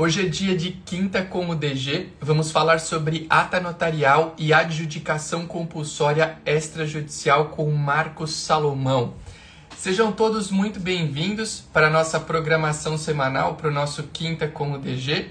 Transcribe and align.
Hoje 0.00 0.24
é 0.24 0.28
dia 0.28 0.56
de 0.56 0.70
quinta 0.70 1.24
com 1.24 1.50
o 1.50 1.56
DG. 1.56 2.10
Vamos 2.20 2.52
falar 2.52 2.78
sobre 2.78 3.26
ata 3.28 3.58
notarial 3.58 4.32
e 4.38 4.52
adjudicação 4.52 5.44
compulsória 5.44 6.38
extrajudicial 6.46 7.46
com 7.46 7.68
Marcos 7.72 8.32
Salomão. 8.32 9.14
Sejam 9.76 10.12
todos 10.12 10.52
muito 10.52 10.78
bem-vindos 10.78 11.64
para 11.72 11.88
a 11.88 11.90
nossa 11.90 12.20
programação 12.20 12.96
semanal, 12.96 13.56
para 13.56 13.70
o 13.70 13.72
nosso 13.72 14.04
Quinta 14.04 14.46
com 14.46 14.70
o 14.70 14.78
DG. 14.78 15.30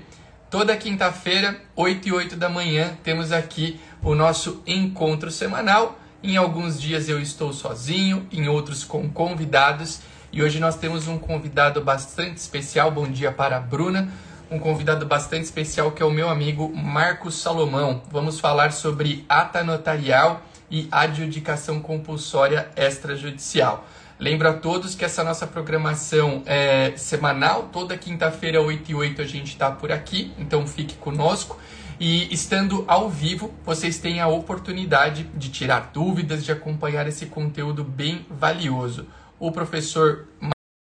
Toda 0.49 0.75
quinta-feira, 0.75 1.61
8 1.73 2.09
e 2.09 2.11
8 2.11 2.35
da 2.35 2.49
manhã, 2.49 2.97
temos 3.05 3.31
aqui 3.31 3.79
o 4.03 4.13
nosso 4.13 4.61
encontro 4.67 5.31
semanal. 5.31 5.97
Em 6.21 6.35
alguns 6.35 6.77
dias 6.77 7.07
eu 7.07 7.21
estou 7.21 7.53
sozinho, 7.53 8.27
em 8.33 8.49
outros 8.49 8.83
com 8.83 9.09
convidados. 9.09 10.01
E 10.29 10.43
hoje 10.43 10.59
nós 10.59 10.75
temos 10.75 11.07
um 11.07 11.17
convidado 11.17 11.79
bastante 11.79 12.35
especial. 12.35 12.91
Bom 12.91 13.07
dia 13.07 13.31
para 13.31 13.55
a 13.55 13.61
Bruna 13.61 14.11
um 14.49 14.59
convidado 14.59 15.05
bastante 15.05 15.43
especial 15.43 15.91
que 15.91 16.01
é 16.01 16.05
o 16.05 16.11
meu 16.11 16.29
amigo 16.29 16.73
Marcos 16.75 17.35
Salomão. 17.35 18.01
Vamos 18.09 18.39
falar 18.39 18.71
sobre 18.71 19.25
ata 19.27 19.63
notarial 19.63 20.41
e 20.69 20.87
adjudicação 20.91 21.79
compulsória 21.79 22.69
extrajudicial. 22.75 23.87
Lembro 24.19 24.49
a 24.49 24.53
todos 24.53 24.95
que 24.95 25.05
essa 25.05 25.23
nossa 25.23 25.45
programação 25.45 26.41
é 26.45 26.93
semanal, 26.97 27.69
toda 27.71 27.97
quinta-feira, 27.97 28.61
8 28.61 28.91
e 28.91 28.95
8, 28.95 29.21
a 29.21 29.25
gente 29.25 29.49
está 29.49 29.71
por 29.71 29.91
aqui, 29.91 30.33
então 30.39 30.65
fique 30.65 30.95
conosco. 30.95 31.59
E 31.99 32.31
estando 32.33 32.83
ao 32.87 33.09
vivo, 33.09 33.53
vocês 33.63 33.99
têm 33.99 34.19
a 34.19 34.27
oportunidade 34.27 35.23
de 35.35 35.49
tirar 35.49 35.91
dúvidas, 35.93 36.43
de 36.43 36.51
acompanhar 36.51 37.07
esse 37.07 37.27
conteúdo 37.27 37.83
bem 37.83 38.25
valioso. 38.29 39.07
O 39.39 39.51
professor 39.51 40.27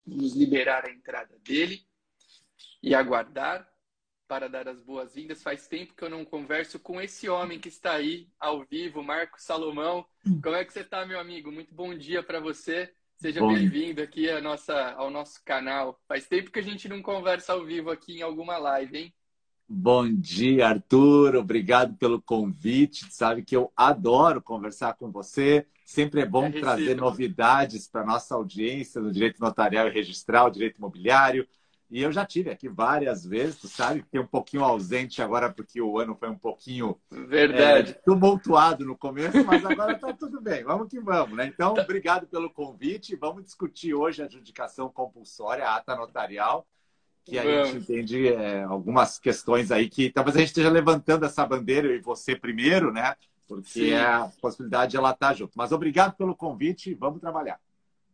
nos 0.05 0.35
liberar 0.35 0.85
a 0.85 0.91
entrada 0.91 1.35
dele 1.45 1.81
e 2.81 2.93
aguardar 2.95 3.67
para 4.27 4.49
dar 4.49 4.67
as 4.67 4.79
boas-vindas. 4.81 5.41
Faz 5.41 5.67
tempo 5.67 5.95
que 5.95 6.03
eu 6.03 6.09
não 6.09 6.25
converso 6.25 6.79
com 6.79 6.99
esse 6.99 7.29
homem 7.29 7.59
que 7.59 7.69
está 7.69 7.93
aí 7.93 8.27
ao 8.39 8.63
vivo, 8.65 9.01
Marco 9.01 9.41
Salomão. 9.41 10.05
Como 10.43 10.55
é 10.55 10.65
que 10.65 10.73
você 10.73 10.81
está, 10.81 11.05
meu 11.05 11.19
amigo? 11.19 11.51
Muito 11.51 11.73
bom 11.73 11.97
dia 11.97 12.21
para 12.21 12.39
você. 12.39 12.91
Seja 13.15 13.45
bem-vindo 13.45 14.01
aqui 14.01 14.29
à 14.29 14.39
nossa, 14.39 14.91
ao 14.91 15.09
nosso 15.09 15.43
canal. 15.43 15.99
Faz 16.07 16.27
tempo 16.27 16.51
que 16.51 16.59
a 16.59 16.63
gente 16.63 16.87
não 16.87 17.01
conversa 17.01 17.53
ao 17.53 17.65
vivo 17.65 17.89
aqui 17.89 18.19
em 18.19 18.21
alguma 18.21 18.57
live, 18.57 18.97
hein? 18.97 19.13
Bom 19.67 20.07
dia, 20.13 20.67
Arthur. 20.67 21.35
Obrigado 21.35 21.97
pelo 21.97 22.21
convite. 22.21 23.05
Sabe 23.11 23.43
que 23.43 23.55
eu 23.55 23.71
adoro 23.75 24.41
conversar 24.41 24.93
com 24.93 25.11
você. 25.11 25.65
Sempre 25.83 26.21
é 26.21 26.25
bom 26.25 26.45
é 26.45 26.51
trazer 26.51 26.95
novidades 26.95 27.87
para 27.87 28.05
nossa 28.05 28.35
audiência 28.35 29.01
do 29.01 29.11
direito 29.11 29.41
notarial 29.41 29.87
e 29.87 29.91
registral, 29.91 30.51
direito 30.51 30.77
imobiliário. 30.77 31.47
E 31.89 32.01
eu 32.01 32.11
já 32.11 32.25
tive 32.25 32.49
aqui 32.49 32.67
várias 32.67 33.25
vezes, 33.25 33.59
tu 33.59 33.67
sabe, 33.69 34.01
fiquei 34.01 34.19
um 34.19 34.27
pouquinho 34.27 34.63
ausente 34.63 35.21
agora 35.21 35.49
porque 35.49 35.81
o 35.81 35.97
ano 35.97 36.15
foi 36.15 36.29
um 36.29 36.37
pouquinho 36.37 36.99
Verdade. 37.09 37.91
É, 37.91 37.93
tumultuado 37.93 38.85
no 38.85 38.97
começo, 38.97 39.41
mas 39.45 39.63
agora 39.63 39.93
está 39.93 40.11
tudo 40.13 40.41
bem. 40.41 40.65
Vamos 40.65 40.89
que 40.89 40.99
vamos, 40.99 41.37
né? 41.37 41.47
Então, 41.47 41.73
tá. 41.75 41.83
obrigado 41.83 42.27
pelo 42.27 42.49
convite. 42.49 43.15
Vamos 43.15 43.45
discutir 43.45 43.93
hoje 43.93 44.21
a 44.21 44.25
adjudicação 44.25 44.89
compulsória, 44.89 45.65
a 45.65 45.77
ata 45.77 45.95
notarial, 45.95 46.67
que 47.23 47.39
a 47.39 47.43
vamos. 47.43 47.69
gente 47.69 47.77
entende 47.83 48.27
é, 48.27 48.63
algumas 48.63 49.17
questões 49.17 49.71
aí 49.71 49.89
que 49.89 50.11
talvez 50.11 50.35
a 50.35 50.39
gente 50.39 50.49
esteja 50.49 50.69
levantando 50.69 51.25
essa 51.25 51.45
bandeira 51.45 51.93
e 51.95 51.99
você 51.99 52.35
primeiro, 52.35 52.91
né? 52.91 53.15
Porque 53.47 53.69
Sim. 53.69 53.91
é 53.91 54.03
a 54.03 54.29
possibilidade 54.41 54.91
de 54.91 54.97
ela 54.97 55.11
estar 55.11 55.33
junto. 55.33 55.53
Mas 55.55 55.71
obrigado 55.71 56.17
pelo 56.17 56.35
convite, 56.35 56.93
vamos 56.93 57.21
trabalhar. 57.21 57.57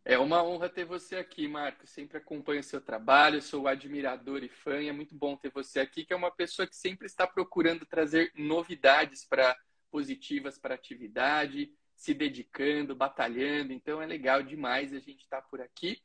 É 0.06 0.18
uma 0.18 0.44
honra 0.44 0.68
ter 0.68 0.84
você 0.84 1.16
aqui, 1.16 1.48
Marco. 1.48 1.86
Sempre 1.86 2.18
acompanho 2.18 2.60
o 2.60 2.64
seu 2.64 2.80
trabalho, 2.80 3.40
sou 3.40 3.66
admirador 3.66 4.44
e 4.44 4.50
fã, 4.50 4.82
e 4.82 4.88
é 4.88 4.92
muito 4.92 5.14
bom 5.14 5.34
ter 5.34 5.50
você 5.50 5.80
aqui, 5.80 6.04
que 6.04 6.12
é 6.12 6.16
uma 6.16 6.30
pessoa 6.30 6.68
que 6.68 6.76
sempre 6.76 7.06
está 7.06 7.26
procurando 7.26 7.86
trazer 7.86 8.30
novidades 8.36 9.24
para 9.24 9.56
positivas 9.90 10.58
para 10.58 10.74
a 10.74 10.76
atividade, 10.76 11.72
se 11.96 12.12
dedicando, 12.12 12.94
batalhando. 12.94 13.72
Então 13.72 14.02
é 14.02 14.06
legal 14.06 14.42
demais 14.42 14.92
a 14.92 14.98
gente 14.98 15.22
estar 15.22 15.40
tá 15.40 15.48
por 15.48 15.62
aqui. 15.62 15.98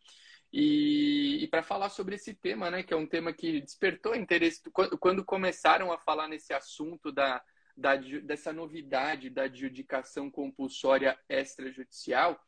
E, 0.53 1.43
e 1.43 1.47
para 1.47 1.61
falar 1.61 1.89
sobre 1.89 2.15
esse 2.15 2.33
tema, 2.33 2.71
né, 2.71 2.83
que 2.83 2.93
é 2.93 2.97
um 2.97 3.05
tema 3.05 3.33
que 3.33 3.59
despertou 3.59 4.15
interesse 4.15 4.61
quando, 4.71 5.25
começaram 5.25 5.91
a 5.91 5.97
falar 5.97 6.29
nesse 6.29 6.53
assunto 6.53 7.11
da, 7.11 7.43
da, 7.75 7.97
dessa 7.97 8.53
novidade 8.53 9.29
da 9.29 9.43
adjudicação 9.43 10.31
compulsória 10.31 11.19
extrajudicial 11.27 12.39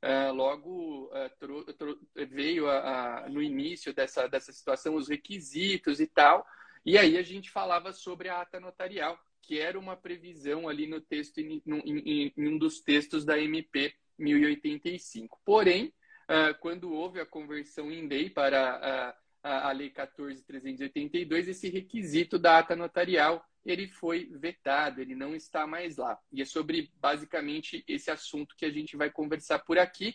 Uh, 0.00 0.32
logo 0.32 1.06
uh, 1.06 1.30
tro, 1.40 1.64
tro, 1.74 1.98
veio 2.14 2.68
a, 2.70 3.24
a, 3.24 3.28
no 3.28 3.42
início 3.42 3.92
dessa, 3.92 4.28
dessa 4.28 4.52
situação 4.52 4.94
os 4.94 5.08
requisitos 5.08 5.98
e 5.98 6.06
tal, 6.06 6.46
e 6.86 6.96
aí 6.96 7.18
a 7.18 7.22
gente 7.22 7.50
falava 7.50 7.92
sobre 7.92 8.28
a 8.28 8.40
ata 8.40 8.60
notarial, 8.60 9.18
que 9.42 9.58
era 9.58 9.78
uma 9.78 9.96
previsão 9.96 10.68
ali 10.68 10.86
no 10.86 11.00
texto, 11.00 11.38
em, 11.38 11.60
em, 11.66 12.32
em 12.36 12.48
um 12.48 12.56
dos 12.56 12.80
textos 12.80 13.24
da 13.24 13.40
MP 13.40 13.92
1085. 14.16 15.40
Porém, 15.44 15.92
uh, 16.28 16.56
quando 16.60 16.92
houve 16.92 17.20
a 17.20 17.26
conversão 17.26 17.90
em 17.90 18.06
lei 18.06 18.30
para 18.30 19.16
a 19.42 19.72
Lei 19.72 19.90
14.382, 19.90 21.48
esse 21.48 21.68
requisito 21.68 22.38
da 22.38 22.58
ata 22.58 22.76
notarial 22.76 23.44
ele 23.70 23.86
foi 23.88 24.30
vetado, 24.32 25.00
ele 25.00 25.14
não 25.14 25.34
está 25.34 25.66
mais 25.66 25.96
lá. 25.96 26.18
E 26.32 26.42
é 26.42 26.44
sobre 26.44 26.90
basicamente 26.96 27.84
esse 27.86 28.10
assunto 28.10 28.56
que 28.56 28.64
a 28.64 28.70
gente 28.70 28.96
vai 28.96 29.10
conversar 29.10 29.58
por 29.60 29.78
aqui. 29.78 30.14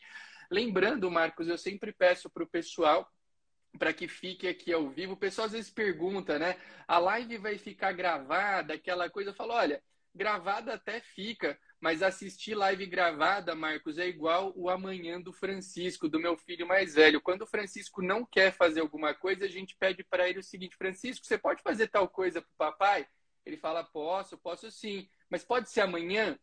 Lembrando, 0.50 1.10
Marcos, 1.10 1.48
eu 1.48 1.58
sempre 1.58 1.92
peço 1.92 2.30
para 2.30 2.44
o 2.44 2.48
pessoal 2.48 3.10
para 3.78 3.94
que 3.94 4.08
fique 4.08 4.48
aqui 4.48 4.72
ao 4.72 4.90
vivo. 4.90 5.14
O 5.14 5.18
pessoal 5.18 5.48
às 5.48 5.54
vezes 5.54 5.72
pergunta, 5.72 6.38
né? 6.38 6.58
A 6.88 7.00
live 7.00 7.38
vai 7.38 7.58
ficar 7.58 7.92
gravada, 7.92 8.74
aquela 8.74 9.10
coisa. 9.10 9.32
Eu 9.32 9.36
falo, 9.36 9.54
olha, 9.54 9.82
gravada 10.14 10.74
até 10.74 11.00
fica, 11.00 11.60
mas 11.80 12.04
assistir 12.04 12.56
live 12.56 12.86
gravada, 12.86 13.56
Marcos, 13.56 13.98
é 13.98 14.08
igual 14.08 14.54
o 14.56 14.70
amanhã 14.70 15.20
do 15.20 15.34
Francisco, 15.34 16.08
do 16.08 16.20
meu 16.20 16.38
filho 16.38 16.68
mais 16.68 16.94
velho. 16.96 17.22
Quando 17.22 17.42
o 17.44 17.48
Francisco 17.48 18.02
não 18.02 18.26
quer 18.26 18.52
fazer 18.52 18.80
alguma 18.80 19.14
coisa, 19.14 19.46
a 19.46 19.50
gente 19.50 19.76
pede 19.76 20.04
para 20.04 20.30
ele 20.30 20.40
o 20.40 20.44
seguinte: 20.44 20.78
Francisco, 20.78 21.26
você 21.26 21.38
pode 21.38 21.62
fazer 21.62 21.88
tal 21.88 22.08
coisa 22.08 22.42
para 22.42 22.52
o 22.52 22.58
papai? 22.58 23.08
Ele 23.46 23.58
fala, 23.58 23.84
posso, 23.84 24.38
posso 24.38 24.72
sim. 24.72 25.08
Mas 25.30 25.44
pode 25.44 25.70
ser 25.70 25.82
amanhã? 25.82 26.38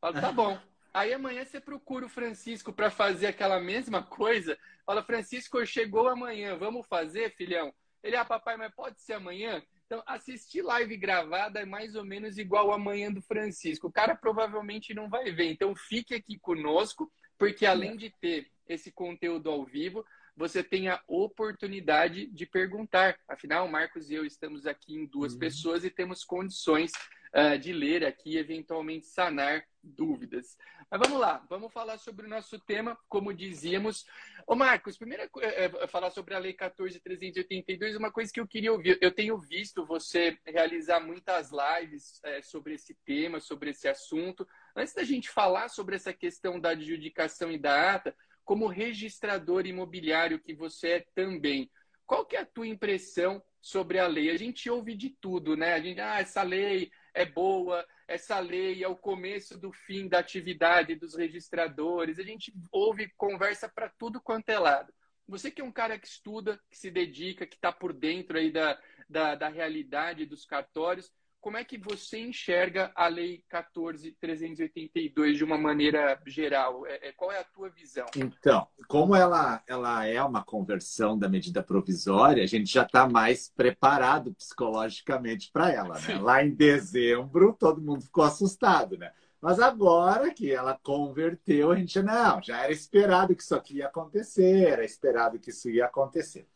Fala, 0.00 0.20
tá 0.20 0.32
bom. 0.32 0.58
Aí 0.94 1.12
amanhã 1.12 1.44
você 1.44 1.58
procura 1.58 2.04
o 2.04 2.08
Francisco 2.08 2.72
para 2.72 2.90
fazer 2.90 3.26
aquela 3.26 3.58
mesma 3.58 4.02
coisa. 4.02 4.58
Fala, 4.84 5.02
Francisco, 5.02 5.64
chegou 5.64 6.08
amanhã, 6.08 6.56
vamos 6.56 6.86
fazer, 6.86 7.34
filhão? 7.34 7.72
Ele, 8.02 8.16
ah, 8.16 8.24
papai, 8.24 8.56
mas 8.56 8.74
pode 8.74 9.00
ser 9.00 9.14
amanhã? 9.14 9.62
Então, 9.86 10.02
assistir 10.06 10.62
live 10.62 10.96
gravada 10.96 11.60
é 11.60 11.64
mais 11.64 11.94
ou 11.94 12.04
menos 12.04 12.36
igual 12.36 12.72
amanhã 12.72 13.12
do 13.12 13.22
Francisco. 13.22 13.88
O 13.88 13.92
cara 13.92 14.14
provavelmente 14.14 14.92
não 14.92 15.08
vai 15.08 15.30
ver. 15.30 15.50
Então, 15.50 15.74
fique 15.74 16.14
aqui 16.14 16.38
conosco, 16.38 17.10
porque 17.38 17.64
além 17.64 17.96
de 17.96 18.10
ter 18.10 18.50
esse 18.66 18.90
conteúdo 18.90 19.50
ao 19.50 19.64
vivo, 19.64 20.04
você 20.36 20.62
tem 20.62 20.88
a 20.88 21.00
oportunidade 21.06 22.26
de 22.26 22.46
perguntar. 22.46 23.18
Afinal, 23.28 23.68
Marcos 23.68 24.10
e 24.10 24.14
eu 24.14 24.24
estamos 24.24 24.66
aqui 24.66 24.94
em 24.94 25.06
duas 25.06 25.34
uhum. 25.34 25.38
pessoas 25.38 25.84
e 25.84 25.90
temos 25.90 26.24
condições 26.24 26.92
uh, 27.34 27.58
de 27.58 27.72
ler 27.72 28.04
aqui 28.04 28.32
e 28.32 28.38
eventualmente 28.38 29.06
sanar 29.06 29.64
dúvidas. 29.82 30.56
Mas 30.90 31.00
vamos 31.00 31.18
lá, 31.18 31.44
vamos 31.48 31.72
falar 31.72 31.98
sobre 31.98 32.26
o 32.26 32.28
nosso 32.28 32.58
tema, 32.60 32.98
como 33.08 33.32
dizíamos. 33.32 34.04
Ô 34.46 34.54
Marcos, 34.54 34.96
primeiro 34.96 35.28
é, 35.40 35.64
é, 35.64 35.86
falar 35.86 36.10
sobre 36.10 36.34
a 36.34 36.38
Lei 36.38 36.54
14.382, 36.54 37.96
uma 37.96 38.12
coisa 38.12 38.32
que 38.32 38.38
eu 38.38 38.46
queria 38.46 38.72
ouvir. 38.72 38.98
Eu 39.00 39.10
tenho 39.10 39.38
visto 39.38 39.86
você 39.86 40.38
realizar 40.46 41.00
muitas 41.00 41.50
lives 41.50 42.20
é, 42.24 42.42
sobre 42.42 42.74
esse 42.74 42.94
tema, 43.04 43.40
sobre 43.40 43.70
esse 43.70 43.88
assunto. 43.88 44.46
Antes 44.76 44.94
da 44.94 45.02
gente 45.02 45.30
falar 45.30 45.68
sobre 45.68 45.96
essa 45.96 46.12
questão 46.12 46.60
da 46.60 46.70
adjudicação 46.70 47.50
e 47.50 47.58
da 47.58 47.94
ata, 47.94 48.14
como 48.44 48.66
registrador 48.66 49.66
imobiliário 49.66 50.40
que 50.40 50.54
você 50.54 50.88
é 50.88 51.06
também. 51.14 51.70
Qual 52.06 52.26
que 52.26 52.36
é 52.36 52.40
a 52.40 52.46
tua 52.46 52.66
impressão 52.66 53.42
sobre 53.60 53.98
a 53.98 54.06
lei? 54.06 54.30
A 54.30 54.36
gente 54.36 54.68
ouve 54.68 54.94
de 54.94 55.10
tudo, 55.10 55.56
né? 55.56 55.74
A 55.74 55.80
gente, 55.80 56.00
ah, 56.00 56.20
essa 56.20 56.42
lei 56.42 56.90
é 57.14 57.24
boa, 57.24 57.86
essa 58.08 58.38
lei 58.38 58.82
é 58.82 58.88
o 58.88 58.96
começo 58.96 59.58
do 59.58 59.72
fim 59.72 60.08
da 60.08 60.18
atividade 60.18 60.94
dos 60.94 61.14
registradores. 61.14 62.18
A 62.18 62.22
gente 62.22 62.52
ouve 62.70 63.10
conversa 63.16 63.68
para 63.68 63.88
tudo 63.88 64.20
quanto 64.20 64.48
é 64.50 64.58
lado. 64.58 64.92
Você 65.28 65.50
que 65.50 65.60
é 65.60 65.64
um 65.64 65.72
cara 65.72 65.98
que 65.98 66.06
estuda, 66.06 66.60
que 66.70 66.76
se 66.76 66.90
dedica, 66.90 67.46
que 67.46 67.54
está 67.54 67.72
por 67.72 67.92
dentro 67.92 68.36
aí 68.36 68.50
da, 68.50 68.78
da, 69.08 69.34
da 69.34 69.48
realidade 69.48 70.26
dos 70.26 70.44
cartórios, 70.44 71.10
como 71.42 71.56
é 71.56 71.64
que 71.64 71.76
você 71.76 72.20
enxerga 72.20 72.92
a 72.94 73.08
Lei 73.08 73.42
14.382 73.52 75.34
de 75.34 75.42
uma 75.42 75.58
maneira 75.58 76.16
geral? 76.24 76.86
É, 76.86 77.08
é, 77.08 77.12
qual 77.12 77.32
é 77.32 77.40
a 77.40 77.44
tua 77.44 77.68
visão? 77.68 78.06
Então, 78.16 78.68
como 78.86 79.16
ela, 79.16 79.60
ela 79.66 80.06
é 80.06 80.22
uma 80.22 80.44
conversão 80.44 81.18
da 81.18 81.28
medida 81.28 81.60
provisória, 81.60 82.44
a 82.44 82.46
gente 82.46 82.72
já 82.72 82.84
está 82.84 83.08
mais 83.08 83.50
preparado 83.56 84.32
psicologicamente 84.34 85.50
para 85.52 85.72
ela. 85.72 85.98
Né? 85.98 86.16
Lá 86.20 86.44
em 86.44 86.54
dezembro, 86.54 87.56
todo 87.58 87.82
mundo 87.82 88.02
ficou 88.02 88.22
assustado, 88.22 88.96
né? 88.96 89.10
Mas 89.40 89.58
agora 89.58 90.32
que 90.32 90.52
ela 90.52 90.78
converteu, 90.80 91.72
a 91.72 91.76
gente 91.76 92.00
não, 92.00 92.40
já 92.40 92.62
era 92.62 92.72
esperado 92.72 93.34
que 93.34 93.42
isso 93.42 93.56
aqui 93.56 93.78
ia 93.78 93.88
acontecer, 93.88 94.68
era 94.68 94.84
esperado 94.84 95.40
que 95.40 95.50
isso 95.50 95.68
ia 95.68 95.86
acontecer. 95.86 96.46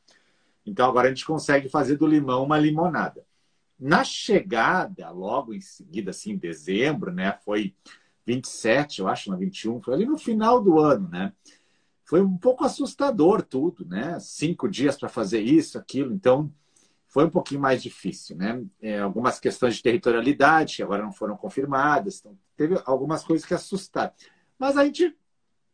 Então 0.64 0.88
agora 0.88 1.08
a 1.08 1.10
gente 1.10 1.26
consegue 1.26 1.68
fazer 1.68 1.96
do 1.96 2.06
limão 2.06 2.44
uma 2.44 2.56
limonada. 2.56 3.26
Na 3.78 4.04
chegada, 4.04 5.10
logo 5.10 5.52
em 5.52 5.60
seguida, 5.60 6.10
assim, 6.10 6.32
em 6.32 6.38
dezembro, 6.38 7.12
né? 7.12 7.38
Foi 7.44 7.74
27, 8.26 9.00
eu 9.00 9.08
acho, 9.08 9.30
na 9.30 9.36
21, 9.36 9.80
foi 9.80 9.94
ali 9.94 10.06
no 10.06 10.18
final 10.18 10.62
do 10.62 10.78
ano, 10.80 11.08
né? 11.08 11.32
Foi 12.04 12.20
um 12.22 12.36
pouco 12.36 12.64
assustador 12.64 13.42
tudo, 13.42 13.84
né? 13.84 14.18
Cinco 14.20 14.68
dias 14.68 14.96
para 14.96 15.08
fazer 15.08 15.40
isso, 15.40 15.76
aquilo. 15.78 16.14
Então, 16.14 16.52
foi 17.08 17.24
um 17.24 17.30
pouquinho 17.30 17.60
mais 17.60 17.82
difícil, 17.82 18.36
né? 18.36 18.64
É, 18.80 18.98
algumas 18.98 19.40
questões 19.40 19.76
de 19.76 19.82
territorialidade 19.82 20.76
que 20.76 20.82
agora 20.82 21.02
não 21.02 21.12
foram 21.12 21.36
confirmadas, 21.36 22.18
então 22.20 22.38
teve 22.56 22.80
algumas 22.84 23.24
coisas 23.24 23.46
que 23.46 23.54
assustaram. 23.54 24.12
Mas 24.58 24.76
a 24.76 24.84
gente, 24.84 25.16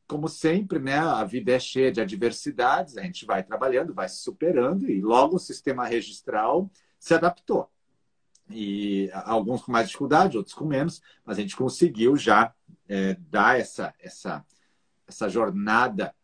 como 0.06 0.28
sempre, 0.28 0.78
né? 0.78 0.98
A 0.98 1.24
vida 1.24 1.52
é 1.52 1.58
cheia 1.58 1.90
de 1.90 2.00
adversidades, 2.00 2.96
a 2.96 3.02
gente 3.02 3.24
vai 3.24 3.42
trabalhando, 3.42 3.94
vai 3.94 4.08
se 4.08 4.16
superando 4.16 4.88
e 4.88 5.00
logo 5.00 5.36
o 5.36 5.40
sistema 5.40 5.86
registral 5.86 6.70
se 6.98 7.14
adaptou. 7.14 7.71
E 8.50 9.10
alguns 9.12 9.62
com 9.62 9.72
mais 9.72 9.86
dificuldade, 9.86 10.36
outros 10.36 10.54
com 10.54 10.64
menos, 10.64 11.00
mas 11.24 11.38
a 11.38 11.40
gente 11.40 11.56
conseguiu 11.56 12.16
já 12.16 12.54
é, 12.88 13.14
dar 13.14 13.58
essa, 13.58 13.94
essa, 14.00 14.44
essa 15.06 15.28
jornada 15.28 16.14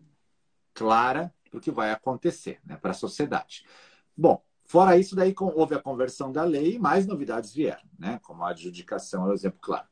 clara 0.74 1.32
para 1.48 1.58
o 1.58 1.60
que 1.60 1.70
vai 1.70 1.90
acontecer 1.90 2.60
né, 2.64 2.76
para 2.76 2.90
a 2.90 2.94
sociedade. 2.94 3.64
Bom, 4.16 4.42
Fora 4.68 4.98
isso, 4.98 5.16
daí 5.16 5.34
houve 5.38 5.74
a 5.74 5.78
conversão 5.78 6.30
da 6.30 6.44
lei 6.44 6.74
e 6.74 6.78
mais 6.78 7.06
novidades 7.06 7.54
vieram, 7.54 7.80
né? 7.98 8.20
como 8.22 8.44
a 8.44 8.50
adjudicação 8.50 9.24
é 9.24 9.30
o 9.30 9.32
exemplo 9.32 9.58
claro. 9.62 9.86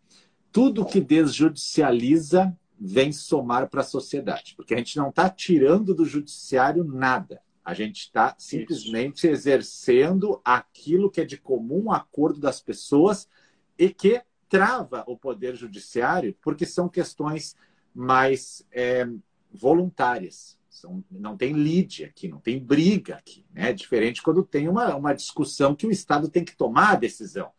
Tudo 0.52 0.84
que 0.84 1.00
desjudicializa 1.00 2.55
vem 2.79 3.11
somar 3.11 3.70
para 3.70 3.81
a 3.81 3.84
sociedade, 3.84 4.52
porque 4.55 4.75
a 4.75 4.76
gente 4.76 4.99
não 4.99 5.08
está 5.08 5.31
tirando 5.31 5.94
do 5.94 6.05
judiciário 6.05 6.84
nada. 6.84 7.40
A 7.67 7.75
gente 7.75 8.03
está 8.03 8.33
simplesmente 8.39 9.27
exercendo 9.27 10.41
aquilo 10.45 11.11
que 11.11 11.21
é 11.21 11.25
de 11.25 11.37
comum 11.37 11.91
acordo 11.91 12.39
das 12.39 12.61
pessoas 12.61 13.29
e 13.77 13.89
que 13.91 14.23
trava 14.49 15.03
o 15.09 15.19
poder 15.19 15.57
judiciário, 15.57 16.33
porque 16.41 16.65
são 16.65 16.89
questões 16.89 17.57
mais 17.93 18.65
é, 18.71 19.09
voluntárias. 19.53 20.57
São, 20.71 21.03
não 21.11 21.37
tem 21.37 21.55
lide 21.55 22.05
aqui, 22.05 22.29
não 22.29 22.39
tem 22.39 22.57
briga 22.63 23.17
aqui. 23.17 23.45
Né? 23.53 23.73
Diferente 23.73 24.23
quando 24.23 24.45
tem 24.45 24.69
uma, 24.69 24.95
uma 24.95 25.13
discussão 25.13 25.75
que 25.75 25.89
o 25.89 25.91
Estado 25.91 26.29
tem 26.29 26.45
que 26.45 26.57
tomar 26.57 26.93
a 26.93 26.97
decisão. 26.97 27.51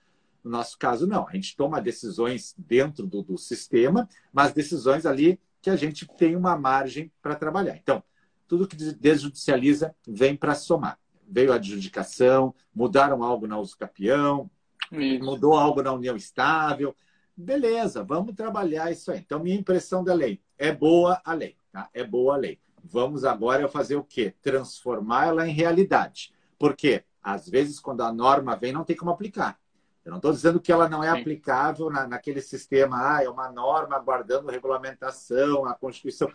No 0.42 0.52
nosso 0.52 0.80
caso, 0.80 1.06
não. 1.06 1.28
A 1.28 1.34
gente 1.34 1.54
toma 1.58 1.82
decisões 1.82 2.56
dentro 2.58 3.06
do, 3.06 3.22
do 3.22 3.38
sistema, 3.38 4.08
mas 4.32 4.54
decisões 4.54 5.06
ali 5.06 5.38
que 5.62 5.70
a 5.70 5.76
gente 5.76 6.08
tem 6.18 6.34
uma 6.34 6.58
margem 6.58 7.12
para 7.22 7.36
trabalhar. 7.36 7.76
Então, 7.76 8.02
tudo 8.48 8.68
que 8.68 8.76
desjudicializa 8.76 9.94
vem 10.08 10.36
para 10.36 10.56
somar. 10.56 10.98
Veio 11.28 11.52
a 11.52 11.56
adjudicação, 11.56 12.56
mudaram 12.74 13.24
algo 13.24 13.48
na 13.48 13.60
uso 13.60 13.78
capião, 13.78 14.50
isso. 14.92 15.24
mudou 15.24 15.56
algo 15.56 15.82
na 15.82 15.92
união 15.92 16.16
estável. 16.16 16.96
Beleza, 17.36 18.04
vamos 18.04 18.34
trabalhar 18.34 18.92
isso 18.92 19.12
aí. 19.12 19.20
Então, 19.20 19.40
minha 19.40 19.58
impressão 19.58 20.04
da 20.04 20.14
lei 20.14 20.42
é 20.58 20.72
boa 20.72 21.22
a 21.24 21.34
lei, 21.34 21.58
tá? 21.72 21.90
É 21.94 22.04
boa 22.04 22.36
a 22.36 22.38
lei. 22.38 22.60
Vamos 22.84 23.26
agora 23.26 23.68
fazer 23.68 23.96
o 23.96 24.04
quê? 24.04 24.34
Transformá-la 24.42 25.48
em 25.48 25.52
realidade. 25.52 26.34
Porque, 26.58 27.04
às 27.22 27.48
vezes, 27.48 27.80
quando 27.80 28.02
a 28.02 28.12
norma 28.12 28.56
vem, 28.56 28.72
não 28.72 28.86
tem 28.86 28.96
como 28.96 29.12
aplicar. 29.12 29.60
Eu 30.08 30.12
não 30.12 30.20
estou 30.20 30.32
dizendo 30.32 30.62
que 30.62 30.72
ela 30.72 30.88
não 30.88 31.04
é 31.04 31.12
Sim. 31.12 31.20
aplicável 31.20 31.90
na, 31.90 32.08
naquele 32.08 32.40
sistema, 32.42 33.18
ah, 33.18 33.24
é 33.24 33.30
uma 33.30 33.52
norma 33.52 34.00
guardando 34.00 34.50
regulamentação, 34.50 35.66
a 35.66 35.74
Constituição. 35.74 36.32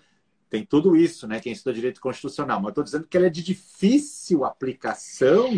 Tem 0.52 0.66
tudo 0.66 0.94
isso, 0.94 1.26
né? 1.26 1.40
Quem 1.40 1.52
estuda 1.52 1.74
direito 1.74 2.00
constitucional. 2.00 2.60
Mas 2.60 2.70
estou 2.70 2.84
dizendo 2.84 3.06
que 3.08 3.16
ela 3.16 3.26
é 3.26 3.30
de 3.30 3.42
difícil 3.42 4.44
aplicação 4.44 5.50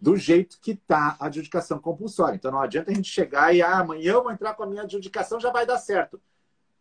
do 0.00 0.16
jeito 0.16 0.58
que 0.60 0.72
está 0.72 1.16
a 1.18 1.26
adjudicação 1.26 1.78
compulsória. 1.78 2.34
Então 2.34 2.50
não 2.50 2.60
adianta 2.60 2.90
a 2.90 2.94
gente 2.94 3.08
chegar 3.08 3.54
e 3.54 3.62
ah, 3.62 3.78
amanhã 3.78 4.14
eu 4.14 4.22
vou 4.22 4.32
entrar 4.32 4.54
com 4.54 4.64
a 4.64 4.66
minha 4.66 4.82
adjudicação, 4.82 5.38
já 5.38 5.52
vai 5.52 5.64
dar 5.64 5.78
certo. 5.78 6.20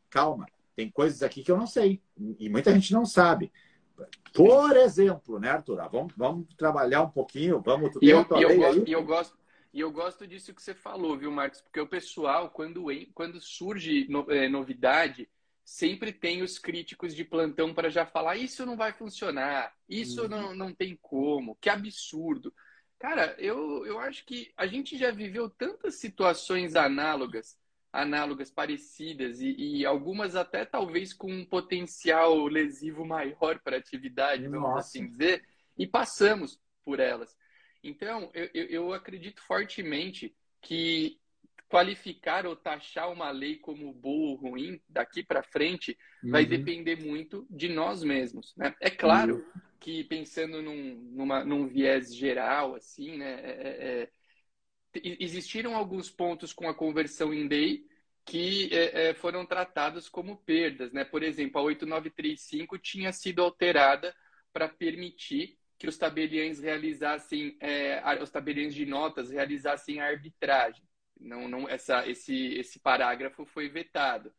Calma 0.10 0.48
tem 0.82 0.90
coisas 0.90 1.22
aqui 1.22 1.44
que 1.44 1.52
eu 1.52 1.58
não 1.58 1.68
sei 1.68 2.02
e 2.40 2.50
muita 2.50 2.74
gente 2.74 2.94
não 2.94 3.06
sabe. 3.06 3.52
Por 4.34 4.76
exemplo, 4.76 5.40
né, 5.40 5.50
Arthur? 5.50 5.80
Ah, 5.80 5.88
vamos, 5.88 6.14
vamos 6.18 6.48
trabalhar 6.56 7.04
um 7.04 7.10
pouquinho, 7.10 7.62
vamos. 7.62 7.92
E 8.02 8.10
eu, 8.10 8.26
e 8.36 8.42
eu, 8.42 8.58
gosto, 8.58 8.88
e 8.88 8.92
eu 8.92 9.04
gosto. 9.04 9.38
E 9.74 9.80
eu 9.80 9.92
gosto 9.92 10.28
disso 10.28 10.54
que 10.54 10.62
você 10.62 10.74
falou, 10.74 11.18
viu, 11.18 11.32
Marcos? 11.32 11.62
Porque 11.62 11.80
o 11.80 11.88
pessoal, 11.88 12.50
quando, 12.50 12.88
quando 13.14 13.40
surge 13.40 14.08
é, 14.30 14.50
novidade, 14.50 15.30
sempre 15.72 16.12
tem 16.12 16.42
os 16.42 16.60
críticos 16.60 17.16
de 17.16 17.24
plantão 17.24 17.74
para 17.74 17.90
já 17.90 18.06
falar: 18.06 18.36
isso 18.36 18.66
não 18.66 18.76
vai 18.76 18.92
funcionar, 18.92 19.74
isso 19.88 20.24
uhum. 20.24 20.28
não, 20.28 20.56
não 20.56 20.74
tem 20.74 20.98
como, 21.02 21.56
que 21.56 21.70
absurdo. 21.70 22.54
Cara, 23.00 23.36
eu, 23.40 23.86
eu 23.86 23.98
acho 23.98 24.26
que 24.26 24.52
a 24.56 24.68
gente 24.68 24.98
já 24.98 25.12
viveu 25.12 25.50
tantas 25.50 25.96
situações 25.96 26.76
análogas 26.76 27.58
análogas, 27.94 28.50
parecidas 28.50 29.42
e, 29.42 29.54
e, 29.58 29.86
algumas 29.86 30.34
até 30.38 30.64
talvez 30.64 31.12
com 31.12 31.30
um 31.30 31.44
potencial 31.44 32.48
lesivo 32.48 33.04
maior 33.04 33.60
para 33.60 33.76
a 33.76 33.80
atividade, 33.80 34.48
vamos 34.48 34.62
Nossa. 34.62 34.88
assim 34.88 35.06
dizer, 35.06 35.44
e 35.78 35.86
passamos 35.86 36.58
por 36.86 37.02
elas. 37.02 37.36
Então, 37.84 38.32
eu, 38.34 38.50
eu 38.54 38.94
acredito 38.94 39.42
fortemente 39.42 40.34
que 40.62 41.20
qualificar 41.72 42.46
ou 42.46 42.54
taxar 42.54 43.10
uma 43.10 43.32
lei 43.32 43.56
como 43.56 43.94
boa 43.94 44.32
ou 44.32 44.36
ruim 44.36 44.82
daqui 44.90 45.24
para 45.24 45.42
frente 45.42 45.98
uhum. 46.22 46.32
vai 46.32 46.46
depender 46.46 46.98
muito 46.98 47.48
de 47.50 47.70
nós 47.70 48.04
mesmos. 48.04 48.54
Né? 48.58 48.76
É 48.82 48.90
claro 48.90 49.36
uhum. 49.36 49.62
que 49.80 50.04
pensando 50.04 50.62
num, 50.62 50.96
numa, 51.14 51.46
num 51.46 51.66
viés 51.66 52.14
geral, 52.14 52.76
assim, 52.76 53.18
né? 53.18 53.40
É, 53.42 53.50
é, 53.50 54.02
é 54.04 54.10
existiram 54.94 55.74
alguns 55.74 56.10
pontos 56.10 56.52
com 56.52 56.68
a 56.68 56.74
conversão 56.74 57.34
em 57.34 57.48
day 57.48 57.86
que 58.26 58.70
é, 58.74 59.10
é 59.10 59.14
foram 59.14 59.46
tratados 59.46 60.10
como 60.10 60.36
perdas. 60.36 60.92
Né? 60.92 61.06
Por 61.06 61.24
exemplo, 61.24 61.62
a 61.62 61.64
8935 61.64 62.78
tinha 62.78 63.14
sido 63.14 63.42
alterada 63.42 64.14
para 64.52 64.68
permitir 64.68 65.58
que 65.80 65.88
os 65.88 65.98
tabeliães 65.98 66.60
realizassem, 66.60 67.56
é, 67.62 68.04
os 68.22 68.30
tabeliães 68.30 68.76
de 68.76 68.86
notas 68.86 69.32
realizassem 69.32 70.02
a 70.02 70.08
arbitragem. 70.08 70.84
Não, 71.22 71.48
não, 71.48 71.70
essa, 71.70 72.08
esse, 72.08 72.56
esse 72.56 72.80
parágrafo 72.80 73.46
foi 73.46 73.70
vetado. 73.70 74.34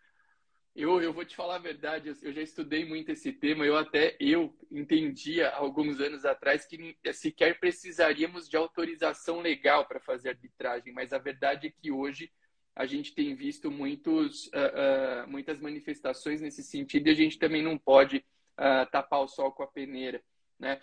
Eu, 0.74 1.02
eu 1.02 1.12
vou 1.12 1.24
te 1.24 1.36
falar 1.36 1.56
a 1.56 1.58
verdade, 1.58 2.16
eu 2.22 2.32
já 2.32 2.40
estudei 2.40 2.82
muito 2.84 3.12
esse 3.12 3.30
tema, 3.30 3.64
eu 3.64 3.76
até 3.76 4.16
eu 4.18 4.56
entendia 4.70 5.50
alguns 5.50 6.00
anos 6.00 6.24
atrás 6.24 6.64
que 6.64 6.96
sequer 7.12 7.60
precisaríamos 7.60 8.48
de 8.48 8.56
autorização 8.56 9.40
legal 9.40 9.86
para 9.86 10.00
fazer 10.00 10.30
arbitragem, 10.30 10.90
mas 10.92 11.12
a 11.12 11.18
verdade 11.18 11.66
é 11.66 11.70
que 11.70 11.90
hoje 11.90 12.32
a 12.74 12.86
gente 12.86 13.14
tem 13.14 13.34
visto 13.34 13.70
muitos, 13.70 14.46
uh, 14.46 15.26
uh, 15.26 15.30
muitas 15.30 15.60
manifestações 15.60 16.40
nesse 16.40 16.62
sentido 16.62 17.06
e 17.06 17.10
a 17.10 17.14
gente 17.14 17.38
também 17.38 17.62
não 17.62 17.76
pode 17.76 18.24
uh, 18.58 18.90
tapar 18.90 19.20
o 19.20 19.28
sol 19.28 19.52
com 19.52 19.62
a 19.62 19.66
peneira, 19.66 20.22
né? 20.58 20.80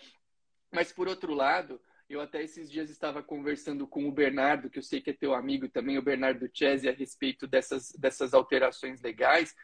Mas 0.70 0.92
por 0.92 1.08
outro 1.08 1.34
lado, 1.34 1.80
eu 2.10 2.20
até 2.20 2.42
esses 2.42 2.68
dias 2.68 2.90
estava 2.90 3.22
conversando 3.22 3.86
com 3.86 4.08
o 4.08 4.12
Bernardo, 4.12 4.68
que 4.68 4.80
eu 4.80 4.82
sei 4.82 5.00
que 5.00 5.10
é 5.10 5.12
teu 5.12 5.32
amigo 5.32 5.68
também, 5.68 5.96
o 5.96 6.02
Bernardo 6.02 6.50
Chese, 6.52 6.88
a 6.88 6.92
respeito 6.92 7.46
dessas, 7.46 7.92
dessas 7.92 8.34
alterações 8.34 9.00
legais. 9.00 9.54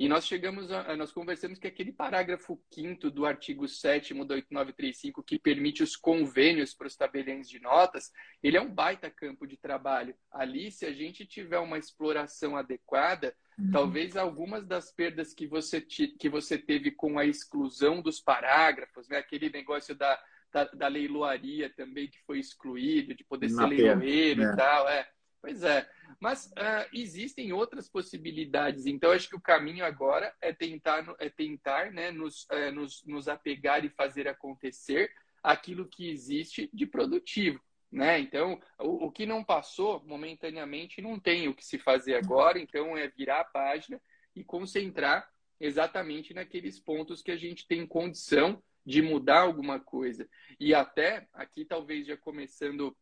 E 0.00 0.08
nós 0.08 0.26
chegamos, 0.26 0.68
a, 0.72 0.96
nós 0.96 1.12
conversamos 1.12 1.60
que 1.60 1.66
aquele 1.68 1.92
parágrafo 1.92 2.60
5 2.74 3.08
do 3.08 3.24
artigo 3.24 3.68
7 3.68 4.14
da 4.14 4.34
8935, 4.34 5.22
que 5.22 5.38
permite 5.38 5.84
os 5.84 5.94
convênios 5.94 6.74
para 6.74 6.88
os 6.88 6.96
tabeliões 6.96 7.48
de 7.48 7.60
notas, 7.60 8.10
ele 8.42 8.56
é 8.56 8.60
um 8.60 8.74
baita 8.74 9.08
campo 9.08 9.46
de 9.46 9.56
trabalho. 9.56 10.12
Ali, 10.32 10.72
se 10.72 10.84
a 10.84 10.92
gente 10.92 11.24
tiver 11.24 11.60
uma 11.60 11.78
exploração 11.78 12.56
adequada, 12.56 13.32
uhum. 13.56 13.70
talvez 13.70 14.16
algumas 14.16 14.66
das 14.66 14.90
perdas 14.92 15.32
que 15.32 15.46
você, 15.46 15.80
que 15.80 16.28
você 16.28 16.58
teve 16.58 16.90
com 16.90 17.16
a 17.16 17.24
exclusão 17.24 18.02
dos 18.02 18.20
parágrafos, 18.20 19.08
né? 19.08 19.18
aquele 19.18 19.50
negócio 19.50 19.94
da, 19.94 20.20
da, 20.52 20.64
da 20.64 20.88
leiloaria 20.88 21.70
também 21.70 22.08
que 22.08 22.18
foi 22.26 22.38
excluído, 22.38 23.14
de 23.14 23.24
poder 23.24 23.50
Na 23.50 23.62
ser 23.62 23.68
leiloeiro 23.68 24.42
é. 24.42 24.52
e 24.52 24.56
tal, 24.56 24.88
é 24.88 25.08
Pois 25.42 25.64
é, 25.64 25.90
mas 26.20 26.46
uh, 26.46 26.88
existem 26.92 27.52
outras 27.52 27.88
possibilidades. 27.88 28.86
Então, 28.86 29.10
acho 29.10 29.28
que 29.28 29.34
o 29.34 29.40
caminho 29.40 29.84
agora 29.84 30.32
é 30.40 30.52
tentar, 30.52 31.04
é 31.18 31.28
tentar 31.28 31.90
né, 31.90 32.12
nos, 32.12 32.44
uh, 32.44 32.72
nos, 32.72 33.04
nos 33.04 33.26
apegar 33.26 33.84
e 33.84 33.90
fazer 33.90 34.28
acontecer 34.28 35.10
aquilo 35.42 35.88
que 35.88 36.08
existe 36.08 36.70
de 36.72 36.86
produtivo. 36.86 37.60
Né? 37.90 38.20
Então, 38.20 38.60
o, 38.78 39.06
o, 39.06 39.10
que 39.10 39.26
não 39.26 39.42
passou 39.42 40.00
momentaneamente 40.06 41.02
não 41.02 41.18
tem 41.18 41.48
o 41.48 41.54
que 41.54 41.64
se 41.64 41.76
fazer 41.76 42.14
agora, 42.14 42.60
então 42.60 42.96
é 42.96 43.08
virar 43.08 43.40
a 43.40 43.44
página 43.44 44.00
e 44.36 44.44
concentrar 44.44 45.28
exatamente 45.58 46.32
naqueles 46.32 46.78
pontos 46.78 47.20
que 47.20 47.32
a 47.32 47.36
gente 47.36 47.66
tem 47.66 47.84
condição 47.84 48.62
de 48.84 49.00
mudar 49.02 49.40
alguma 49.40 49.78
coisa. 49.78 50.28
E 50.58 50.74
até, 50.74 51.28
aqui 51.32 51.64
talvez 51.64 52.06
já 52.06 52.16
começando 52.16 52.96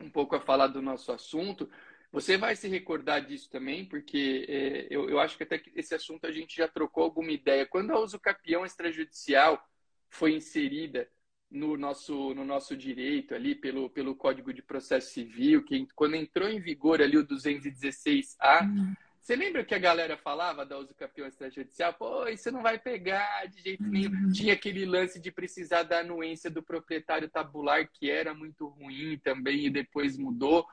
um 0.00 0.10
pouco 0.10 0.36
a 0.36 0.40
falar 0.40 0.68
do 0.68 0.82
nosso 0.82 1.10
assunto, 1.12 1.68
você 2.10 2.36
vai 2.36 2.56
se 2.56 2.68
recordar 2.68 3.24
disso 3.24 3.50
também, 3.50 3.84
porque 3.84 4.46
é, 4.48 4.86
eu, 4.90 5.08
eu 5.10 5.20
acho 5.20 5.36
que 5.36 5.42
até 5.42 5.62
esse 5.74 5.94
assunto 5.94 6.26
a 6.26 6.32
gente 6.32 6.56
já 6.56 6.66
trocou 6.66 7.04
alguma 7.04 7.30
ideia. 7.30 7.66
Quando 7.66 7.92
a 7.92 7.98
uso 7.98 8.18
capião 8.18 8.64
extrajudicial 8.64 9.62
foi 10.08 10.34
inserida 10.34 11.08
no 11.50 11.76
nosso, 11.76 12.34
no 12.34 12.44
nosso 12.44 12.76
direito 12.76 13.34
ali, 13.34 13.54
pelo, 13.54 13.90
pelo 13.90 14.14
Código 14.14 14.52
de 14.52 14.62
Processo 14.62 15.12
Civil, 15.12 15.64
que 15.64 15.86
quando 15.94 16.14
entrou 16.14 16.48
em 16.48 16.60
vigor 16.60 17.02
ali 17.02 17.16
o 17.16 17.26
216A, 17.26 18.62
uhum. 18.62 18.94
Você 19.20 19.36
lembra 19.36 19.64
que 19.64 19.74
a 19.74 19.78
galera 19.78 20.16
falava 20.16 20.64
da 20.64 20.78
uso 20.78 20.94
campeão 20.94 21.26
extrajudicial? 21.26 21.92
Pô, 21.94 22.26
isso 22.28 22.50
não 22.50 22.62
vai 22.62 22.78
pegar 22.78 23.46
de 23.46 23.60
jeito 23.60 23.82
nenhum. 23.82 24.10
Uhum. 24.10 24.32
Tinha 24.32 24.54
aquele 24.54 24.86
lance 24.86 25.20
de 25.20 25.30
precisar 25.30 25.82
da 25.82 26.00
anuência 26.00 26.50
do 26.50 26.62
proprietário 26.62 27.28
tabular, 27.28 27.86
que 27.88 28.10
era 28.10 28.32
muito 28.32 28.66
ruim 28.66 29.18
também, 29.18 29.66
e 29.66 29.70
depois 29.70 30.16
mudou. 30.16 30.66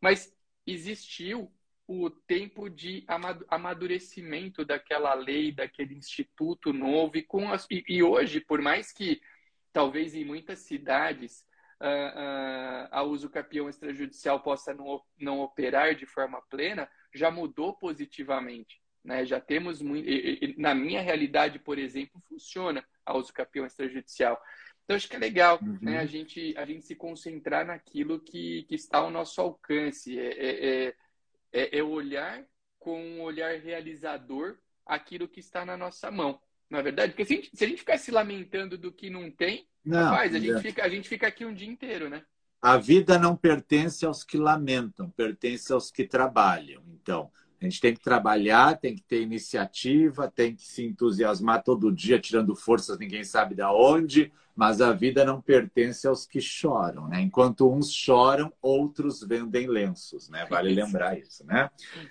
Mas 0.00 0.32
existiu 0.66 1.52
o 1.86 2.10
tempo 2.10 2.68
de 2.68 3.04
amadurecimento 3.48 4.62
daquela 4.62 5.14
lei, 5.14 5.50
daquele 5.50 5.94
instituto 5.94 6.72
novo, 6.72 7.16
e, 7.16 7.22
com 7.22 7.50
as, 7.50 7.66
e, 7.70 8.02
hoje, 8.02 8.40
por 8.40 8.60
mais 8.60 8.92
que 8.92 9.20
talvez 9.72 10.14
em 10.14 10.24
muitas 10.24 10.58
cidades 10.60 11.46
uh, 11.80 11.84
uh, 11.84 12.88
a 12.90 13.02
uso 13.02 13.30
capião 13.30 13.70
extrajudicial 13.70 14.40
possa 14.40 14.74
não, 14.74 15.02
não 15.18 15.40
operar 15.40 15.94
de 15.94 16.04
forma 16.04 16.42
plena, 16.50 16.86
já 17.14 17.30
mudou 17.30 17.74
positivamente. 17.74 18.80
Né? 19.04 19.24
Já 19.24 19.40
temos 19.40 19.80
muito. 19.80 20.08
Na 20.58 20.74
minha 20.74 21.00
realidade, 21.00 21.58
por 21.58 21.78
exemplo, 21.78 22.22
funciona 22.28 22.84
a 23.04 23.16
uso 23.16 23.32
capião 23.32 23.66
extrajudicial. 23.66 24.40
Então, 24.84 24.96
acho 24.96 25.08
que 25.08 25.16
é 25.16 25.18
legal 25.18 25.58
uhum. 25.62 25.78
né? 25.82 25.98
a, 25.98 26.06
gente, 26.06 26.54
a 26.56 26.64
gente 26.64 26.84
se 26.84 26.94
concentrar 26.94 27.66
naquilo 27.66 28.20
que, 28.20 28.64
que 28.64 28.74
está 28.74 28.98
ao 28.98 29.10
nosso 29.10 29.40
alcance. 29.40 30.18
É, 30.18 30.28
é, 30.28 30.86
é, 30.86 30.94
é, 31.52 31.78
é 31.78 31.82
olhar 31.82 32.44
com 32.78 33.02
um 33.02 33.22
olhar 33.22 33.58
realizador 33.58 34.58
aquilo 34.86 35.28
que 35.28 35.40
está 35.40 35.64
na 35.64 35.76
nossa 35.76 36.10
mão. 36.10 36.40
Na 36.70 36.78
é 36.78 36.82
verdade, 36.82 37.12
porque 37.12 37.24
se 37.24 37.32
a, 37.32 37.36
gente, 37.36 37.56
se 37.56 37.64
a 37.64 37.68
gente 37.68 37.78
ficar 37.78 37.98
se 37.98 38.10
lamentando 38.10 38.76
do 38.76 38.92
que 38.92 39.08
não 39.08 39.30
tem, 39.30 39.66
não, 39.84 40.04
rapaz, 40.04 40.34
a, 40.34 40.38
gente 40.38 40.60
fica, 40.60 40.84
a 40.84 40.88
gente 40.88 41.08
fica 41.08 41.26
aqui 41.26 41.44
um 41.44 41.54
dia 41.54 41.68
inteiro, 41.68 42.10
né? 42.10 42.24
A 42.60 42.76
vida 42.76 43.18
não 43.18 43.36
pertence 43.36 44.04
aos 44.04 44.24
que 44.24 44.36
lamentam, 44.36 45.10
pertence 45.10 45.72
aos 45.72 45.90
que 45.90 46.04
trabalham. 46.04 46.82
Então, 47.00 47.30
a 47.60 47.64
gente 47.64 47.80
tem 47.80 47.94
que 47.94 48.00
trabalhar, 48.00 48.78
tem 48.78 48.94
que 48.94 49.02
ter 49.02 49.20
iniciativa, 49.20 50.30
tem 50.30 50.54
que 50.54 50.62
se 50.62 50.84
entusiasmar 50.84 51.62
todo 51.62 51.92
dia, 51.92 52.20
tirando 52.20 52.54
forças, 52.54 52.98
ninguém 52.98 53.24
sabe 53.24 53.54
de 53.54 53.62
onde, 53.62 54.32
mas 54.54 54.80
a 54.80 54.92
vida 54.92 55.24
não 55.24 55.40
pertence 55.40 56.06
aos 56.06 56.26
que 56.26 56.40
choram, 56.40 57.08
né? 57.08 57.20
Enquanto 57.20 57.72
uns 57.72 57.92
choram, 57.92 58.52
outros 58.60 59.22
vendem 59.22 59.68
lenços, 59.68 60.28
né? 60.28 60.46
Vale 60.50 60.74
lembrar 60.74 61.18
isso, 61.18 61.44
né? 61.46 61.70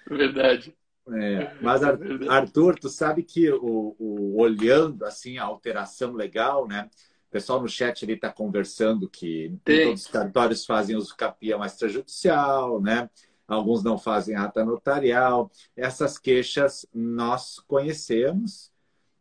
Verdade. 0.09 0.75
É, 1.09 1.53
mas 1.61 1.81
Arthur, 1.83 2.77
tu 2.77 2.89
sabe 2.89 3.23
que 3.23 3.49
o, 3.49 3.95
o, 3.97 4.41
olhando 4.41 5.05
assim 5.05 5.37
a 5.37 5.43
alteração 5.43 6.13
legal, 6.13 6.67
né? 6.67 6.89
O 7.37 7.39
pessoal 7.39 7.61
no 7.61 7.69
chat 7.69 8.03
ali 8.03 8.13
está 8.13 8.31
conversando 8.31 9.07
que 9.07 9.55
todos 9.63 10.01
os 10.01 10.07
cartórios 10.07 10.65
fazem 10.65 10.95
uso 10.95 11.15
capião 11.15 11.63
extrajudicial, 11.63 12.81
né? 12.81 13.07
Alguns 13.47 13.83
não 13.83 13.95
fazem 13.95 14.35
ata 14.35 14.65
notarial. 14.65 15.51
Essas 15.75 16.17
queixas 16.17 16.87
nós 16.91 17.59
conhecemos 17.67 18.71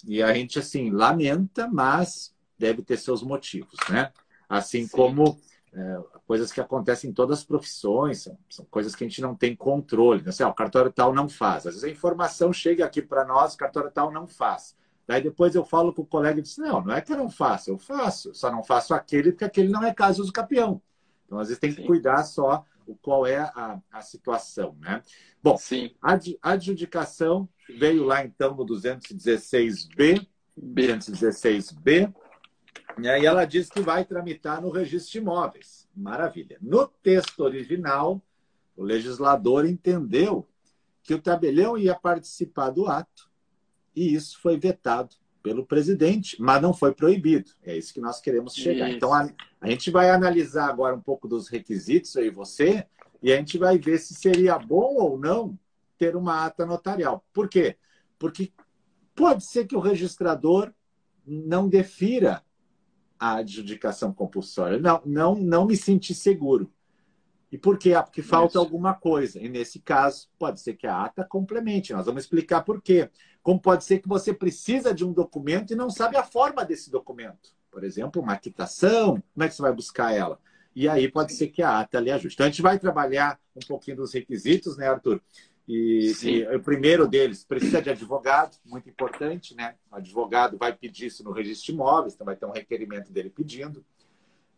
e 0.06 0.22
a 0.22 0.32
gente 0.32 0.58
assim 0.58 0.90
lamenta, 0.90 1.68
mas 1.68 2.34
deve 2.58 2.80
ter 2.80 2.96
seus 2.96 3.22
motivos, 3.22 3.76
né? 3.90 4.10
Assim 4.48 4.84
Sim. 4.84 4.96
como 4.96 5.38
é, 5.74 5.98
coisas 6.26 6.50
que 6.50 6.60
acontecem 6.62 7.10
em 7.10 7.12
todas 7.12 7.40
as 7.40 7.44
profissões, 7.44 8.22
são, 8.22 8.38
são 8.48 8.64
coisas 8.70 8.94
que 8.94 9.04
a 9.04 9.06
gente 9.06 9.20
não 9.20 9.34
tem 9.34 9.54
controle. 9.54 10.22
Né? 10.22 10.30
Assim, 10.30 10.42
ó, 10.42 10.48
o 10.48 10.54
cartório 10.54 10.90
tal 10.90 11.12
não 11.12 11.28
faz. 11.28 11.66
Às 11.66 11.74
vezes 11.74 11.84
a 11.84 11.90
informação 11.90 12.50
chega 12.50 12.86
aqui 12.86 13.02
para 13.02 13.26
nós, 13.26 13.52
o 13.52 13.58
cartório 13.58 13.90
tal 13.90 14.10
não 14.10 14.26
faz. 14.26 14.74
Daí 15.06 15.22
depois 15.22 15.54
eu 15.54 15.64
falo 15.64 15.92
com 15.92 16.02
o 16.02 16.06
colega 16.06 16.40
e 16.40 16.42
diz: 16.42 16.58
não, 16.58 16.82
não 16.82 16.94
é 16.94 17.00
que 17.00 17.12
eu 17.12 17.16
não 17.16 17.30
faço, 17.30 17.70
eu 17.70 17.78
faço, 17.78 18.34
só 18.34 18.50
não 18.50 18.64
faço 18.64 18.92
aquele 18.92 19.30
porque 19.30 19.44
aquele 19.44 19.68
não 19.68 19.84
é 19.84 19.94
caso 19.94 20.24
do 20.24 20.32
campeão. 20.32 20.82
Então, 21.24 21.38
às 21.38 21.48
vezes 21.48 21.60
tem 21.60 21.72
que 21.72 21.82
Sim. 21.82 21.86
cuidar 21.86 22.22
só 22.24 22.64
o 22.86 22.94
qual 22.96 23.26
é 23.26 23.38
a, 23.38 23.80
a 23.90 24.00
situação, 24.00 24.76
né? 24.80 25.02
Bom, 25.42 25.56
Sim. 25.56 25.94
a 26.00 26.18
adjudicação 26.42 27.48
veio 27.68 28.04
lá 28.04 28.24
então 28.24 28.54
no 28.54 28.64
216B, 28.64 30.26
B. 30.56 30.86
216B, 30.88 32.14
né? 32.98 33.20
E 33.20 33.26
ela 33.26 33.44
diz 33.44 33.68
que 33.68 33.80
vai 33.80 34.04
tramitar 34.04 34.60
no 34.60 34.70
registro 34.70 35.12
de 35.12 35.18
imóveis. 35.18 35.88
Maravilha. 35.94 36.58
No 36.60 36.86
texto 36.86 37.40
original, 37.40 38.22
o 38.76 38.82
legislador 38.82 39.66
entendeu 39.66 40.48
que 41.02 41.14
o 41.14 41.22
tabelião 41.22 41.78
ia 41.78 41.94
participar 41.94 42.70
do 42.70 42.86
ato 42.86 43.25
e 43.96 44.14
isso 44.14 44.38
foi 44.40 44.58
vetado 44.58 45.16
pelo 45.42 45.64
presidente, 45.64 46.36
mas 46.38 46.60
não 46.60 46.74
foi 46.74 46.92
proibido. 46.92 47.52
É 47.62 47.76
isso 47.76 47.94
que 47.94 48.00
nós 48.00 48.20
queremos 48.20 48.52
chegar. 48.52 48.88
Isso. 48.88 48.96
Então, 48.96 49.14
a, 49.14 49.28
a, 49.60 49.70
gente 49.70 49.90
vai 49.90 50.10
analisar 50.10 50.68
agora 50.68 50.94
um 50.94 51.00
pouco 51.00 51.26
dos 51.26 51.48
requisitos, 51.48 52.16
aí 52.16 52.28
você, 52.28 52.84
e 53.22 53.32
a 53.32 53.36
gente 53.36 53.56
vai 53.56 53.78
ver 53.78 53.98
se 53.98 54.14
seria 54.14 54.58
bom 54.58 54.96
ou 54.96 55.18
não 55.18 55.58
ter 55.96 56.14
uma 56.14 56.44
ata 56.44 56.66
notarial. 56.66 57.24
Por 57.32 57.48
quê? 57.48 57.76
Porque 58.18 58.52
pode 59.14 59.44
ser 59.44 59.66
que 59.66 59.76
o 59.76 59.80
registrador 59.80 60.72
não 61.24 61.68
defira 61.68 62.42
a 63.18 63.36
adjudicação 63.36 64.12
compulsória. 64.12 64.78
Não, 64.78 65.00
não, 65.06 65.34
não 65.34 65.66
me 65.66 65.76
senti 65.76 66.12
seguro. 66.12 66.70
E 67.50 67.56
por 67.56 67.78
quê? 67.78 67.94
Ah, 67.94 68.02
porque 68.02 68.22
falta 68.22 68.52
Isso. 68.52 68.58
alguma 68.58 68.94
coisa. 68.94 69.40
E 69.40 69.48
nesse 69.48 69.78
caso, 69.78 70.28
pode 70.38 70.60
ser 70.60 70.74
que 70.74 70.86
a 70.86 71.04
ata 71.04 71.24
complemente. 71.24 71.92
Nós 71.92 72.06
vamos 72.06 72.24
explicar 72.24 72.62
por 72.62 72.82
quê. 72.82 73.08
Como 73.42 73.60
pode 73.60 73.84
ser 73.84 74.00
que 74.00 74.08
você 74.08 74.34
precisa 74.34 74.92
de 74.92 75.04
um 75.04 75.12
documento 75.12 75.72
e 75.72 75.76
não 75.76 75.88
sabe 75.88 76.16
a 76.16 76.24
forma 76.24 76.64
desse 76.64 76.90
documento. 76.90 77.54
Por 77.70 77.84
exemplo, 77.84 78.20
uma 78.20 78.36
quitação, 78.36 79.22
como 79.32 79.44
é 79.44 79.48
que 79.48 79.54
você 79.54 79.62
vai 79.62 79.72
buscar 79.72 80.12
ela? 80.12 80.40
E 80.74 80.88
aí 80.88 81.10
pode 81.10 81.32
ser 81.32 81.48
que 81.48 81.62
a 81.62 81.80
ata 81.80 82.00
lhe 82.00 82.10
ajude. 82.10 82.34
Então, 82.34 82.46
a 82.46 82.50
gente 82.50 82.62
vai 82.62 82.78
trabalhar 82.78 83.38
um 83.54 83.66
pouquinho 83.66 83.96
dos 83.96 84.12
requisitos, 84.12 84.76
né, 84.76 84.88
Arthur? 84.88 85.22
E, 85.68 86.12
e, 86.22 86.56
o 86.56 86.62
primeiro 86.62 87.08
deles 87.08 87.44
precisa 87.44 87.82
de 87.82 87.90
advogado, 87.90 88.56
muito 88.64 88.88
importante, 88.88 89.54
né? 89.54 89.74
O 89.90 89.96
advogado 89.96 90.56
vai 90.56 90.72
pedir 90.72 91.06
isso 91.06 91.24
no 91.24 91.32
registro 91.32 91.66
de 91.66 91.72
imóveis, 91.72 92.14
então 92.14 92.24
vai 92.24 92.36
ter 92.36 92.46
um 92.46 92.52
requerimento 92.52 93.12
dele 93.12 93.30
pedindo. 93.30 93.84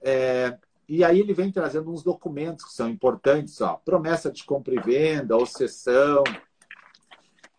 É, 0.00 0.58
e 0.88 1.04
aí 1.04 1.20
ele 1.20 1.34
vem 1.34 1.52
trazendo 1.52 1.92
uns 1.92 2.02
documentos 2.02 2.64
que 2.64 2.72
são 2.72 2.88
importantes, 2.88 3.60
ó, 3.60 3.74
promessa 3.84 4.30
de 4.30 4.42
compra 4.44 4.74
e 4.74 4.80
venda, 4.80 5.36
ou 5.36 5.44
cessão, 5.44 6.24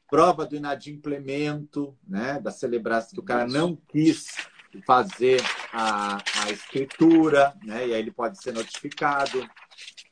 prova 0.09 0.45
do 0.45 0.55
inadimplemento, 0.55 1.95
né? 2.07 2.39
Da 2.39 2.51
celebração 2.51 3.11
que 3.11 3.19
o 3.19 3.23
cara 3.23 3.47
não 3.47 3.75
quis 3.75 4.35
fazer 4.85 5.41
a, 5.71 6.17
a 6.43 6.51
escritura, 6.51 7.55
né? 7.63 7.87
E 7.87 7.93
aí 7.93 8.01
ele 8.01 8.11
pode 8.11 8.41
ser 8.41 8.51
notificado 8.51 9.47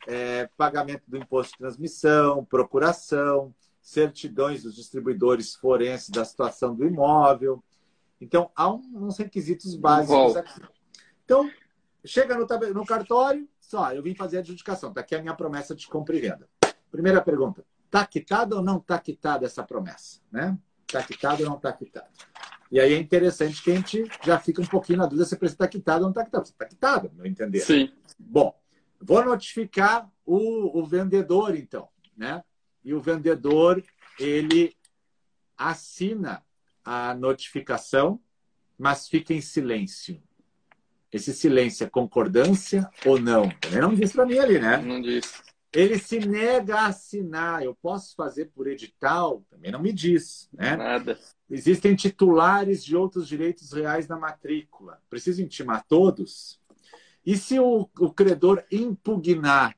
é, 0.08 0.48
pagamento 0.56 1.04
do 1.08 1.18
imposto 1.18 1.54
de 1.54 1.60
transmissão, 1.60 2.46
procuração, 2.46 3.54
certidões 3.82 4.64
dos 4.64 4.76
distribuidores 4.76 5.56
forenses 5.56 6.10
da 6.10 6.24
situação 6.24 6.76
do 6.76 6.86
imóvel. 6.86 7.64
Então, 8.22 8.52
há 8.56 8.70
uns 8.72 9.18
requisitos 9.18 9.76
básicos 9.76 10.36
aqui. 10.36 10.62
Então, 11.24 11.50
chega 12.06 12.36
no, 12.36 12.46
no 12.74 12.86
cartório, 12.86 13.48
só, 13.60 13.94
eu 13.94 14.02
vim 14.02 14.16
fazer 14.16 14.38
a 14.38 14.40
adjudicação, 14.40 14.90
está 14.90 15.02
aqui 15.02 15.16
a 15.16 15.22
minha 15.22 15.34
promessa 15.34 15.76
de 15.76 15.88
compra 15.88 16.16
e 16.16 16.22
venda. 16.22 16.48
Primeira 16.92 17.22
pergunta, 17.22 17.66
está 17.86 18.06
quitada 18.06 18.56
ou 18.56 18.64
não 18.64 18.78
está 18.78 18.98
quitada 19.00 19.46
essa 19.46 19.64
promessa? 19.64 20.20
Né? 20.32 20.58
Está 20.88 21.04
quitada 21.04 21.44
ou 21.44 21.50
não 21.50 21.58
está 21.58 21.72
quitada? 21.74 22.08
E 22.72 22.80
aí 22.80 22.94
é 22.94 22.98
interessante 22.98 23.64
que 23.64 23.72
a 23.72 23.76
gente 23.76 24.10
já 24.24 24.40
fica 24.40 24.62
um 24.62 24.66
pouquinho 24.66 25.00
na 25.00 25.06
dúvida 25.06 25.26
se 25.26 25.38
precisa 25.38 25.56
estar 25.56 25.68
quitada 25.68 26.00
ou 26.00 26.04
não 26.04 26.10
está 26.10 26.26
quitada. 26.26 26.44
Está 26.44 26.66
quitada, 26.66 27.10
no 27.10 27.16
meu 27.16 27.26
entender. 27.26 27.62
Sim. 27.62 27.92
Bom, 28.20 28.54
Vou 29.00 29.24
notificar 29.24 30.10
o, 30.26 30.80
o 30.80 30.86
vendedor, 30.86 31.56
então, 31.56 31.88
né? 32.16 32.44
E 32.84 32.94
o 32.94 33.00
vendedor, 33.00 33.84
ele 34.20 34.76
assina 35.56 36.44
a 36.84 37.14
notificação, 37.14 38.20
mas 38.78 39.08
fica 39.08 39.34
em 39.34 39.42
silêncio. 39.42 40.22
Esse 41.12 41.34
silêncio 41.34 41.86
é 41.86 41.90
concordância 41.90 42.90
ou 43.06 43.20
não? 43.20 43.50
Também 43.62 43.82
não 43.82 43.94
disse 43.94 44.14
para 44.14 44.26
mim 44.26 44.38
ali, 44.40 44.60
né? 44.60 44.78
Não 44.78 45.02
disse. 45.02 45.42
Ele 45.74 45.98
se 46.00 46.20
nega 46.20 46.76
a 46.76 46.88
assinar. 46.88 47.64
Eu 47.64 47.76
posso 47.76 48.16
fazer 48.16 48.46
por 48.46 48.68
edital? 48.68 49.44
Também 49.50 49.72
não 49.72 49.80
me 49.82 49.94
diz, 49.94 50.50
né? 50.52 50.76
Nada. 50.76 51.18
Existem 51.50 51.96
titulares 51.96 52.84
de 52.84 52.96
outros 52.96 53.28
direitos 53.28 53.72
reais 53.72 54.08
na 54.08 54.18
matrícula. 54.18 55.00
Preciso 55.10 55.42
intimar 55.42 55.86
todos? 55.88 56.60
E 57.26 57.38
se 57.38 57.60
o, 57.60 57.90
o 58.00 58.12
credor 58.12 58.64
impugnar, 58.72 59.76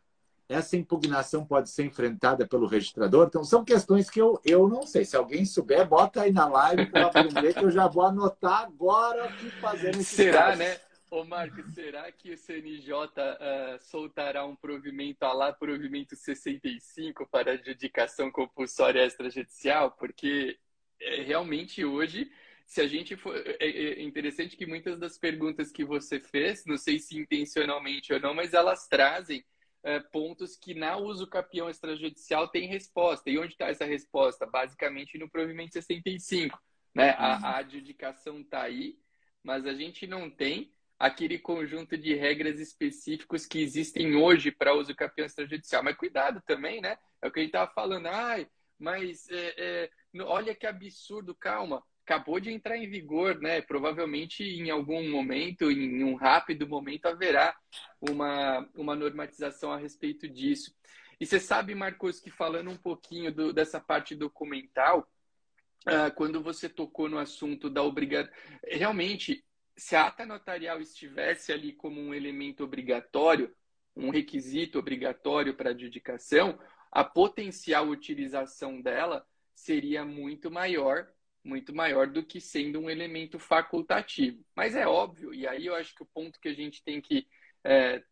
essa 0.48 0.76
impugnação 0.76 1.46
pode 1.46 1.70
ser 1.70 1.84
enfrentada 1.84 2.48
pelo 2.48 2.66
registrador? 2.66 3.28
Então, 3.28 3.44
são 3.44 3.64
questões 3.64 4.10
que 4.10 4.20
eu, 4.20 4.40
eu 4.44 4.68
não 4.68 4.86
sei. 4.86 5.06
Se 5.06 5.16
alguém 5.16 5.46
souber, 5.46 5.88
bota 5.88 6.22
aí 6.22 6.32
na 6.32 6.48
live 6.48 6.88
para 6.88 7.08
aprender, 7.08 7.54
que 7.54 7.64
eu 7.64 7.72
já 7.72 7.88
vou 7.88 8.04
anotar 8.04 8.64
agora 8.64 9.28
o 9.28 9.38
que 9.38 9.52
fazer 9.60 9.96
nesse 9.96 10.16
Será, 10.16 10.46
casos. 10.46 10.60
né? 10.60 10.78
Ô, 11.12 11.24
Marcos, 11.24 11.74
será 11.74 12.12
que 12.12 12.32
o 12.32 12.38
CNJ 12.38 12.94
uh, 12.94 13.10
ah, 13.18 13.78
soltará 13.80 14.46
um 14.46 14.56
provimento 14.56 15.24
a 15.24 15.34
lá 15.34 15.52
provimento 15.52 16.16
65 16.16 17.28
para 17.28 17.54
adjudicação 17.54 18.32
compulsória 18.32 19.04
extrajudicial? 19.04 19.92
Porque 19.92 20.60
é, 21.02 21.22
realmente 21.24 21.84
hoje 21.84 22.32
se 22.70 22.80
a 22.82 22.88
gente 22.88 23.16
for. 23.16 23.36
É, 23.36 23.58
é, 23.60 24.00
é 24.00 24.04
interessante 24.04 24.56
que 24.56 24.68
muitas 24.68 25.00
das 25.00 25.18
perguntas 25.18 25.72
que 25.72 25.84
você 25.84 26.20
fez, 26.20 26.64
não 26.66 26.78
sei 26.78 27.00
se 27.00 27.18
intencionalmente 27.18 28.14
ou 28.14 28.20
não, 28.20 28.36
mas 28.36 28.54
elas 28.54 28.88
trazem 28.88 29.44
é, 29.82 30.00
pontos 30.00 30.56
que 30.56 30.76
na 30.76 30.96
uso 30.96 31.26
capião 31.26 31.68
extrajudicial 31.68 32.48
tem 32.48 32.68
resposta. 32.68 33.28
E 33.32 33.40
onde 33.40 33.54
está 33.54 33.68
essa 33.68 33.86
resposta? 33.86 34.46
Basicamente 34.46 35.18
no 35.18 35.28
provimento 35.28 35.74
65. 35.74 36.62
Né? 36.94 37.10
A, 37.18 37.38
a 37.38 37.58
adjudicação 37.58 38.42
está 38.42 38.62
aí, 38.62 39.00
mas 39.44 39.66
a 39.66 39.74
gente 39.74 40.06
não 40.06 40.30
tem 40.30 40.72
aquele 41.00 41.40
conjunto 41.40 41.98
de 41.98 42.14
regras 42.14 42.60
específicos 42.60 43.46
que 43.46 43.62
existem 43.62 44.16
hoje 44.16 44.52
para 44.52 44.76
uso 44.76 44.94
capião 44.94 45.26
extrajudicial. 45.26 45.82
Mas 45.82 45.96
cuidado 45.96 46.44
também, 46.46 46.82
né? 46.82 46.98
É 47.22 47.28
o 47.28 47.32
que 47.32 47.40
a 47.40 47.42
gente 47.42 47.52
estava 47.52 47.72
falando. 47.72 48.08
Ai, 48.08 48.46
mas 48.78 49.30
é, 49.30 49.54
é, 49.58 49.90
olha 50.24 50.54
que 50.54 50.68
absurdo, 50.68 51.34
calma. 51.34 51.82
Acabou 52.06 52.40
de 52.40 52.52
entrar 52.52 52.76
em 52.76 52.90
vigor, 52.90 53.40
né? 53.40 53.62
Provavelmente 53.62 54.44
em 54.44 54.70
algum 54.70 55.10
momento, 55.10 55.72
em 55.72 56.04
um 56.04 56.16
rápido 56.16 56.68
momento, 56.68 57.06
haverá 57.06 57.56
uma, 58.02 58.68
uma 58.76 58.96
normatização 58.96 59.72
a 59.72 59.78
respeito 59.78 60.28
disso. 60.28 60.76
E 61.20 61.26
você 61.26 61.40
sabe, 61.40 61.76
Marcos, 61.76 62.20
que 62.20 62.30
falando 62.30 62.72
um 62.72 62.78
pouquinho 62.78 63.32
do, 63.32 63.54
dessa 63.54 63.80
parte 63.80 64.16
documental, 64.16 65.08
uh, 65.88 66.14
quando 66.16 66.42
você 66.42 66.68
tocou 66.68 67.08
no 67.08 67.18
assunto 67.18 67.70
da 67.70 67.84
obrigação. 67.84 68.32
Realmente, 68.66 69.46
se 69.80 69.96
a 69.96 70.08
ata 70.08 70.26
notarial 70.26 70.82
estivesse 70.82 71.52
ali 71.52 71.74
como 71.74 72.02
um 72.02 72.14
elemento 72.14 72.64
obrigatório, 72.64 73.56
um 73.96 74.10
requisito 74.10 74.78
obrigatório 74.78 75.56
para 75.56 75.72
adjudicação, 75.72 76.60
a 76.92 77.04
potencial 77.04 77.88
utilização 77.88 78.82
dela 78.82 79.26
seria 79.56 80.06
muito 80.06 80.52
maior, 80.52 81.08
muito 81.44 81.74
maior 81.74 82.08
do 82.08 82.24
que 82.24 82.42
sendo 82.42 82.80
um 82.80 82.90
elemento 82.90 83.40
facultativo. 83.40 84.44
Mas 84.56 84.76
é 84.76 84.88
óbvio, 84.88 85.34
e 85.34 85.48
aí 85.48 85.66
eu 85.66 85.76
acho 85.76 85.96
que 85.96 86.04
o 86.04 86.10
ponto 86.14 86.40
que 86.40 86.50
a 86.50 86.54
gente 86.54 86.84
tem 86.84 87.02
que 87.02 87.28
é, 87.64 88.04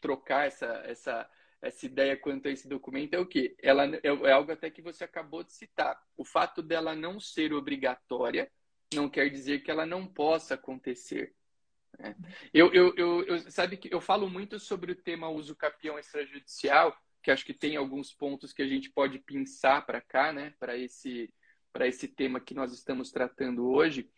trocar 0.00 0.46
essa, 0.46 0.82
essa, 0.84 1.30
essa 1.62 1.86
ideia 1.86 2.16
quanto 2.16 2.48
a 2.48 2.50
esse 2.50 2.68
documento 2.68 3.14
é 3.14 3.18
o 3.18 3.26
quê? 3.26 3.54
Ela 3.62 3.86
é, 3.86 4.00
é 4.02 4.32
algo 4.32 4.52
até 4.52 4.70
que 4.70 4.82
você 4.82 5.04
acabou 5.04 5.42
de 5.42 5.52
citar. 5.52 6.00
O 6.16 6.24
fato 6.24 6.62
dela 6.62 6.94
não 6.94 7.20
ser 7.20 7.52
obrigatória 7.52 8.50
não 8.94 9.08
quer 9.08 9.28
dizer 9.30 9.62
que 9.62 9.70
ela 9.70 9.86
não 9.86 10.06
possa 10.06 10.54
acontecer. 10.54 11.34
Né? 11.98 12.16
Eu, 12.52 12.72
eu, 12.72 12.94
eu, 12.96 13.24
eu, 13.24 13.50
sabe 13.50 13.76
que 13.76 13.92
eu 13.92 14.00
falo 14.00 14.28
muito 14.28 14.58
sobre 14.58 14.92
o 14.92 14.96
tema 14.96 15.28
uso 15.28 15.54
capião 15.54 15.98
extrajudicial, 15.98 16.96
que 17.22 17.30
acho 17.30 17.44
que 17.44 17.54
tem 17.54 17.76
alguns 17.76 18.12
pontos 18.12 18.52
que 18.52 18.62
a 18.62 18.66
gente 18.66 18.90
pode 18.90 19.18
pensar 19.18 19.84
para 19.84 20.00
cá, 20.00 20.32
né, 20.32 20.54
para 20.58 20.76
esse 20.76 21.32
para 21.72 21.86
esse 21.86 22.08
tema 22.08 22.40
que 22.40 22.52
nós 22.52 22.72
estamos 22.72 23.12
tratando 23.12 23.70
hoje. 23.70 24.10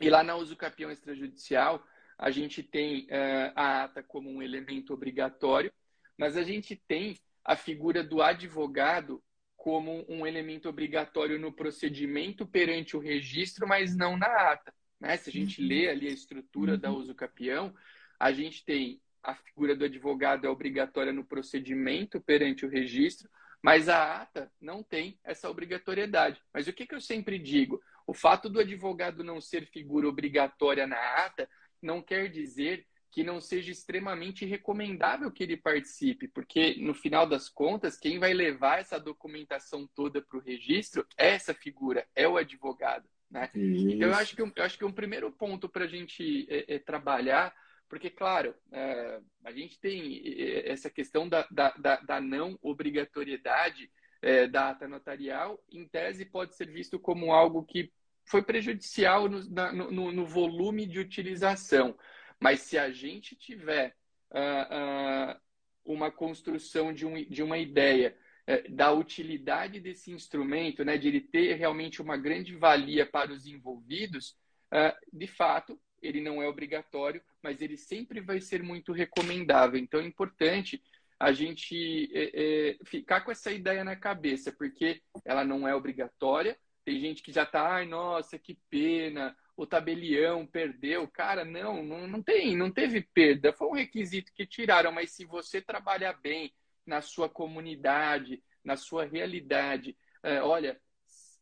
E 0.00 0.08
lá 0.08 0.24
na 0.24 0.36
uso 0.36 0.56
capião 0.56 0.90
extrajudicial, 0.90 1.84
a 2.16 2.30
gente 2.30 2.62
tem 2.62 3.04
uh, 3.04 3.52
a 3.54 3.84
ata 3.84 4.02
como 4.02 4.30
um 4.30 4.42
elemento 4.42 4.94
obrigatório, 4.94 5.70
mas 6.16 6.34
a 6.34 6.42
gente 6.42 6.74
tem 6.74 7.18
a 7.44 7.56
figura 7.56 8.02
do 8.02 8.22
advogado 8.22 9.22
como 9.62 10.04
um 10.08 10.26
elemento 10.26 10.68
obrigatório 10.68 11.38
no 11.38 11.52
procedimento 11.52 12.44
perante 12.44 12.96
o 12.96 13.00
registro, 13.00 13.64
mas 13.64 13.96
não 13.96 14.16
na 14.16 14.26
ata. 14.26 14.74
Né? 14.98 15.16
Se 15.16 15.30
a 15.30 15.32
gente 15.32 15.62
uhum. 15.62 15.68
lê 15.68 15.88
ali 15.88 16.08
a 16.08 16.12
estrutura 16.12 16.72
uhum. 16.72 16.80
da 16.80 16.90
uso 16.90 17.14
capião, 17.14 17.72
a 18.18 18.32
gente 18.32 18.64
tem 18.64 19.00
a 19.22 19.36
figura 19.36 19.76
do 19.76 19.84
advogado 19.84 20.48
é 20.48 20.50
obrigatória 20.50 21.12
no 21.12 21.24
procedimento 21.24 22.20
perante 22.20 22.66
o 22.66 22.68
registro, 22.68 23.30
mas 23.62 23.88
a 23.88 24.22
ata 24.22 24.50
não 24.60 24.82
tem 24.82 25.16
essa 25.22 25.48
obrigatoriedade. 25.48 26.42
Mas 26.52 26.66
o 26.66 26.72
que, 26.72 26.84
que 26.84 26.96
eu 26.96 27.00
sempre 27.00 27.38
digo? 27.38 27.80
O 28.04 28.12
fato 28.12 28.48
do 28.48 28.58
advogado 28.58 29.22
não 29.22 29.40
ser 29.40 29.64
figura 29.66 30.08
obrigatória 30.08 30.88
na 30.88 30.98
ata 31.24 31.48
não 31.80 32.02
quer 32.02 32.28
dizer 32.28 32.84
que 33.12 33.22
não 33.22 33.42
seja 33.42 33.70
extremamente 33.70 34.46
recomendável 34.46 35.30
que 35.30 35.42
ele 35.42 35.56
participe, 35.56 36.26
porque 36.26 36.76
no 36.80 36.94
final 36.94 37.26
das 37.26 37.46
contas, 37.46 37.98
quem 37.98 38.18
vai 38.18 38.32
levar 38.32 38.80
essa 38.80 38.98
documentação 38.98 39.86
toda 39.94 40.22
para 40.22 40.38
o 40.38 40.42
registro 40.42 41.06
é 41.18 41.28
essa 41.28 41.52
figura, 41.52 42.08
é 42.16 42.26
o 42.26 42.38
advogado. 42.38 43.06
Né? 43.30 43.50
Então, 43.54 44.08
eu 44.08 44.14
acho, 44.14 44.34
que, 44.34 44.40
eu 44.40 44.64
acho 44.64 44.78
que 44.78 44.84
um 44.84 44.92
primeiro 44.92 45.30
ponto 45.30 45.68
para 45.68 45.84
a 45.84 45.88
gente 45.88 46.46
é, 46.48 46.76
é, 46.76 46.78
trabalhar, 46.78 47.54
porque, 47.86 48.08
claro, 48.08 48.54
é, 48.72 49.20
a 49.44 49.52
gente 49.52 49.78
tem 49.78 50.22
é, 50.24 50.70
essa 50.70 50.88
questão 50.88 51.28
da, 51.28 51.46
da, 51.50 51.70
da, 52.00 52.20
não 52.20 52.58
obrigatoriedade 52.62 53.90
é, 54.22 54.46
da 54.46 54.70
ata 54.70 54.88
notarial, 54.88 55.62
em 55.70 55.86
tese 55.86 56.24
pode 56.24 56.56
ser 56.56 56.70
visto 56.70 56.98
como 56.98 57.30
algo 57.30 57.62
que 57.62 57.92
foi 58.24 58.42
prejudicial 58.42 59.28
no, 59.28 59.42
no, 59.90 60.12
no 60.12 60.26
volume 60.26 60.86
de 60.86 60.98
utilização. 60.98 61.94
Mas 62.42 62.60
se 62.60 62.76
a 62.76 62.90
gente 62.90 63.36
tiver 63.36 63.94
uh, 64.30 65.34
uh, 65.34 65.40
uma 65.84 66.10
construção 66.10 66.92
de, 66.92 67.06
um, 67.06 67.14
de 67.24 67.42
uma 67.42 67.56
ideia 67.56 68.16
uh, 68.48 68.74
da 68.74 68.92
utilidade 68.92 69.80
desse 69.80 70.10
instrumento, 70.10 70.84
né, 70.84 70.98
de 70.98 71.08
ele 71.08 71.20
ter 71.20 71.54
realmente 71.54 72.02
uma 72.02 72.16
grande 72.16 72.56
valia 72.56 73.06
para 73.06 73.32
os 73.32 73.46
envolvidos, 73.46 74.36
ah, 74.72 74.96
de 75.12 75.26
fato, 75.26 75.78
ele 76.00 76.20
não 76.20 76.42
é 76.42 76.48
obrigatório, 76.48 77.22
mas 77.42 77.60
ele 77.60 77.76
sempre 77.76 78.20
vai 78.20 78.40
ser 78.40 78.62
muito 78.62 78.90
recomendável. 78.90 79.78
Então 79.78 80.00
é 80.00 80.04
importante 80.04 80.82
a 81.20 81.30
gente 81.30 82.10
é, 82.12 82.70
é, 82.70 82.78
ficar 82.84 83.20
com 83.20 83.30
essa 83.30 83.52
ideia 83.52 83.84
na 83.84 83.94
cabeça, 83.94 84.50
porque 84.50 85.00
ela 85.24 85.44
não 85.44 85.68
é 85.68 85.74
obrigatória. 85.74 86.58
Tem 86.84 86.98
gente 86.98 87.22
que 87.22 87.30
já 87.30 87.42
está, 87.42 87.74
ai, 87.74 87.86
nossa, 87.86 88.38
que 88.38 88.58
pena, 88.70 89.36
o 89.56 89.66
tabelião 89.66 90.46
perdeu. 90.46 91.06
Cara, 91.08 91.44
não, 91.44 91.84
não, 91.84 92.06
não 92.06 92.22
tem, 92.22 92.56
não 92.56 92.70
teve 92.70 93.02
perda. 93.02 93.52
Foi 93.52 93.68
um 93.68 93.74
requisito 93.74 94.32
que 94.32 94.46
tiraram, 94.46 94.92
mas 94.92 95.10
se 95.10 95.24
você 95.24 95.60
trabalhar 95.60 96.14
bem 96.14 96.52
na 96.86 97.00
sua 97.00 97.28
comunidade, 97.28 98.42
na 98.64 98.76
sua 98.76 99.04
realidade, 99.04 99.96
é, 100.22 100.40
olha, 100.40 100.80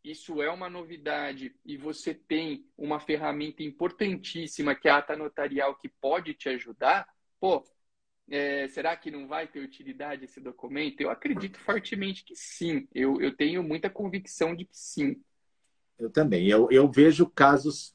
isso 0.03 0.43
é 0.43 0.51
uma 0.51 0.71
novidade 0.71 1.55
e 1.65 1.77
você 1.77 2.15
tem 2.15 2.67
uma 2.77 2.99
ferramenta 2.99 3.63
importantíssima 3.63 4.75
que 4.75 4.89
é 4.89 4.91
a 4.91 4.99
ata 4.99 5.17
notarial 5.17 5.77
que 5.77 5.89
pode 5.89 6.35
te 6.35 6.49
ajudar, 6.49 7.07
pô, 7.39 7.65
é, 8.31 8.69
será 8.69 8.97
que 8.97 9.11
não 9.11 9.27
vai 9.27 9.47
ter 9.47 9.61
utilidade 9.61 10.25
esse 10.25 10.41
documento? 10.41 11.01
Eu 11.01 11.11
acredito 11.11 11.59
fortemente 11.59 12.25
que 12.25 12.35
sim. 12.37 12.89
Eu, 12.95 13.21
eu 13.21 13.37
tenho 13.37 13.63
muita 13.63 13.91
convicção 13.91 14.55
de 14.55 14.65
que 14.65 14.77
sim. 14.77 15.21
Eu 15.99 16.09
também. 16.11 16.49
Eu, 16.49 16.69
eu 16.71 16.91
vejo 16.91 17.29
casos 17.29 17.95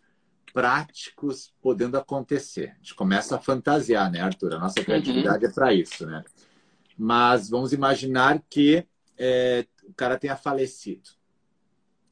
práticos 0.56 1.54
podendo 1.62 1.98
acontecer. 1.98 2.72
A 2.72 2.78
gente 2.78 2.96
começa 2.96 3.36
a 3.36 3.40
fantasiar, 3.42 4.10
né, 4.10 4.22
Arthur? 4.22 4.54
A 4.54 4.60
nossa 4.60 4.82
criatividade 4.82 5.44
uhum. 5.44 5.52
é 5.52 5.54
para 5.54 5.74
isso, 5.74 6.06
né? 6.06 6.24
Mas 6.98 7.50
vamos 7.50 7.74
imaginar 7.74 8.42
que 8.50 8.88
é, 9.18 9.66
o 9.84 9.94
cara 9.94 10.18
tenha 10.18 10.38
falecido. 10.38 11.10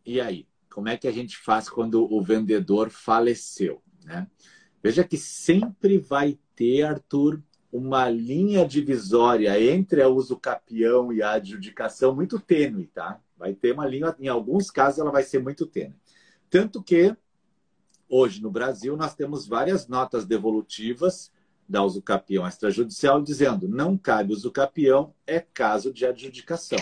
E 0.06 0.20
aí? 0.20 0.46
Como 0.70 0.90
é 0.90 0.98
que 0.98 1.08
a 1.08 1.12
gente 1.12 1.38
faz 1.38 1.70
quando 1.70 2.04
o 2.14 2.22
vendedor 2.22 2.90
faleceu? 2.90 3.82
Né? 4.04 4.28
Veja 4.84 5.06
que 5.06 5.16
sempre 5.16 5.98
vai 5.98 6.38
ter, 6.54 6.84
Arthur, 6.84 7.42
uma 7.72 8.10
linha 8.10 8.68
divisória 8.68 9.58
entre 9.58 10.02
a 10.02 10.10
uso 10.10 10.36
capião 10.36 11.14
e 11.14 11.24
a 11.24 11.34
adjudicação 11.34 12.14
muito 12.14 12.38
tênue, 12.38 12.88
tá? 12.88 13.22
Vai 13.38 13.54
ter 13.54 13.72
uma 13.72 13.88
linha, 13.88 14.14
em 14.20 14.28
alguns 14.28 14.70
casos 14.70 15.00
ela 15.00 15.12
vai 15.12 15.24
ser 15.24 15.42
muito 15.42 15.66
tênue. 15.66 15.96
Tanto 16.50 16.84
que 16.84 17.16
Hoje, 18.10 18.42
no 18.42 18.52
Brasil, 18.52 18.96
nós 18.96 19.16
temos 19.16 19.48
várias 19.48 19.88
notas 19.88 20.26
devolutivas 20.26 21.32
da 21.68 21.84
usucapião 21.84 22.48
extrajudicial 22.48 23.22
dizendo 23.22 23.68
não 23.68 23.98
cabe 23.98 24.34
usucapião, 24.34 25.14
é 25.26 25.40
caso 25.40 25.94
de 25.94 26.06
adjudicação. 26.06 26.80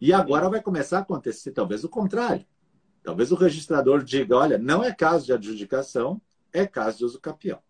E 0.00 0.12
agora 0.12 0.48
vai 0.48 0.62
começar 0.62 0.98
a 0.98 1.02
acontecer 1.02 1.52
talvez 1.52 1.84
o 1.84 1.88
contrário. 1.88 2.46
Talvez 3.02 3.32
o 3.32 3.36
registrador 3.36 4.02
diga, 4.02 4.36
olha, 4.36 4.58
não 4.58 4.82
é 4.82 4.92
caso 4.92 5.26
de 5.26 5.32
adjudicação, 5.32 6.20
é 6.52 6.66
caso 6.66 6.98
de 6.98 7.04
usucapião. 7.04 7.60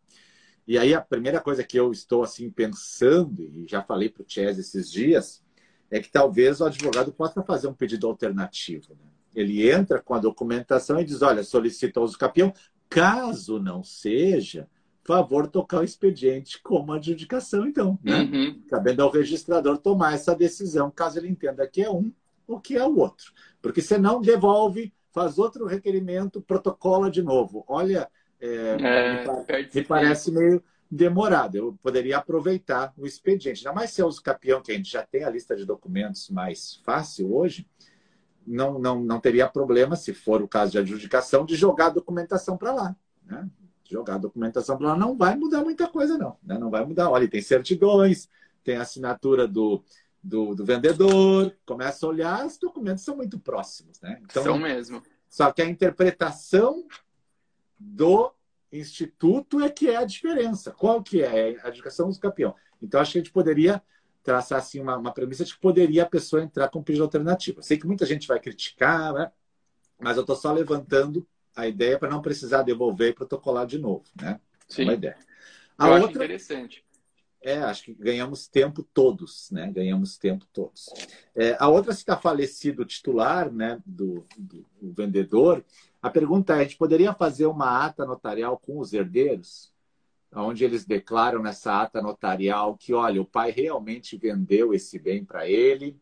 E 0.66 0.76
aí 0.78 0.94
a 0.94 1.00
primeira 1.00 1.40
coisa 1.40 1.62
que 1.62 1.78
eu 1.78 1.92
estou 1.92 2.24
assim 2.24 2.50
pensando, 2.50 3.42
e 3.42 3.66
já 3.68 3.82
falei 3.82 4.08
para 4.08 4.22
o 4.22 4.26
Chess 4.26 4.58
esses 4.58 4.90
dias, 4.90 5.44
é 5.90 6.00
que 6.00 6.10
talvez 6.10 6.60
o 6.60 6.64
advogado 6.64 7.12
possa 7.12 7.42
fazer 7.42 7.68
um 7.68 7.74
pedido 7.74 8.06
alternativo. 8.06 8.94
Né? 8.94 9.10
Ele 9.36 9.70
entra 9.70 10.00
com 10.00 10.14
a 10.14 10.18
documentação 10.18 10.98
e 10.98 11.04
diz: 11.04 11.20
olha, 11.20 11.44
solicita 11.44 12.00
uso 12.00 12.18
capião. 12.18 12.52
Caso 12.88 13.60
não 13.60 13.82
seja, 13.82 14.66
favor 15.04 15.46
tocar 15.46 15.80
o 15.80 15.84
expediente 15.84 16.60
como 16.62 16.92
adjudicação, 16.92 17.66
então. 17.66 17.98
Né? 18.02 18.20
Uhum. 18.20 18.62
Cabendo 18.68 19.02
ao 19.02 19.10
registrador 19.10 19.76
tomar 19.76 20.14
essa 20.14 20.34
decisão, 20.34 20.90
caso 20.90 21.18
ele 21.18 21.28
entenda 21.28 21.66
que 21.66 21.82
é 21.82 21.90
um 21.90 22.10
ou 22.46 22.60
que 22.60 22.76
é 22.76 22.84
o 22.84 22.96
outro. 22.96 23.32
Porque 23.60 23.82
senão 23.82 24.20
devolve, 24.20 24.92
faz 25.12 25.38
outro 25.38 25.66
requerimento, 25.66 26.40
protocola 26.40 27.10
de 27.10 27.22
novo. 27.22 27.64
Olha, 27.68 28.08
é, 28.40 28.76
é, 28.80 29.24
me, 29.24 29.68
me 29.74 29.84
parece 29.84 30.30
meio 30.30 30.62
demorado. 30.90 31.56
Eu 31.56 31.78
poderia 31.82 32.18
aproveitar 32.18 32.94
o 32.96 33.06
expediente. 33.06 33.66
Ainda 33.66 33.78
mais 33.78 33.90
se 33.90 34.00
é 34.00 34.04
uso 34.04 34.22
capião, 34.22 34.62
que 34.62 34.72
a 34.72 34.74
gente 34.74 34.90
já 34.90 35.02
tem 35.02 35.24
a 35.24 35.30
lista 35.30 35.56
de 35.56 35.64
documentos 35.64 36.30
mais 36.30 36.80
fácil 36.84 37.34
hoje 37.34 37.66
não, 38.46 38.78
não, 38.78 39.00
não 39.00 39.20
teria 39.20 39.48
problema, 39.48 39.96
se 39.96 40.14
for 40.14 40.40
o 40.40 40.48
caso 40.48 40.72
de 40.72 40.78
adjudicação, 40.78 41.44
de 41.44 41.56
jogar 41.56 41.86
a 41.86 41.90
documentação 41.90 42.56
para 42.56 42.72
lá. 42.72 42.96
Né? 43.24 43.48
Jogar 43.88 44.14
a 44.14 44.18
documentação 44.18 44.78
para 44.78 44.88
lá 44.88 44.96
não 44.96 45.16
vai 45.16 45.36
mudar 45.36 45.62
muita 45.62 45.88
coisa, 45.88 46.16
não. 46.16 46.36
Né? 46.42 46.56
Não 46.56 46.70
vai 46.70 46.84
mudar. 46.84 47.10
Olha, 47.10 47.28
tem 47.28 47.42
certidões, 47.42 48.28
tem 48.62 48.76
assinatura 48.76 49.48
do, 49.48 49.82
do, 50.22 50.54
do, 50.54 50.64
vendedor, 50.64 51.54
começa 51.64 52.06
a 52.06 52.08
olhar, 52.08 52.46
os 52.46 52.56
documentos 52.56 53.04
são 53.04 53.16
muito 53.16 53.38
próximos. 53.38 54.00
Né? 54.00 54.20
Então, 54.22 54.42
são 54.42 54.58
mesmo. 54.58 55.02
Só 55.28 55.50
que 55.52 55.62
a 55.62 55.68
interpretação 55.68 56.86
do 57.78 58.32
instituto 58.72 59.60
é 59.60 59.68
que 59.68 59.88
é 59.88 59.96
a 59.96 60.04
diferença. 60.04 60.70
Qual 60.70 61.02
que 61.02 61.22
é? 61.22 61.58
A 61.62 61.68
educação 61.68 62.08
do 62.08 62.18
campeão. 62.18 62.54
Então, 62.80 63.00
acho 63.00 63.12
que 63.12 63.18
a 63.18 63.22
gente 63.22 63.32
poderia 63.32 63.82
traçar 64.26 64.58
assim, 64.58 64.80
uma, 64.80 64.96
uma 64.96 65.12
premissa 65.12 65.44
de 65.44 65.54
que 65.54 65.60
poderia 65.60 66.02
a 66.02 66.08
pessoa 66.08 66.42
entrar 66.42 66.68
com 66.68 66.82
pedido 66.82 67.04
alternativo. 67.04 67.60
Eu 67.60 67.62
sei 67.62 67.78
que 67.78 67.86
muita 67.86 68.04
gente 68.04 68.26
vai 68.26 68.40
criticar, 68.40 69.14
né? 69.14 69.30
mas 70.00 70.16
eu 70.16 70.22
estou 70.22 70.34
só 70.34 70.52
levantando 70.52 71.24
a 71.54 71.68
ideia 71.68 71.96
para 71.96 72.10
não 72.10 72.20
precisar 72.20 72.62
devolver 72.62 73.10
e 73.10 73.14
protocolar 73.14 73.66
de 73.66 73.78
novo. 73.78 74.04
Né? 74.20 74.40
Sim. 74.68 74.82
É 74.82 74.84
uma 74.84 74.94
ideia. 74.94 75.16
A 75.78 75.86
eu 75.86 75.92
outra... 75.92 76.06
acho 76.08 76.16
interessante. 76.16 76.84
É, 77.40 77.58
acho 77.58 77.84
que 77.84 77.94
ganhamos 77.94 78.48
tempo 78.48 78.82
todos, 78.82 79.48
né? 79.52 79.70
Ganhamos 79.70 80.18
tempo 80.18 80.44
todos. 80.52 80.88
É, 81.32 81.56
a 81.60 81.68
outra, 81.68 81.92
se 81.92 82.00
está 82.00 82.16
falecido 82.16 82.82
o 82.82 82.84
titular, 82.84 83.52
né, 83.52 83.80
do, 83.86 84.26
do, 84.36 84.66
vendedor, 84.82 85.64
a 86.02 86.10
pergunta 86.10 86.56
é: 86.56 86.60
a 86.60 86.62
gente 86.64 86.76
poderia 86.76 87.14
fazer 87.14 87.46
uma 87.46 87.86
ata 87.86 88.04
notarial 88.04 88.58
com 88.58 88.80
os 88.80 88.92
herdeiros? 88.92 89.72
Onde 90.42 90.64
eles 90.64 90.84
declaram 90.84 91.42
nessa 91.42 91.82
ata 91.82 92.02
notarial 92.02 92.76
que, 92.76 92.92
olha, 92.92 93.20
o 93.20 93.26
pai 93.26 93.50
realmente 93.50 94.16
vendeu 94.16 94.74
esse 94.74 94.98
bem 94.98 95.24
para 95.24 95.48
ele 95.48 95.98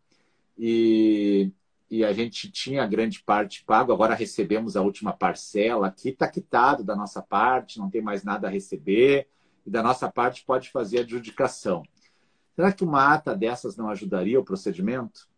e, 0.59 1.51
e 1.91 2.05
a 2.05 2.13
gente 2.13 2.51
tinha 2.51 2.87
grande 2.87 3.23
parte 3.23 3.65
pago, 3.65 3.93
agora 3.93 4.15
recebemos 4.15 4.77
a 4.77 4.83
última 4.83 5.13
parcela, 5.13 5.87
aqui 5.87 6.09
está 6.09 6.29
quitado 6.29 6.83
da 6.83 6.97
nossa 6.97 7.23
parte, 7.23 7.79
não 7.79 7.91
tem 7.91 8.03
mais 8.03 8.25
nada 8.25 8.49
a 8.49 8.51
receber, 8.51 9.29
e 9.65 9.71
da 9.71 9.83
nossa 9.83 10.11
parte 10.11 10.45
pode 10.45 10.71
fazer 10.71 11.01
adjudicação. 11.01 11.83
Será 12.55 12.73
que 12.73 12.85
uma 12.85 13.13
ata 13.15 13.35
dessas 13.35 13.77
não 13.77 13.89
ajudaria 13.89 14.39
o 14.39 14.45
procedimento? 14.45 15.29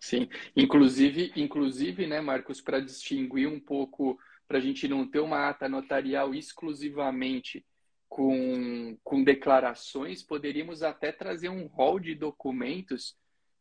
Sim, 0.00 0.28
inclusive, 0.54 1.32
inclusive, 1.34 2.06
né, 2.06 2.20
Marcos, 2.20 2.60
para 2.60 2.80
distinguir 2.80 3.48
um 3.48 3.58
pouco 3.58 4.18
para 4.48 4.56
a 4.56 4.60
gente 4.60 4.88
não 4.88 5.06
ter 5.06 5.20
uma 5.20 5.48
ata 5.48 5.68
notarial 5.68 6.34
exclusivamente 6.34 7.64
com, 8.08 8.96
com 9.04 9.22
declarações, 9.22 10.22
poderíamos 10.22 10.82
até 10.82 11.12
trazer 11.12 11.50
um 11.50 11.66
rol 11.66 12.00
de 12.00 12.14
documentos 12.14 13.14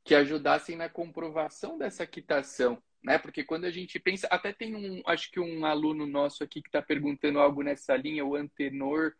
que 0.05 0.15
ajudassem 0.15 0.77
na 0.77 0.87
comprovação 0.87 1.77
dessa 1.77 2.07
quitação, 2.07 2.81
né? 3.03 3.17
Porque 3.17 3.43
quando 3.43 3.65
a 3.65 3.69
gente 3.69 3.99
pensa, 3.99 4.25
até 4.31 4.53
tem 4.53 4.73
um, 4.73 5.01
acho 5.05 5.29
que 5.29 5.39
um 5.39 5.65
aluno 5.65 6.07
nosso 6.07 6.45
aqui 6.45 6.61
que 6.61 6.69
está 6.69 6.81
perguntando 6.81 7.39
algo 7.39 7.61
nessa 7.61 7.97
linha, 7.97 8.25
o 8.25 8.35
Antenor 8.35 9.11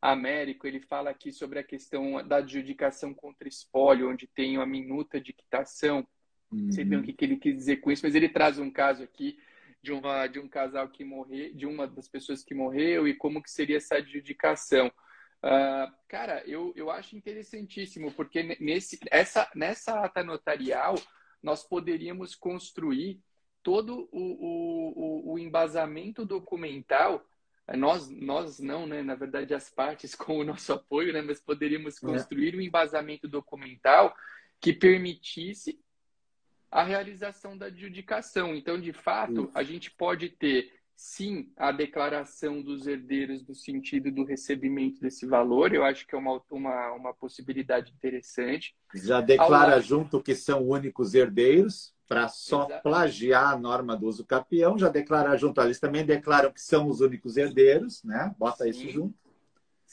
Américo, 0.00 0.68
ele 0.68 0.78
fala 0.78 1.10
aqui 1.10 1.32
sobre 1.32 1.58
a 1.58 1.64
questão 1.64 2.24
da 2.26 2.36
adjudicação 2.36 3.12
contra 3.12 3.48
espólio, 3.48 4.08
onde 4.08 4.28
tem 4.28 4.56
a 4.56 4.64
minuta 4.64 5.20
de 5.20 5.32
quitação. 5.32 6.06
Não 6.52 6.70
sei 6.70 6.84
bem 6.84 6.98
o 6.98 7.00
uhum. 7.00 7.06
que, 7.06 7.12
que 7.12 7.24
ele 7.24 7.36
quis 7.36 7.56
dizer 7.56 7.78
com 7.78 7.90
isso, 7.90 8.06
mas 8.06 8.14
ele 8.14 8.28
traz 8.28 8.56
um 8.60 8.70
caso 8.70 9.02
aqui 9.02 9.36
de, 9.86 9.92
uma, 9.92 10.26
de 10.26 10.40
um 10.40 10.48
casal 10.48 10.88
que 10.88 11.04
morreu, 11.04 11.54
de 11.54 11.64
uma 11.64 11.86
das 11.86 12.08
pessoas 12.08 12.42
que 12.42 12.54
morreu 12.54 13.06
e 13.06 13.14
como 13.14 13.40
que 13.40 13.48
seria 13.48 13.76
essa 13.76 13.96
adjudicação. 13.96 14.88
Uh, 15.38 15.92
cara, 16.08 16.42
eu, 16.44 16.72
eu 16.74 16.90
acho 16.90 17.16
interessantíssimo, 17.16 18.10
porque 18.10 18.56
nesse, 18.58 18.98
essa, 19.12 19.48
nessa 19.54 20.04
ata 20.04 20.24
notarial 20.24 20.96
nós 21.40 21.62
poderíamos 21.62 22.34
construir 22.34 23.20
todo 23.62 24.08
o, 24.10 25.30
o, 25.30 25.32
o 25.34 25.38
embasamento 25.38 26.24
documental 26.26 27.24
nós, 27.76 28.08
nós 28.08 28.60
não, 28.60 28.86
né? 28.86 29.02
Na 29.02 29.16
verdade, 29.16 29.52
as 29.52 29.68
partes 29.68 30.14
com 30.16 30.38
o 30.38 30.44
nosso 30.44 30.72
apoio, 30.72 31.12
né? 31.12 31.22
Mas 31.22 31.40
poderíamos 31.40 32.02
é. 32.02 32.06
construir 32.06 32.54
é. 32.54 32.56
um 32.56 32.60
embasamento 32.60 33.28
documental 33.28 34.16
que 34.60 34.72
permitisse 34.72 35.78
a 36.70 36.82
realização 36.82 37.56
da 37.56 37.66
adjudicação. 37.66 38.54
Então, 38.54 38.80
de 38.80 38.92
fato, 38.92 39.44
Isso. 39.44 39.50
a 39.54 39.62
gente 39.62 39.90
pode 39.90 40.28
ter, 40.28 40.72
sim, 40.94 41.50
a 41.56 41.72
declaração 41.72 42.62
dos 42.62 42.86
herdeiros 42.86 43.46
no 43.46 43.54
sentido 43.54 44.10
do 44.10 44.24
recebimento 44.24 45.00
desse 45.00 45.26
valor. 45.26 45.72
Eu 45.72 45.84
acho 45.84 46.06
que 46.06 46.14
é 46.14 46.18
uma, 46.18 46.42
uma, 46.50 46.92
uma 46.92 47.14
possibilidade 47.14 47.92
interessante. 47.92 48.74
Já 48.94 49.20
declara 49.20 49.74
lado... 49.74 49.82
junto 49.82 50.22
que 50.22 50.34
são 50.34 50.66
únicos 50.66 51.14
herdeiros, 51.14 51.94
para 52.08 52.28
só 52.28 52.66
Exato. 52.66 52.82
plagiar 52.82 53.52
a 53.52 53.58
norma 53.58 53.96
do 53.96 54.06
uso 54.06 54.24
capião, 54.24 54.78
já 54.78 54.88
declarar 54.88 55.36
junto. 55.36 55.60
Eles 55.60 55.80
também 55.80 56.04
declaram 56.04 56.52
que 56.52 56.60
são 56.60 56.88
os 56.88 57.00
únicos 57.00 57.36
herdeiros, 57.36 58.02
né? 58.04 58.32
Bota 58.38 58.64
sim. 58.64 58.70
isso 58.70 58.88
junto. 58.90 59.25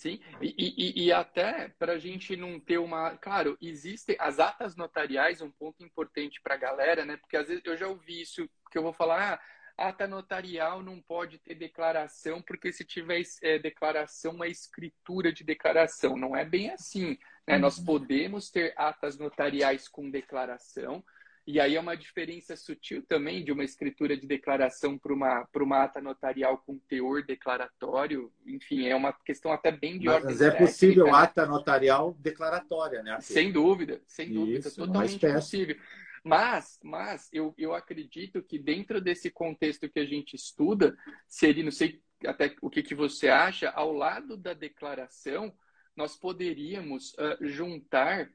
Sim, 0.03 0.19
e, 0.41 0.53
e, 0.57 1.05
e 1.05 1.11
até 1.13 1.69
para 1.79 1.93
a 1.93 1.97
gente 1.97 2.35
não 2.35 2.59
ter 2.59 2.77
uma. 2.77 3.15
Claro, 3.15 3.57
existem 3.61 4.17
as 4.19 4.37
atas 4.37 4.75
notariais, 4.75 5.41
um 5.41 5.49
ponto 5.49 5.81
importante 5.81 6.41
para 6.43 6.55
a 6.55 6.57
galera, 6.57 7.05
né? 7.05 7.15
Porque 7.15 7.37
às 7.37 7.47
vezes 7.47 7.63
eu 7.65 7.77
já 7.77 7.87
ouvi 7.87 8.21
isso, 8.21 8.45
que 8.69 8.77
eu 8.77 8.83
vou 8.83 8.91
falar, 8.91 9.39
ah, 9.77 9.87
ata 9.87 10.05
notarial 10.05 10.83
não 10.83 11.01
pode 11.01 11.39
ter 11.39 11.55
declaração, 11.55 12.41
porque 12.41 12.73
se 12.73 12.83
tiver 12.83 13.21
é, 13.41 13.57
declaração, 13.57 14.43
é 14.43 14.49
escritura 14.49 15.31
de 15.31 15.45
declaração. 15.45 16.17
Não 16.17 16.35
é 16.35 16.43
bem 16.43 16.69
assim. 16.71 17.17
Né? 17.47 17.55
Uhum. 17.55 17.59
Nós 17.61 17.79
podemos 17.79 18.51
ter 18.51 18.73
atas 18.75 19.17
notariais 19.17 19.87
com 19.87 20.11
declaração, 20.11 21.01
e 21.45 21.60
aí 21.60 21.75
é 21.75 21.79
uma 21.79 21.97
diferença 21.97 22.56
sutil 22.56 23.03
também 23.06 23.43
de 23.43 23.51
uma 23.51 23.63
escritura 23.63 24.15
de 24.15 24.25
declaração 24.25 24.97
para 24.97 25.13
uma, 25.13 25.47
uma 25.56 25.84
ata 25.84 25.99
notarial 25.99 26.58
com 26.60 26.79
teor 26.79 27.23
declaratório. 27.23 28.32
Enfim, 28.45 28.88
é 28.88 28.95
uma 28.95 29.12
questão 29.12 29.51
até 29.51 29.69
bem 29.69 29.99
de 29.99 30.06
Mas 30.06 30.15
ordem. 30.15 30.32
Mas 30.32 30.41
é 30.41 30.51
técnica, 30.51 30.71
possível 30.71 31.06
né? 31.06 31.12
ata 31.13 31.45
notarial 31.45 32.15
declaratória, 32.19 33.03
né? 33.03 33.12
Arthur? 33.12 33.25
Sem 33.25 33.51
dúvida, 33.51 34.01
sem 34.08 34.34
dúvida, 34.34 34.60
Isso, 34.60 34.75
totalmente 34.75 35.19
possível. 35.19 35.75
Mas, 36.23 36.79
mas 36.82 37.29
eu, 37.34 37.53
eu 37.58 37.73
acredito 37.73 38.41
que 38.41 38.58
dentro 38.58 39.01
desse 39.01 39.29
contexto 39.29 39.89
que 39.89 39.99
a 39.99 40.06
gente 40.06 40.38
estuda, 40.38 40.97
seria, 41.27 41.63
não 41.63 41.71
sei 41.71 42.01
até 42.25 42.56
o 42.62 42.69
que, 42.69 42.82
que 42.82 42.95
você 42.95 43.27
acha, 43.27 43.69
ao 43.71 43.91
lado 43.91 44.38
da 44.38 44.53
declaração, 44.53 45.53
nós 45.93 46.15
poderíamos 46.15 47.13
uh, 47.15 47.45
juntar 47.45 48.29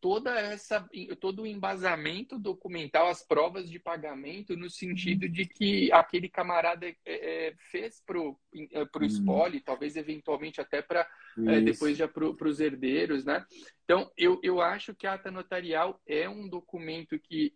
toda 0.00 0.38
essa 0.40 0.88
todo 1.20 1.42
o 1.42 1.46
embasamento 1.46 2.36
documental, 2.38 3.08
as 3.08 3.22
provas 3.22 3.70
de 3.70 3.78
pagamento, 3.78 4.56
no 4.56 4.68
sentido 4.68 5.28
de 5.28 5.46
que 5.46 5.92
aquele 5.92 6.28
camarada 6.28 6.86
é, 6.86 6.96
é, 7.06 7.54
fez 7.70 8.02
para 8.04 8.20
o 8.20 8.36
é, 8.72 8.84
pro 8.84 9.04
espólio, 9.04 9.60
hum. 9.60 9.62
talvez 9.64 9.96
eventualmente 9.96 10.60
até 10.60 10.82
para 10.82 11.08
é, 11.46 11.60
depois 11.60 11.96
já 11.96 12.08
para 12.08 12.48
os 12.48 12.60
herdeiros, 12.60 13.24
né? 13.24 13.44
Então, 13.84 14.10
eu, 14.16 14.40
eu 14.42 14.60
acho 14.60 14.94
que 14.94 15.06
a 15.06 15.14
ata 15.14 15.30
notarial 15.30 16.00
é 16.06 16.28
um 16.28 16.48
documento 16.48 17.18
que 17.18 17.54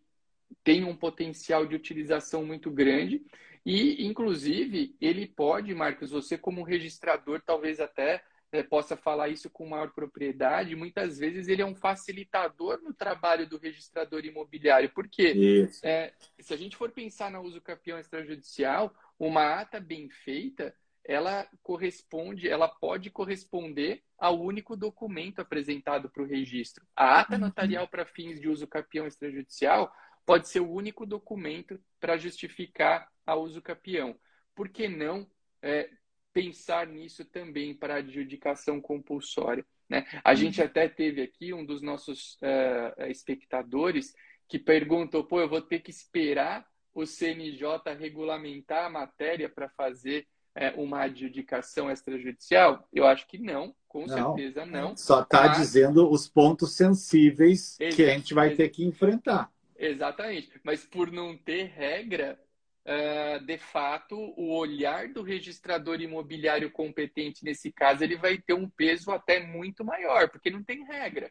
tem 0.62 0.84
um 0.84 0.96
potencial 0.96 1.66
de 1.66 1.74
utilização 1.74 2.44
muito 2.44 2.70
grande 2.70 3.22
e, 3.64 4.06
inclusive, 4.06 4.94
ele 5.00 5.26
pode, 5.26 5.74
Marcos, 5.74 6.12
você 6.12 6.38
como 6.38 6.62
registrador, 6.62 7.42
talvez 7.44 7.80
até 7.80 8.22
é, 8.52 8.62
possa 8.62 8.96
falar 8.96 9.28
isso 9.28 9.50
com 9.50 9.68
maior 9.68 9.92
propriedade, 9.92 10.76
muitas 10.76 11.18
vezes 11.18 11.48
ele 11.48 11.62
é 11.62 11.66
um 11.66 11.74
facilitador 11.74 12.80
no 12.82 12.94
trabalho 12.94 13.48
do 13.48 13.58
registrador 13.58 14.24
imobiliário. 14.24 14.90
Por 14.90 15.08
quê? 15.08 15.68
É, 15.82 16.12
se 16.40 16.54
a 16.54 16.56
gente 16.56 16.76
for 16.76 16.90
pensar 16.90 17.30
no 17.30 17.40
uso 17.40 17.60
campeão 17.60 17.98
extrajudicial, 17.98 18.94
uma 19.18 19.60
ata 19.60 19.80
bem 19.80 20.08
feita, 20.08 20.74
ela 21.04 21.48
corresponde, 21.62 22.48
ela 22.48 22.68
pode 22.68 23.10
corresponder 23.10 24.02
ao 24.18 24.40
único 24.40 24.76
documento 24.76 25.40
apresentado 25.40 26.10
para 26.10 26.22
o 26.22 26.26
registro. 26.26 26.84
A 26.96 27.20
ata 27.20 27.34
uhum. 27.34 27.42
notarial 27.42 27.86
para 27.86 28.04
fins 28.04 28.40
de 28.40 28.48
uso 28.48 28.66
capião 28.66 29.06
extrajudicial 29.06 29.92
pode 30.24 30.48
ser 30.48 30.60
o 30.60 30.70
único 30.70 31.06
documento 31.06 31.80
para 32.00 32.16
justificar 32.16 33.08
a 33.24 33.36
uso 33.36 33.62
capião. 33.62 34.18
Por 34.54 34.68
que 34.68 34.88
não 34.88 35.28
é, 35.62 35.88
pensar 36.36 36.86
nisso 36.86 37.24
também 37.24 37.74
para 37.74 37.94
a 37.94 37.98
adjudicação 37.98 38.78
compulsória. 38.78 39.64
Né? 39.88 40.04
A 40.22 40.30
uhum. 40.30 40.36
gente 40.36 40.60
até 40.60 40.86
teve 40.86 41.22
aqui 41.22 41.54
um 41.54 41.64
dos 41.64 41.80
nossos 41.80 42.36
uh, 42.42 43.04
espectadores 43.08 44.14
que 44.46 44.58
perguntou: 44.58 45.24
pô, 45.24 45.40
eu 45.40 45.48
vou 45.48 45.62
ter 45.62 45.78
que 45.78 45.90
esperar 45.90 46.66
o 46.94 47.06
CNJ 47.06 47.94
regulamentar 47.98 48.84
a 48.84 48.90
matéria 48.90 49.48
para 49.48 49.70
fazer 49.70 50.26
uh, 50.58 50.82
uma 50.82 51.04
adjudicação 51.04 51.90
extrajudicial? 51.90 52.86
Eu 52.92 53.06
acho 53.06 53.26
que 53.26 53.38
não, 53.38 53.74
com 53.88 54.04
não, 54.06 54.36
certeza 54.36 54.66
não. 54.66 54.94
Só 54.94 55.22
está 55.22 55.48
mas... 55.48 55.56
dizendo 55.56 56.10
os 56.10 56.28
pontos 56.28 56.76
sensíveis 56.76 57.78
que 57.78 58.02
a 58.02 58.10
gente 58.10 58.34
vai 58.34 58.54
ter 58.54 58.68
que 58.68 58.84
enfrentar. 58.84 59.50
Exatamente. 59.78 60.50
Mas 60.62 60.84
por 60.84 61.10
não 61.10 61.34
ter 61.34 61.64
regra, 61.64 62.38
uh, 62.86 63.44
de 63.44 63.58
fato, 63.58 64.16
o 64.36 64.56
olhar 64.56 65.08
do 65.08 65.22
registrador 65.22 66.00
imobiliário 66.00 66.70
competente 66.70 67.44
nesse 67.44 67.70
caso, 67.70 68.02
ele 68.02 68.16
vai 68.16 68.38
ter 68.38 68.54
um 68.54 68.68
peso 68.68 69.10
até 69.10 69.44
muito 69.44 69.84
maior, 69.84 70.30
porque 70.30 70.50
não 70.50 70.62
tem 70.62 70.84
regra. 70.84 71.30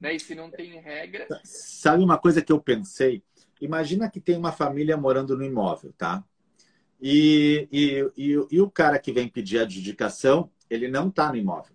Né? 0.00 0.14
E 0.14 0.20
se 0.20 0.34
não 0.34 0.50
tem 0.50 0.80
regra. 0.80 1.26
Sabe 1.44 2.02
uma 2.02 2.18
coisa 2.18 2.42
que 2.42 2.52
eu 2.52 2.60
pensei? 2.60 3.22
imagina 3.60 4.10
que 4.10 4.20
tem 4.20 4.36
uma 4.36 4.52
família 4.52 4.96
morando 4.96 5.36
no 5.36 5.44
imóvel, 5.44 5.92
tá? 5.96 6.24
E, 7.00 7.68
e, 7.70 8.10
e, 8.16 8.46
e 8.50 8.60
o 8.60 8.70
cara 8.70 8.98
que 8.98 9.12
vem 9.12 9.28
pedir 9.28 9.58
adjudicação, 9.58 10.50
ele 10.68 10.88
não 10.88 11.08
está 11.08 11.30
no 11.30 11.36
imóvel. 11.36 11.74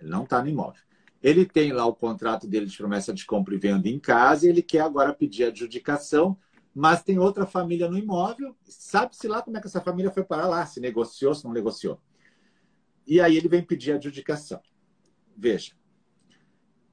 Ele 0.00 0.10
não 0.10 0.24
está 0.24 0.42
no 0.42 0.48
imóvel. 0.48 0.82
Ele 1.22 1.44
tem 1.44 1.72
lá 1.72 1.86
o 1.86 1.94
contrato 1.94 2.46
dele 2.46 2.66
de 2.66 2.76
promessa 2.76 3.12
de 3.12 3.24
compra 3.24 3.54
e 3.54 3.58
venda 3.58 3.88
em 3.88 3.98
casa 3.98 4.46
e 4.46 4.50
ele 4.50 4.62
quer 4.62 4.80
agora 4.80 5.12
pedir 5.12 5.44
adjudicação, 5.44 6.38
mas 6.78 7.02
tem 7.02 7.18
outra 7.18 7.46
família 7.46 7.88
no 7.88 7.96
imóvel. 7.96 8.54
Sabe-se 8.64 9.26
lá 9.26 9.40
como 9.40 9.56
é 9.56 9.60
que 9.62 9.66
essa 9.66 9.80
família 9.80 10.10
foi 10.10 10.22
parar 10.22 10.46
lá, 10.46 10.66
se 10.66 10.78
negociou, 10.78 11.34
se 11.34 11.42
não 11.42 11.50
negociou. 11.50 11.98
E 13.06 13.18
aí 13.18 13.34
ele 13.34 13.48
vem 13.48 13.64
pedir 13.64 13.92
adjudicação. 13.92 14.60
Veja, 15.34 15.72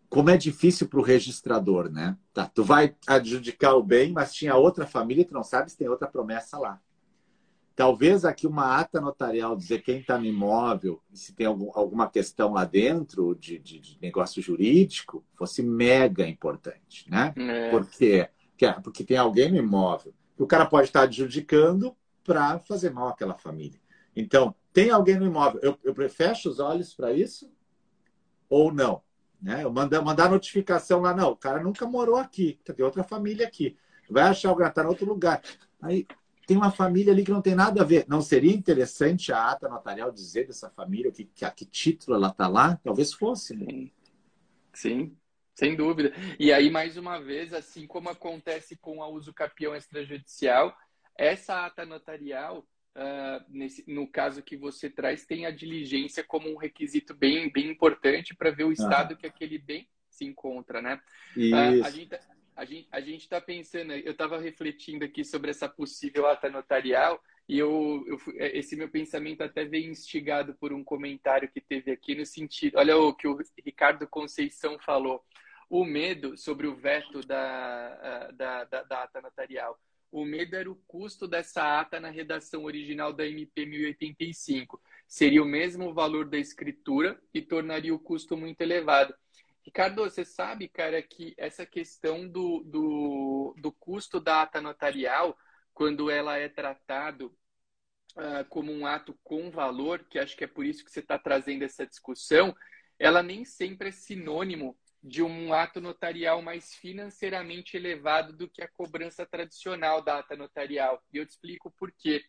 como 0.08 0.30
é 0.30 0.38
difícil 0.38 0.88
para 0.88 1.02
o 1.02 1.04
registrador, 1.04 1.92
né? 1.92 2.18
Tá, 2.34 2.48
tu 2.48 2.64
vai 2.64 2.96
adjudicar 3.06 3.76
o 3.76 3.84
bem, 3.84 4.14
mas 4.14 4.34
tinha 4.34 4.56
outra 4.56 4.88
família 4.88 5.26
que 5.26 5.34
não 5.34 5.44
sabe 5.44 5.70
se 5.70 5.78
tem 5.78 5.90
outra 5.90 6.08
promessa 6.08 6.58
lá. 6.58 6.80
Talvez 7.76 8.24
aqui 8.24 8.48
uma 8.48 8.80
ata 8.80 9.02
notarial 9.02 9.54
dizer 9.54 9.82
quem 9.82 10.00
está 10.00 10.18
no 10.18 10.24
imóvel, 10.24 11.02
se 11.14 11.34
tem 11.34 11.46
algum, 11.46 11.72
alguma 11.74 12.10
questão 12.10 12.54
lá 12.54 12.64
dentro 12.64 13.36
de, 13.36 13.60
de, 13.60 13.80
de, 13.80 13.98
negócio 14.02 14.42
jurídico, 14.42 15.26
fosse 15.34 15.62
mega 15.62 16.26
importante, 16.26 17.10
né? 17.10 17.34
É. 17.36 17.70
Porque, 17.70 18.30
porque 18.84 19.04
tem 19.04 19.18
alguém 19.18 19.52
no 19.52 19.58
imóvel 19.58 20.14
o 20.38 20.48
cara 20.48 20.66
pode 20.66 20.88
estar 20.88 21.04
adjudicando 21.04 21.96
para 22.24 22.60
fazer 22.60 22.92
mal 22.92 23.10
àquela 23.10 23.36
família. 23.36 23.80
Então, 24.16 24.56
tem 24.72 24.90
alguém 24.90 25.18
no 25.18 25.26
imóvel, 25.26 25.60
eu, 25.62 25.78
eu 25.84 25.94
fecho 26.10 26.50
os 26.50 26.60
olhos 26.60 26.94
para 26.94 27.14
isso 27.14 27.52
ou 28.50 28.72
não? 28.72 29.02
Né? 29.42 29.64
Eu 29.64 29.72
mandar, 29.72 30.30
notificação 30.30 31.02
lá, 31.02 31.14
não, 31.14 31.32
o 31.32 31.36
cara 31.36 31.62
nunca 31.62 31.86
morou 31.86 32.16
aqui, 32.16 32.60
tem 32.74 32.86
outra 32.86 33.04
família 33.04 33.48
aqui. 33.48 33.78
Vai 34.10 34.24
achar 34.24 34.52
o 34.52 34.56
está 34.70 34.84
em 34.84 34.88
outro 34.88 35.06
lugar. 35.06 35.42
Aí 35.82 36.06
tem 36.46 36.58
uma 36.58 36.72
família 36.72 37.12
ali 37.12 37.24
que 37.24 37.32
não 37.32 37.42
tem 37.42 37.56
nada 37.56 37.82
a 37.82 37.86
ver. 37.86 38.06
Não 38.08 38.22
seria 38.22 38.54
interessante 38.54 39.32
a 39.32 39.52
ata 39.52 39.68
notarial 39.68 40.12
dizer 40.12 40.48
dessa 40.48 40.70
família 40.70 41.12
que, 41.12 41.26
que 41.26 41.46
a 41.46 41.52
que 41.52 41.66
título 41.66 42.16
ela 42.16 42.30
está 42.30 42.48
lá? 42.48 42.80
Talvez 42.84 43.14
fosse. 43.14 43.56
Né? 43.56 43.66
Sim. 43.70 43.92
Sim, 44.74 45.18
sem 45.54 45.76
dúvida. 45.76 46.14
E 46.40 46.52
aí, 46.52 46.70
mais 46.70 46.98
uma 46.98 47.20
vez, 47.20 47.54
assim 47.54 47.86
como 47.86 48.10
acontece 48.10 48.76
com 48.76 49.04
a 49.04 49.08
uso 49.08 49.34
capião 49.34 49.76
extrajudicial, 49.76 50.76
essa 51.18 51.66
ata 51.66 51.86
notarial, 51.86 52.66
uh, 52.96 53.44
nesse, 53.50 53.84
no 53.92 54.08
caso 54.08 54.42
que 54.42 54.58
você 54.58 54.90
traz, 54.90 55.26
tem 55.26 55.46
a 55.46 55.52
diligência 55.52 56.24
como 56.24 56.50
um 56.50 56.58
requisito 56.58 57.14
bem, 57.14 57.52
bem 57.52 57.70
importante 57.70 58.36
para 58.36 58.52
ver 58.52 58.64
o 58.64 58.72
estado 58.72 59.14
ah. 59.14 59.18
que 59.18 59.28
aquele 59.28 59.58
bem 59.58 59.88
se 60.10 60.26
encontra, 60.26 60.82
né? 60.82 61.00
Uh, 61.36 61.84
a 61.84 61.90
gente, 61.90 62.20
a 62.56 62.66
gente 62.66 62.88
a 62.92 63.02
está 63.02 63.42
pensando, 63.42 63.94
eu 63.94 64.12
estava 64.12 64.40
refletindo 64.40 65.04
aqui 65.04 65.24
sobre 65.24 65.52
essa 65.52 65.68
possível 65.68 66.28
ata 66.28 66.50
notarial 66.50 67.22
e 67.48 67.60
eu, 67.60 68.04
eu, 68.08 68.18
é, 68.38 68.58
esse 68.58 68.76
meu 68.76 68.88
pensamento 68.88 69.42
até 69.42 69.66
veio 69.66 69.90
instigado 69.90 70.54
por 70.56 70.72
um 70.72 70.84
comentário 70.84 71.50
que 71.52 71.60
teve 71.60 71.92
aqui 71.92 72.16
no 72.16 72.26
sentido, 72.26 72.78
olha 72.78 72.98
o 72.98 73.14
que 73.14 73.28
o 73.28 73.38
Ricardo 73.66 74.08
Conceição 74.08 74.78
falou, 74.80 75.24
o 75.70 75.86
medo 75.86 76.38
sobre 76.38 76.68
o 76.68 76.76
veto 76.76 77.22
da, 77.22 78.32
da, 78.32 78.64
da, 78.66 78.84
da 78.84 79.04
ata 79.04 79.22
notarial. 79.22 79.80
O 80.12 80.24
medo 80.24 80.56
era 80.56 80.70
o 80.70 80.76
custo 80.88 81.28
dessa 81.28 81.80
ata 81.80 82.00
na 82.00 82.10
redação 82.10 82.66
original 82.66 83.12
da 83.12 83.26
MP 83.26 83.66
1085. 83.66 84.80
Seria 85.08 85.42
o 85.42 85.46
mesmo 85.46 85.92
valor 85.92 86.30
da 86.30 86.38
escritura 86.38 87.20
e 87.34 87.42
tornaria 87.42 87.94
o 87.94 88.00
custo 88.00 88.38
muito 88.38 88.62
elevado. 88.62 89.16
Ricardo, 89.66 90.04
você 90.04 90.24
sabe, 90.24 90.68
cara, 90.68 91.02
que 91.02 91.34
essa 91.38 91.66
questão 91.66 92.28
do, 92.28 92.60
do, 92.64 93.56
do 93.58 93.72
custo 93.72 94.20
da 94.20 94.44
ata 94.44 94.62
notarial, 94.62 95.38
quando 95.74 96.12
ela 96.12 96.38
é 96.38 96.50
tratado 96.50 97.36
uh, 98.16 98.46
como 98.50 98.72
um 98.72 98.86
ato 98.86 99.18
com 99.24 99.50
valor, 99.50 100.06
que 100.10 100.20
acho 100.20 100.36
que 100.38 100.44
é 100.44 100.48
por 100.48 100.66
isso 100.66 100.84
que 100.84 100.92
você 100.92 101.00
está 101.00 101.18
trazendo 101.18 101.64
essa 101.64 101.88
discussão, 101.88 102.56
ela 103.00 103.24
nem 103.24 103.46
sempre 103.46 103.90
é 103.90 103.92
sinônimo 103.92 104.78
de 105.04 105.22
um 105.22 105.54
ato 105.54 105.82
notarial 105.82 106.42
mais 106.42 106.74
financeiramente 106.76 107.76
elevado 107.76 108.32
do 108.32 108.50
que 108.50 108.62
a 108.62 108.70
cobrança 108.70 109.26
tradicional 109.26 110.02
da 110.02 110.20
ata 110.20 110.36
notarial. 110.38 111.04
E 111.12 111.18
eu 111.18 111.26
te 111.26 111.32
explico 111.32 111.70
por 111.78 111.92
quê. 111.92 112.24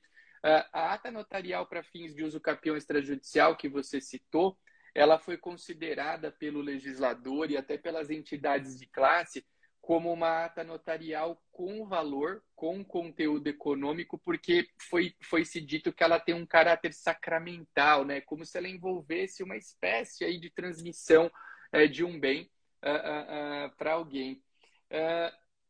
Uh, 0.44 0.66
a 0.72 0.92
ata 0.92 1.10
notarial 1.10 1.66
para 1.66 1.84
fins 1.84 2.14
de 2.14 2.24
uso 2.24 2.40
capião 2.40 2.76
extrajudicial 2.76 3.56
que 3.56 3.68
você 3.68 4.00
citou, 4.00 4.58
ela 4.94 5.18
foi 5.18 5.38
considerada 5.38 6.32
pelo 6.32 6.60
legislador 6.60 7.50
e 7.50 7.56
até 7.56 7.78
pelas 7.78 8.10
entidades 8.10 8.78
de 8.78 8.86
classe 8.86 9.44
como 9.80 10.10
uma 10.10 10.46
ata 10.46 10.64
notarial 10.64 11.40
com 11.52 11.86
valor, 11.86 12.42
com 12.56 12.82
conteúdo 12.82 13.46
econômico, 13.48 14.18
porque 14.18 14.66
foi, 14.88 15.14
foi 15.22 15.44
se 15.44 15.60
dito 15.60 15.92
que 15.92 16.02
ela 16.02 16.18
tem 16.18 16.34
um 16.34 16.46
caráter 16.46 16.94
sacramental, 16.94 18.04
né? 18.04 18.22
como 18.22 18.46
se 18.46 18.56
ela 18.56 18.66
envolvesse 18.66 19.42
uma 19.42 19.56
espécie 19.56 20.24
aí 20.24 20.40
de 20.40 20.48
transmissão 20.48 21.30
é, 21.70 21.86
de 21.86 22.02
um 22.02 22.18
bem 22.18 22.50
uh, 22.84 23.66
uh, 23.66 23.66
uh, 23.66 23.76
para 23.76 23.94
alguém. 23.94 24.42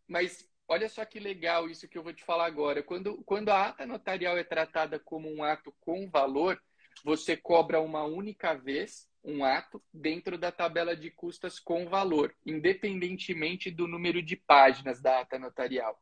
mas 0.06 0.46
olha 0.68 0.88
só 0.88 1.04
que 1.04 1.20
legal 1.20 1.68
isso 1.68 1.88
que 1.88 1.96
eu 1.96 2.02
vou 2.02 2.12
te 2.12 2.24
falar 2.24 2.46
agora. 2.46 2.82
Quando, 2.82 3.22
quando 3.24 3.50
a 3.50 3.68
ata 3.68 3.86
notarial 3.86 4.36
é 4.36 4.44
tratada 4.44 4.98
como 4.98 5.32
um 5.32 5.42
ato 5.42 5.72
com 5.80 6.10
valor, 6.10 6.60
você 7.04 7.36
cobra 7.36 7.80
uma 7.80 8.04
única 8.04 8.54
vez 8.54 9.08
um 9.24 9.42
ato 9.42 9.82
dentro 9.92 10.36
da 10.36 10.52
tabela 10.52 10.94
de 10.94 11.10
custas 11.10 11.58
com 11.58 11.88
valor, 11.88 12.34
independentemente 12.44 13.70
do 13.70 13.88
número 13.88 14.22
de 14.22 14.36
páginas 14.36 15.00
da 15.00 15.20
ata 15.20 15.38
notarial. 15.38 15.98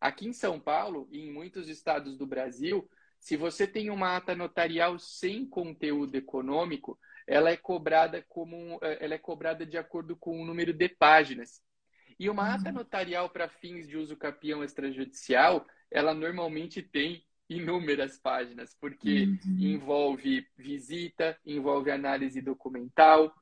Aqui 0.00 0.26
em 0.26 0.32
São 0.32 0.58
Paulo 0.58 1.08
e 1.10 1.20
em 1.20 1.32
muitos 1.32 1.68
estados 1.68 2.18
do 2.18 2.26
Brasil, 2.26 2.88
se 3.20 3.36
você 3.36 3.66
tem 3.66 3.88
uma 3.88 4.16
ata 4.16 4.34
notarial 4.34 4.98
sem 4.98 5.46
conteúdo 5.46 6.16
econômico, 6.16 6.98
ela 7.26 7.50
é 7.50 7.56
cobrada 7.56 8.24
como 8.28 8.78
eh, 8.82 8.98
ela 9.00 9.14
é 9.14 9.18
cobrada 9.18 9.66
de 9.66 9.76
acordo 9.76 10.16
com 10.16 10.40
o 10.40 10.44
número 10.44 10.72
de 10.72 10.88
páginas. 10.88 11.60
E 12.18 12.30
uma 12.30 12.54
ata 12.54 12.70
uhum. 12.70 12.76
notarial 12.76 13.28
para 13.28 13.48
fins 13.48 13.86
de 13.86 13.96
uso 13.96 14.16
capião 14.16 14.64
extrajudicial, 14.64 15.66
ela 15.90 16.14
normalmente 16.14 16.82
tem 16.82 17.24
inúmeras 17.48 18.18
páginas, 18.18 18.74
porque 18.80 19.24
uhum. 19.24 19.58
envolve 19.58 20.46
visita, 20.56 21.38
envolve 21.44 21.90
análise 21.90 22.40
documental, 22.40 23.32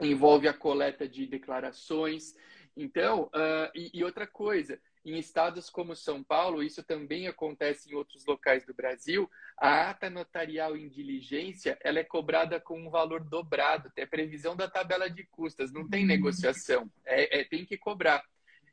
envolve 0.00 0.46
a 0.48 0.54
coleta 0.54 1.08
de 1.08 1.26
declarações. 1.26 2.34
Então, 2.76 3.24
uh, 3.24 3.70
e, 3.74 3.90
e, 3.94 4.04
outra 4.04 4.26
coisa, 4.26 4.80
em 5.04 5.18
estados 5.18 5.70
como 5.70 5.96
São 5.96 6.22
Paulo, 6.22 6.62
isso 6.62 6.82
também 6.82 7.26
acontece 7.26 7.90
em 7.90 7.94
outros 7.94 8.24
locais 8.26 8.64
do 8.66 8.74
Brasil, 8.74 9.30
a 9.56 9.90
ata 9.90 10.10
notarial 10.10 10.76
em 10.76 10.88
diligência 10.88 11.78
ela 11.82 11.98
é 11.98 12.04
cobrada 12.04 12.60
com 12.60 12.78
um 12.78 12.90
valor 12.90 13.24
dobrado, 13.24 13.90
é 13.96 14.04
previsão 14.04 14.54
da 14.54 14.68
tabela 14.68 15.08
de 15.08 15.24
custas, 15.24 15.72
não 15.72 15.88
tem 15.88 16.02
uhum. 16.02 16.08
negociação, 16.08 16.90
é, 17.04 17.40
é 17.40 17.44
tem 17.44 17.64
que 17.64 17.78
cobrar. 17.78 18.22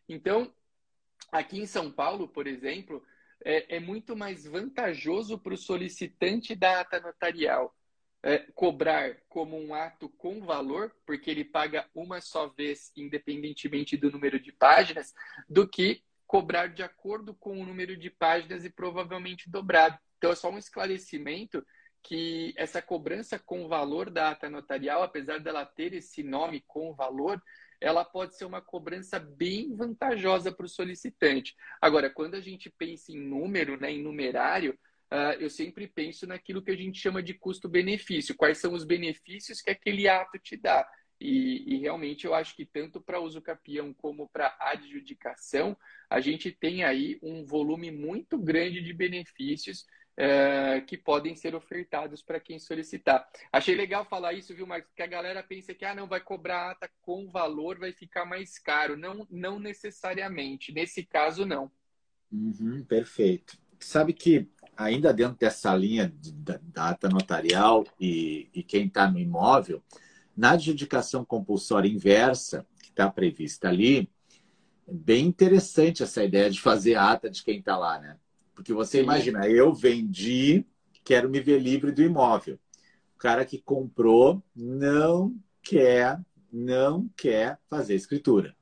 Então, 0.08 0.54
aqui 1.32 1.60
em 1.60 1.66
São 1.66 1.92
Paulo, 1.92 2.28
por 2.28 2.46
exemplo, 2.46 3.04
é, 3.44 3.78
é 3.78 3.80
muito 3.80 4.16
mais 4.16 4.46
vantajoso 4.46 5.38
para 5.38 5.54
o 5.54 5.58
solicitante 5.58 6.56
da 6.56 6.82
ata 6.82 7.00
notarial 7.00 7.74
é, 8.24 8.40
cobrar 8.54 9.16
como 9.30 9.58
um 9.58 9.74
ato 9.74 10.10
com 10.10 10.42
valor, 10.42 10.94
porque 11.06 11.30
ele 11.30 11.46
paga 11.46 11.88
uma 11.94 12.20
só 12.20 12.48
vez, 12.48 12.92
independentemente 12.96 13.96
do 13.96 14.12
número 14.12 14.40
de 14.40 14.52
páginas, 14.52 15.14
do 15.48 15.68
que 15.68 16.04
cobrar 16.28 16.68
de 16.68 16.84
acordo 16.84 17.34
com 17.34 17.60
o 17.60 17.66
número 17.66 17.96
de 17.96 18.10
páginas 18.10 18.66
e 18.66 18.70
provavelmente 18.70 19.50
dobrado. 19.50 19.98
Então, 20.18 20.32
é 20.32 20.36
só 20.36 20.52
um 20.52 20.58
esclarecimento 20.58 21.66
que 22.04 22.54
essa 22.58 22.82
cobrança 22.82 23.40
com 23.40 23.68
valor 23.68 24.10
da 24.10 24.32
ata 24.32 24.50
notarial, 24.50 25.04
apesar 25.04 25.40
dela 25.40 25.66
ter 25.66 25.94
esse 25.94 26.24
nome 26.24 26.64
com 26.68 26.94
valor, 26.94 27.42
ela 27.80 28.04
pode 28.04 28.36
ser 28.36 28.46
uma 28.46 28.62
cobrança 28.62 29.20
bem 29.20 29.76
vantajosa 29.76 30.52
para 30.52 30.66
o 30.66 30.70
solicitante. 30.70 31.56
Agora, 31.82 32.10
quando 32.10 32.36
a 32.36 32.42
gente 32.42 32.70
pensa 32.70 33.12
em 33.12 33.20
número, 33.20 33.80
né, 33.80 33.92
em 33.92 34.02
numerário, 34.02 34.78
uh, 35.12 35.40
eu 35.40 35.50
sempre 35.50 35.88
penso 35.88 36.26
naquilo 36.26 36.62
que 36.62 36.72
a 36.72 36.76
gente 36.76 37.00
chama 37.00 37.22
de 37.22 37.34
custo-benefício. 37.34 38.36
Quais 38.36 38.58
são 38.58 38.74
os 38.74 38.84
benefícios 38.84 39.62
que 39.62 39.70
aquele 39.70 40.08
ato 40.08 40.40
te 40.40 40.58
dá? 40.58 40.88
E, 41.20 41.76
e 41.76 41.78
realmente 41.80 42.26
eu 42.26 42.34
acho 42.34 42.56
que 42.56 42.66
tanto 42.66 43.02
para 43.02 43.20
uso 43.20 43.42
capião 43.42 43.94
como 43.94 44.30
para 44.30 44.56
adjudicação, 44.60 45.76
a 46.10 46.20
gente 46.20 46.52
tem 46.52 46.84
aí 46.84 47.20
um 47.22 47.46
volume 47.46 47.92
muito 47.92 48.38
grande 48.38 48.82
de 48.82 48.94
benefícios 48.94 49.86
é, 50.18 50.82
que 50.82 50.98
podem 50.98 51.36
ser 51.36 51.54
ofertados 51.54 52.24
para 52.24 52.40
quem 52.40 52.58
solicitar. 52.58 53.30
Achei 53.52 53.76
legal 53.76 54.04
falar 54.04 54.34
isso, 54.34 54.54
viu, 54.54 54.66
Marcos? 54.66 54.92
Que 54.96 55.04
a 55.04 55.08
galera 55.08 55.44
pensa 55.44 55.76
que 55.76 55.86
ah, 55.86 55.94
não 55.94 56.08
vai 56.08 56.20
cobrar 56.20 56.72
ata 56.72 56.90
com 57.02 57.30
valor, 57.30 57.78
vai 57.78 57.92
ficar 57.92 58.26
mais 58.26 58.58
caro. 58.58 58.98
Não, 58.98 59.28
não 59.30 59.60
necessariamente. 59.60 60.72
Nesse 60.72 61.04
caso, 61.04 61.46
não. 61.46 61.72
Uhum, 62.32 62.84
perfeito. 62.84 63.58
Sabe 63.80 64.12
que 64.12 64.50
ainda 64.76 65.14
dentro 65.14 65.38
dessa 65.38 65.76
linha 65.76 66.12
da 66.64 66.90
ata 66.90 67.08
notarial 67.08 67.86
e, 68.00 68.50
e 68.54 68.64
quem 68.64 68.88
está 68.88 69.10
no 69.10 69.20
imóvel, 69.20 69.84
na 70.38 70.52
adjudicação 70.52 71.26
compulsória 71.26 71.90
inversa, 71.90 72.66
que 72.82 72.90
está 72.92 73.10
prevista 73.12 73.70
ali, 73.70 74.10
É 74.88 74.94
bem 74.94 75.26
interessante 75.28 76.04
essa 76.04 76.24
ideia 76.24 76.50
de 76.50 76.62
fazer 76.62 76.96
ata 76.96 77.30
de 77.30 77.44
quem 77.44 77.60
está 77.60 77.78
lá, 77.78 78.00
né? 78.00 78.18
Porque 78.56 78.74
você 78.74 79.00
Sim. 79.00 79.04
imagina, 79.04 79.48
eu 79.48 79.74
vendi, 79.74 80.66
quero 81.04 81.30
me 81.30 81.40
ver 81.42 81.60
livre 81.60 81.92
do 81.92 82.02
imóvel. 82.02 82.60
O 83.16 83.20
cara 83.20 83.46
que 83.46 83.62
comprou 83.62 84.44
não 84.56 85.36
quer, 85.62 86.20
não 86.52 87.10
quer 87.18 87.60
fazer 87.70 87.96
escritura. 87.96 88.56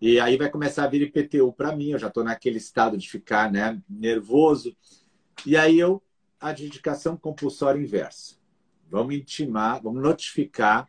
E 0.00 0.20
aí 0.20 0.36
vai 0.36 0.50
começar 0.50 0.84
a 0.84 0.88
vir 0.88 1.02
IPTU 1.02 1.52
para 1.52 1.74
mim, 1.74 1.90
eu 1.90 1.98
já 1.98 2.08
estou 2.08 2.24
naquele 2.24 2.58
estado 2.58 2.98
de 2.98 3.08
ficar 3.08 3.50
né, 3.50 3.82
nervoso. 3.88 4.76
E 5.46 5.56
aí 5.56 5.78
eu, 5.78 6.02
adjudicação 6.40 7.16
compulsória 7.16 7.80
inversa. 7.80 8.36
Vamos 8.88 9.14
intimar, 9.14 9.82
vamos 9.82 10.02
notificar 10.02 10.88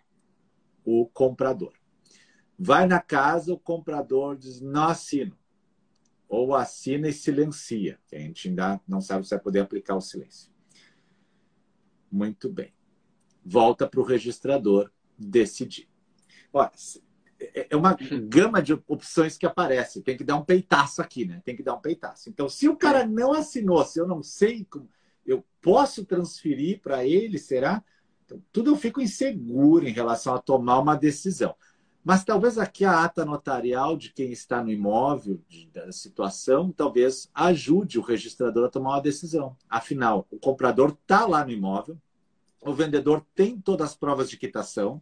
o 0.87 1.05
comprador. 1.05 1.73
Vai 2.57 2.87
na 2.87 3.01
casa, 3.01 3.53
o 3.53 3.59
comprador 3.59 4.37
diz: 4.37 4.61
não 4.61 4.85
assino. 4.85 5.37
Ou 6.29 6.55
assina 6.55 7.09
e 7.09 7.13
silencia, 7.13 7.99
que 8.07 8.15
a 8.15 8.19
gente 8.19 8.47
ainda 8.47 8.81
não 8.87 9.01
sabe 9.01 9.25
se 9.25 9.31
vai 9.31 9.39
poder 9.39 9.59
aplicar 9.59 9.95
o 9.95 10.01
silêncio. 10.01 10.51
Muito 12.09 12.49
bem. 12.49 12.73
Volta 13.43 13.87
para 13.87 13.99
o 13.99 14.03
registrador 14.03 14.89
decidir. 15.17 15.89
Olha, 16.51 16.71
é, 17.39 17.67
é 17.69 17.75
uma 17.75 17.97
gama 18.27 18.61
de 18.61 18.73
opções 18.87 19.37
que 19.37 19.45
aparece. 19.45 20.01
Tem 20.01 20.17
que 20.17 20.23
dar 20.23 20.37
um 20.37 20.43
peitaço 20.43 21.01
aqui, 21.01 21.25
né? 21.25 21.41
Tem 21.43 21.55
que 21.55 21.63
dar 21.63 21.75
um 21.75 21.81
peitaço. 21.81 22.29
Então, 22.29 22.47
se 22.49 22.67
o 22.67 22.77
cara 22.77 23.05
não 23.05 23.33
assinou, 23.33 23.83
se 23.85 23.99
eu 23.99 24.07
não 24.07 24.23
sei 24.23 24.65
como, 24.65 24.89
eu 25.25 25.45
posso 25.61 26.05
transferir 26.05 26.81
para 26.81 27.05
ele, 27.05 27.37
será? 27.37 27.83
Então, 28.27 28.43
tudo 28.51 28.71
eu 28.71 28.75
fico 28.75 28.99
inseguro 28.99 29.87
em 29.87 29.93
relação 29.93 30.35
a 30.35 30.39
tomar 30.39 30.79
uma 30.79 30.95
decisão. 30.95 31.55
Mas 32.03 32.23
talvez 32.23 32.57
aqui 32.57 32.85
a 32.85 33.03
ata 33.03 33.25
notarial 33.25 33.97
de 33.97 34.11
quem 34.11 34.31
está 34.31 34.61
no 34.61 34.69
imóvel, 34.69 35.41
de, 35.47 35.67
da 35.67 35.91
situação, 35.91 36.71
talvez 36.71 37.29
ajude 37.33 37.97
o 37.97 38.01
registrador 38.01 38.65
a 38.65 38.69
tomar 38.69 38.91
uma 38.91 39.01
decisão. 39.01 39.55
Afinal, 39.69 40.27
o 40.29 40.37
comprador 40.37 40.97
está 41.01 41.25
lá 41.25 41.43
no 41.43 41.51
imóvel, 41.51 41.97
o 42.61 42.73
vendedor 42.73 43.25
tem 43.33 43.59
todas 43.59 43.91
as 43.91 43.95
provas 43.95 44.29
de 44.29 44.37
quitação, 44.37 45.01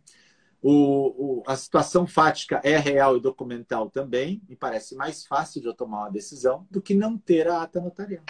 o, 0.62 1.42
o, 1.42 1.44
a 1.46 1.56
situação 1.56 2.08
fática 2.08 2.60
é 2.64 2.78
real 2.78 3.18
e 3.18 3.22
documental 3.22 3.90
também, 3.90 4.42
me 4.50 4.56
parece 4.56 4.96
mais 4.96 5.26
fácil 5.26 5.62
de 5.62 5.68
eu 5.68 5.76
tomar 5.76 6.00
uma 6.00 6.12
decisão 6.12 6.66
do 6.72 6.82
que 6.82 6.96
não 6.96 7.18
ter 7.18 7.48
a 7.48 7.62
ata 7.62 7.80
notarial. 7.80 8.24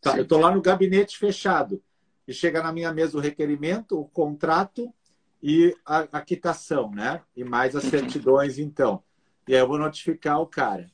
Tá, 0.00 0.16
eu 0.16 0.22
estou 0.22 0.40
lá 0.40 0.54
no 0.54 0.62
gabinete 0.62 1.18
fechado 1.18 1.82
e 2.30 2.32
chega 2.32 2.62
na 2.62 2.72
minha 2.72 2.92
mesa 2.92 3.18
o 3.18 3.20
requerimento, 3.20 3.98
o 3.98 4.04
contrato 4.04 4.94
e 5.42 5.76
a, 5.84 6.06
a 6.12 6.20
quitação, 6.20 6.88
né? 6.88 7.20
E 7.36 7.42
mais 7.42 7.74
as 7.74 7.82
certidões, 7.82 8.56
então. 8.56 9.02
E 9.48 9.54
aí 9.54 9.60
eu 9.60 9.66
vou 9.66 9.76
notificar 9.76 10.40
o 10.40 10.46
cara. 10.46 10.88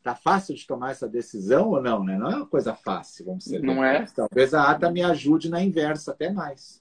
Tá 0.00 0.14
fácil 0.14 0.54
de 0.54 0.64
tomar 0.64 0.92
essa 0.92 1.08
decisão 1.08 1.70
ou 1.70 1.82
não, 1.82 2.04
né? 2.04 2.16
Não 2.16 2.30
é 2.30 2.36
uma 2.36 2.46
coisa 2.46 2.72
fácil, 2.72 3.24
vamos 3.24 3.42
dizer. 3.42 3.60
Não 3.60 3.84
é? 3.84 4.06
Talvez 4.14 4.54
a 4.54 4.70
ata 4.70 4.88
me 4.92 5.02
ajude 5.02 5.50
na 5.50 5.60
inversa, 5.60 6.12
até 6.12 6.30
mais. 6.30 6.80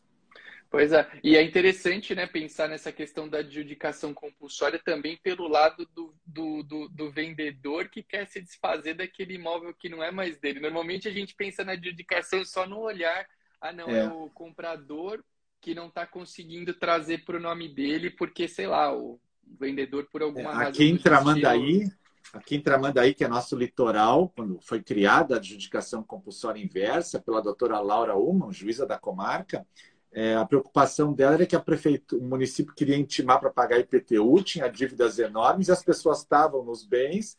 Pois 0.70 0.92
é, 0.92 1.10
e 1.24 1.36
é 1.36 1.42
interessante 1.42 2.14
né, 2.14 2.28
pensar 2.28 2.68
nessa 2.68 2.92
questão 2.92 3.28
da 3.28 3.40
adjudicação 3.40 4.14
compulsória 4.14 4.78
também 4.78 5.18
pelo 5.18 5.48
lado 5.48 5.90
do, 5.96 6.14
do, 6.24 6.62
do, 6.62 6.90
do, 6.90 7.12
vendedor 7.12 7.90
que 7.90 8.04
quer 8.04 8.28
se 8.28 8.40
desfazer 8.40 8.94
daquele 8.94 9.34
imóvel 9.34 9.74
que 9.74 9.90
não 9.90 10.04
é 10.04 10.12
mais 10.12 10.38
dele. 10.38 10.60
Normalmente 10.60 11.08
a 11.08 11.12
gente 11.12 11.34
pensa 11.34 11.64
na 11.64 11.72
adjudicação 11.72 12.46
só 12.46 12.68
no 12.68 12.78
olhar, 12.82 13.26
ah, 13.62 13.72
não, 13.72 13.88
é, 13.90 14.06
é 14.06 14.08
o 14.08 14.30
comprador 14.30 15.24
que 15.62 15.76
não 15.76 15.88
está 15.88 16.06
conseguindo 16.06 16.74
trazer 16.74 17.26
para 17.26 17.38
o 17.38 17.42
nome 17.42 17.68
dele, 17.68 18.10
porque, 18.10 18.48
sei 18.48 18.68
lá, 18.68 18.96
o 18.96 19.20
vendedor 19.60 20.08
por 20.12 20.22
alguma 20.22 20.52
é, 20.52 20.54
razão. 20.54 20.70
Aqui 20.70 20.86
em 20.86 20.98
Tramandaí, 20.98 21.92
aqui 22.34 22.56
em 22.56 22.62
Tramandaí, 22.62 23.14
que 23.14 23.24
é 23.24 23.28
nosso 23.28 23.58
litoral, 23.58 24.30
quando 24.36 24.60
foi 24.62 24.82
criada 24.82 25.36
a 25.36 25.38
adjudicação 25.38 26.02
compulsória 26.04 26.64
inversa 26.64 27.20
pela 27.20 27.42
doutora 27.42 27.80
Laura 27.80 28.16
Ullman, 28.16 28.54
juíza 28.54 28.86
da 28.86 28.98
comarca, 28.98 29.66
é, 30.12 30.36
a 30.36 30.46
preocupação 30.46 31.14
dela 31.14 31.36
era 31.36 31.46
que 31.46 31.56
a 31.56 31.60
prefeitura, 31.60 32.22
o 32.22 32.26
município 32.26 32.74
queria 32.74 32.98
intimar 32.98 33.40
para 33.40 33.52
pagar 33.52 33.80
IPTU, 33.80 34.42
tinha 34.44 34.68
dívidas 34.68 35.20
enormes, 35.20 35.68
e 35.68 35.72
as 35.72 35.84
pessoas 35.84 36.20
estavam 36.20 36.64
nos 36.64 36.84
bens, 36.84 37.38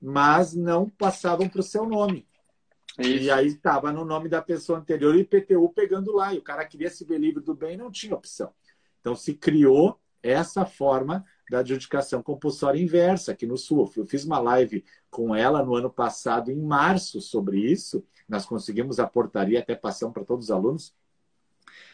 mas 0.00 0.54
não 0.54 0.88
passavam 0.88 1.48
para 1.48 1.60
o 1.60 1.64
seu 1.64 1.86
nome. 1.86 2.26
Isso. 2.98 3.24
E 3.24 3.30
aí 3.30 3.46
estava 3.46 3.92
no 3.92 4.04
nome 4.04 4.28
da 4.28 4.42
pessoa 4.42 4.78
anterior 4.78 5.14
e 5.14 5.20
IPTU 5.20 5.68
pegando 5.70 6.12
lá. 6.12 6.34
E 6.34 6.38
o 6.38 6.42
cara 6.42 6.64
queria 6.64 6.90
se 6.90 7.04
ver 7.04 7.18
livre 7.18 7.42
do 7.42 7.54
bem 7.54 7.76
não 7.76 7.90
tinha 7.90 8.14
opção. 8.14 8.52
Então 9.00 9.14
se 9.14 9.34
criou 9.34 9.98
essa 10.22 10.66
forma 10.66 11.24
da 11.50 11.60
adjudicação 11.60 12.22
compulsória 12.22 12.80
inversa 12.80 13.32
aqui 13.32 13.46
no 13.46 13.56
Sul. 13.56 13.90
Eu 13.96 14.06
fiz 14.06 14.24
uma 14.24 14.38
live 14.38 14.84
com 15.10 15.34
ela 15.34 15.64
no 15.64 15.74
ano 15.74 15.90
passado, 15.90 16.50
em 16.50 16.60
março, 16.60 17.20
sobre 17.20 17.58
isso. 17.58 18.04
Nós 18.28 18.46
conseguimos 18.46 19.00
a 19.00 19.06
portaria, 19.06 19.58
até 19.58 19.74
passamos 19.74 20.14
para 20.14 20.24
todos 20.24 20.46
os 20.46 20.50
alunos. 20.50 20.94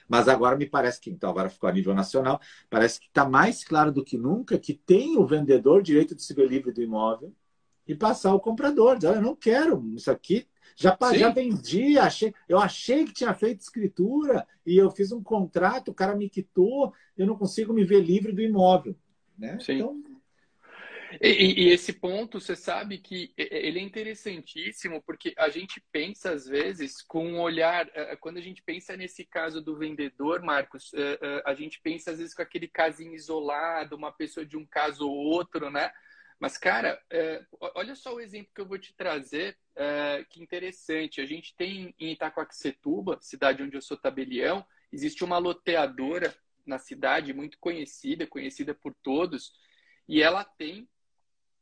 Mas 0.09 0.29
agora 0.29 0.57
me 0.57 0.67
parece 0.67 1.01
que, 1.01 1.11
então, 1.11 1.31
agora 1.31 1.49
ficou 1.49 1.69
a 1.69 1.73
nível 1.73 1.95
nacional, 1.95 2.41
parece 2.71 3.01
que 3.01 3.07
está 3.07 3.29
mais 3.29 3.65
claro 3.65 3.91
do 3.91 4.05
que 4.05 4.17
nunca 4.17 4.59
que 4.59 4.75
tem 4.75 5.17
o 5.17 5.27
vendedor 5.27 5.83
direito 5.83 6.15
de 6.15 6.23
se 6.23 6.33
ver 6.33 6.49
livre 6.49 6.73
do 6.73 6.83
imóvel 6.83 7.35
e 7.89 7.95
passar 7.95 8.31
ao 8.31 8.41
comprador. 8.41 8.99
Diz, 8.99 9.09
olha, 9.09 9.17
eu 9.17 9.23
não 9.23 9.35
quero, 9.35 9.85
isso 9.95 10.11
aqui 10.11 10.47
já, 10.75 10.97
já 11.15 11.31
vendi, 11.31 11.99
achei, 11.99 12.35
eu 12.49 12.59
achei 12.59 13.05
que 13.05 13.13
tinha 13.13 13.35
feito 13.35 13.61
escritura 13.61 14.47
e 14.65 14.77
eu 14.77 14.91
fiz 14.91 15.13
um 15.13 15.23
contrato, 15.23 15.91
o 15.91 15.95
cara 15.95 16.17
me 16.17 16.29
quitou, 16.29 16.93
eu 17.17 17.27
não 17.27 17.37
consigo 17.37 17.73
me 17.73 17.85
ver 17.85 18.01
livre 18.01 18.33
do 18.33 18.43
imóvel. 18.43 18.97
Né? 19.39 19.59
Sim. 19.61 19.75
Então, 19.75 20.03
e, 21.21 21.65
e, 21.65 21.69
esse 21.69 21.93
ponto, 21.93 22.41
você 22.41 22.57
sabe 22.57 22.99
que 22.99 23.33
ele 23.37 23.79
é 23.79 23.83
interessantíssimo, 23.83 25.03
porque 25.03 25.33
a 25.37 25.49
gente 25.49 25.83
pensa, 25.93 26.31
às 26.31 26.47
vezes, 26.47 27.03
com 27.03 27.27
um 27.27 27.41
olhar. 27.41 27.87
Eh, 27.95 28.13
eh, 28.13 28.17
quando 28.17 28.39
a 28.39 28.41
gente 28.41 28.63
pensa 28.63 28.97
nesse 28.97 29.25
caso 29.25 29.61
do 29.61 29.77
vendedor, 29.77 30.43
Marcos, 30.43 30.93
eh, 30.95 31.43
a 31.45 31.55
gente 31.55 31.81
pensa, 31.81 32.11
às 32.11 32.19
vezes, 32.19 32.35
com 32.35 32.43
aquele 32.43 32.69
casinho 32.69 33.15
isolado, 33.15 33.97
uma 33.97 34.13
pessoa 34.13 34.45
de 34.45 34.57
um 34.57 34.67
caso 34.67 35.09
ou 35.09 35.17
outro, 35.17 35.71
né? 35.71 35.91
Mas, 36.39 36.59
cara, 36.59 37.01
olha 37.75 37.95
só 37.95 38.15
o 38.15 38.21
exemplo 38.21 38.51
que 38.55 38.61
eu 38.61 38.69
vou 38.69 38.79
te 38.79 38.95
trazer, 38.95 39.57
que 40.31 40.43
interessante. 40.43 41.21
A 41.21 41.27
gente 41.27 41.55
tem 41.55 41.95
em 41.99 42.12
Itacoaxetuba, 42.12 43.19
cidade 43.21 43.62
onde 43.62 43.77
eu 43.77 43.83
sou 43.83 43.97
tabelião, 43.97 44.65
existe 44.93 45.23
uma 45.25 45.39
loteadora 45.39 46.35
na 46.65 46.79
cidade 46.79 47.33
muito 47.33 47.59
conhecida, 47.59 48.27
conhecida 48.27 48.75
por 48.75 48.95
todos, 49.03 49.53
e 50.09 50.23
ela 50.23 50.45
tem 50.45 50.89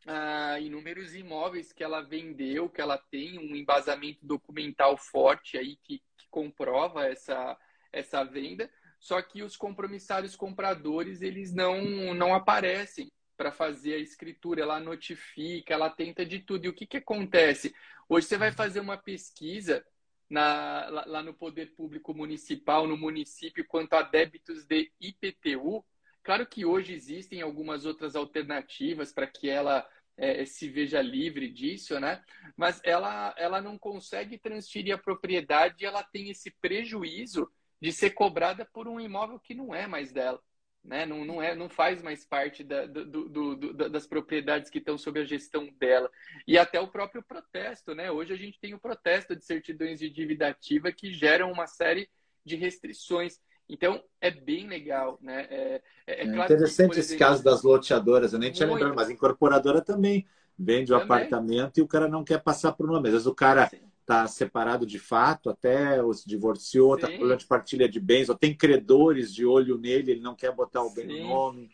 ah, 0.07 0.59
inúmeros 0.61 1.15
imóveis 1.15 1.73
que 1.73 1.83
ela 1.83 2.01
vendeu, 2.01 2.69
que 2.69 2.81
ela 2.81 2.99
tem 2.99 3.39
um 3.39 3.55
embasamento 3.55 4.25
documental 4.25 4.97
forte 4.97 5.59
aí 5.59 5.77
que, 5.83 5.99
que 6.17 6.29
comprova 6.31 7.07
essa, 7.07 7.59
essa 7.93 8.25
venda, 8.25 8.71
só 8.99 9.21
que 9.21 9.43
os 9.43 9.57
compromissários 9.57 10.35
compradores 10.37 11.21
eles 11.21 11.53
não, 11.53 12.15
não 12.15 12.35
aparecem 12.35 13.13
para 13.37 13.53
fazer 13.53 13.95
a 13.95 13.99
escritura, 13.99 14.63
ela 14.63 14.81
notifica, 14.81 15.75
ela 15.75 15.91
tenta 15.91 16.25
de 16.25 16.41
tudo. 16.41 16.65
E 16.65 16.69
o 16.69 16.75
que, 16.75 16.87
que 16.87 16.99
acontece? 16.99 17.75
Hoje 18.09 18.27
você 18.27 18.37
vai 18.37 18.53
fazer 18.53 18.81
uma 18.81 18.97
pesquisa 18.97 19.85
na, 20.29 20.89
lá, 20.89 21.05
lá 21.07 21.23
no 21.23 21.35
Poder 21.35 21.75
Público 21.75 22.15
Municipal, 22.15 22.87
no 22.87 22.97
município, 22.97 23.67
quanto 23.67 23.95
a 23.95 24.03
débitos 24.03 24.65
de 24.65 24.91
IPTU, 25.01 25.85
Claro 26.25 26.47
que 26.47 26.65
hoje 26.65 26.95
existem 26.95 27.43
algumas 27.43 27.85
outras 27.85 28.17
alternativas 28.17 29.13
para 29.13 29.27
que 29.27 29.49
ela 29.51 29.87
é, 30.17 30.47
se 30.47 30.71
veja 30.71 31.03
livre 31.03 31.51
disso, 31.51 32.01
né? 32.01 32.25
Mas 32.57 32.81
ela, 32.83 33.35
ela 33.37 33.61
não 33.61 33.79
consegue 33.79 34.39
transferir 34.39 34.95
a 34.95 34.99
propriedade 34.99 35.85
e 35.85 35.87
ela 35.87 36.03
tem 36.03 36.31
esse 36.31 36.51
prejuízo 36.51 37.53
de 37.79 37.93
ser 37.93 38.11
cobrada 38.11 38.65
por 38.65 38.89
um 38.89 38.99
imóvel 38.99 39.39
que 39.39 39.55
não 39.55 39.75
é 39.75 39.87
mais 39.87 40.13
dela. 40.13 40.41
Né? 40.85 41.07
Não, 41.07 41.25
não, 41.25 41.41
é, 41.41 41.55
não 41.55 41.69
faz 41.69 42.03
mais 42.03 42.25
parte 42.27 42.63
da, 42.63 42.85
do, 42.85 43.05
do, 43.07 43.57
do, 43.57 43.89
das 43.89 44.07
propriedades 44.07 44.69
que 44.69 44.79
estão 44.79 44.99
sob 44.99 45.19
a 45.19 45.25
gestão 45.25 45.69
dela. 45.81 46.11
E 46.47 46.59
até 46.59 46.79
o 46.79 46.89
próprio 46.89 47.23
protesto. 47.23 47.95
Né? 47.95 48.11
Hoje 48.11 48.35
a 48.35 48.37
gente 48.37 48.61
tem 48.61 48.75
o 48.75 48.79
protesto 48.79 49.35
de 49.35 49.45
certidões 49.45 49.99
de 49.99 50.11
dívida 50.11 50.49
ativa 50.49 50.93
que 50.93 51.13
geram 51.13 51.51
uma 51.51 51.67
série 51.67 52.09
de 52.45 52.57
restrições. 52.57 53.41
Então, 53.67 54.03
é 54.21 54.31
bem 54.31 54.69
legal, 54.69 55.19
né? 55.23 55.47
É, 55.49 55.83
é, 56.07 56.23
é 56.23 56.25
claro 56.27 56.53
interessante 56.53 56.93
que, 56.93 57.01
esse 57.01 57.15
exemplo, 57.15 57.27
caso 57.27 57.43
das 57.43 57.63
loteadoras, 57.63 58.35
eu 58.35 58.39
nem 58.39 58.53
tinha 58.53 58.67
muito... 58.67 58.83
lembrado, 58.83 58.97
mas 58.97 59.09
incorporadora 59.09 59.81
também 59.81 60.27
vende 60.59 60.93
o 60.93 60.97
apartamento 60.97 61.79
e 61.79 61.83
o 61.83 61.89
cara 61.89 62.07
não 62.07 62.23
quer 62.23 62.43
passar 62.43 62.73
por 62.73 62.87
nome. 62.87 63.09
Às 63.09 63.15
vezes 63.15 63.27
o 63.27 63.35
cara 63.35 63.71
está 64.05 64.27
separado 64.27 64.87
de 64.87 64.99
fato, 64.99 65.49
até 65.49 66.03
ou 66.03 66.13
se 66.13 66.29
divorciou, 66.29 66.95
está 66.95 67.09
com 67.09 67.17
problema 67.17 67.39
de 67.39 67.47
partilha 67.47 67.89
de 67.89 67.99
bens, 67.99 68.29
ou 68.29 68.37
tem 68.37 68.55
credores 68.55 69.35
de 69.35 69.45
olho 69.47 69.79
nele, 69.79 70.13
ele 70.13 70.21
não 70.21 70.37
quer 70.37 70.53
botar 70.53 70.83
o 70.83 70.95
bem 70.95 71.07
no 71.07 71.29
nome. 71.29 71.71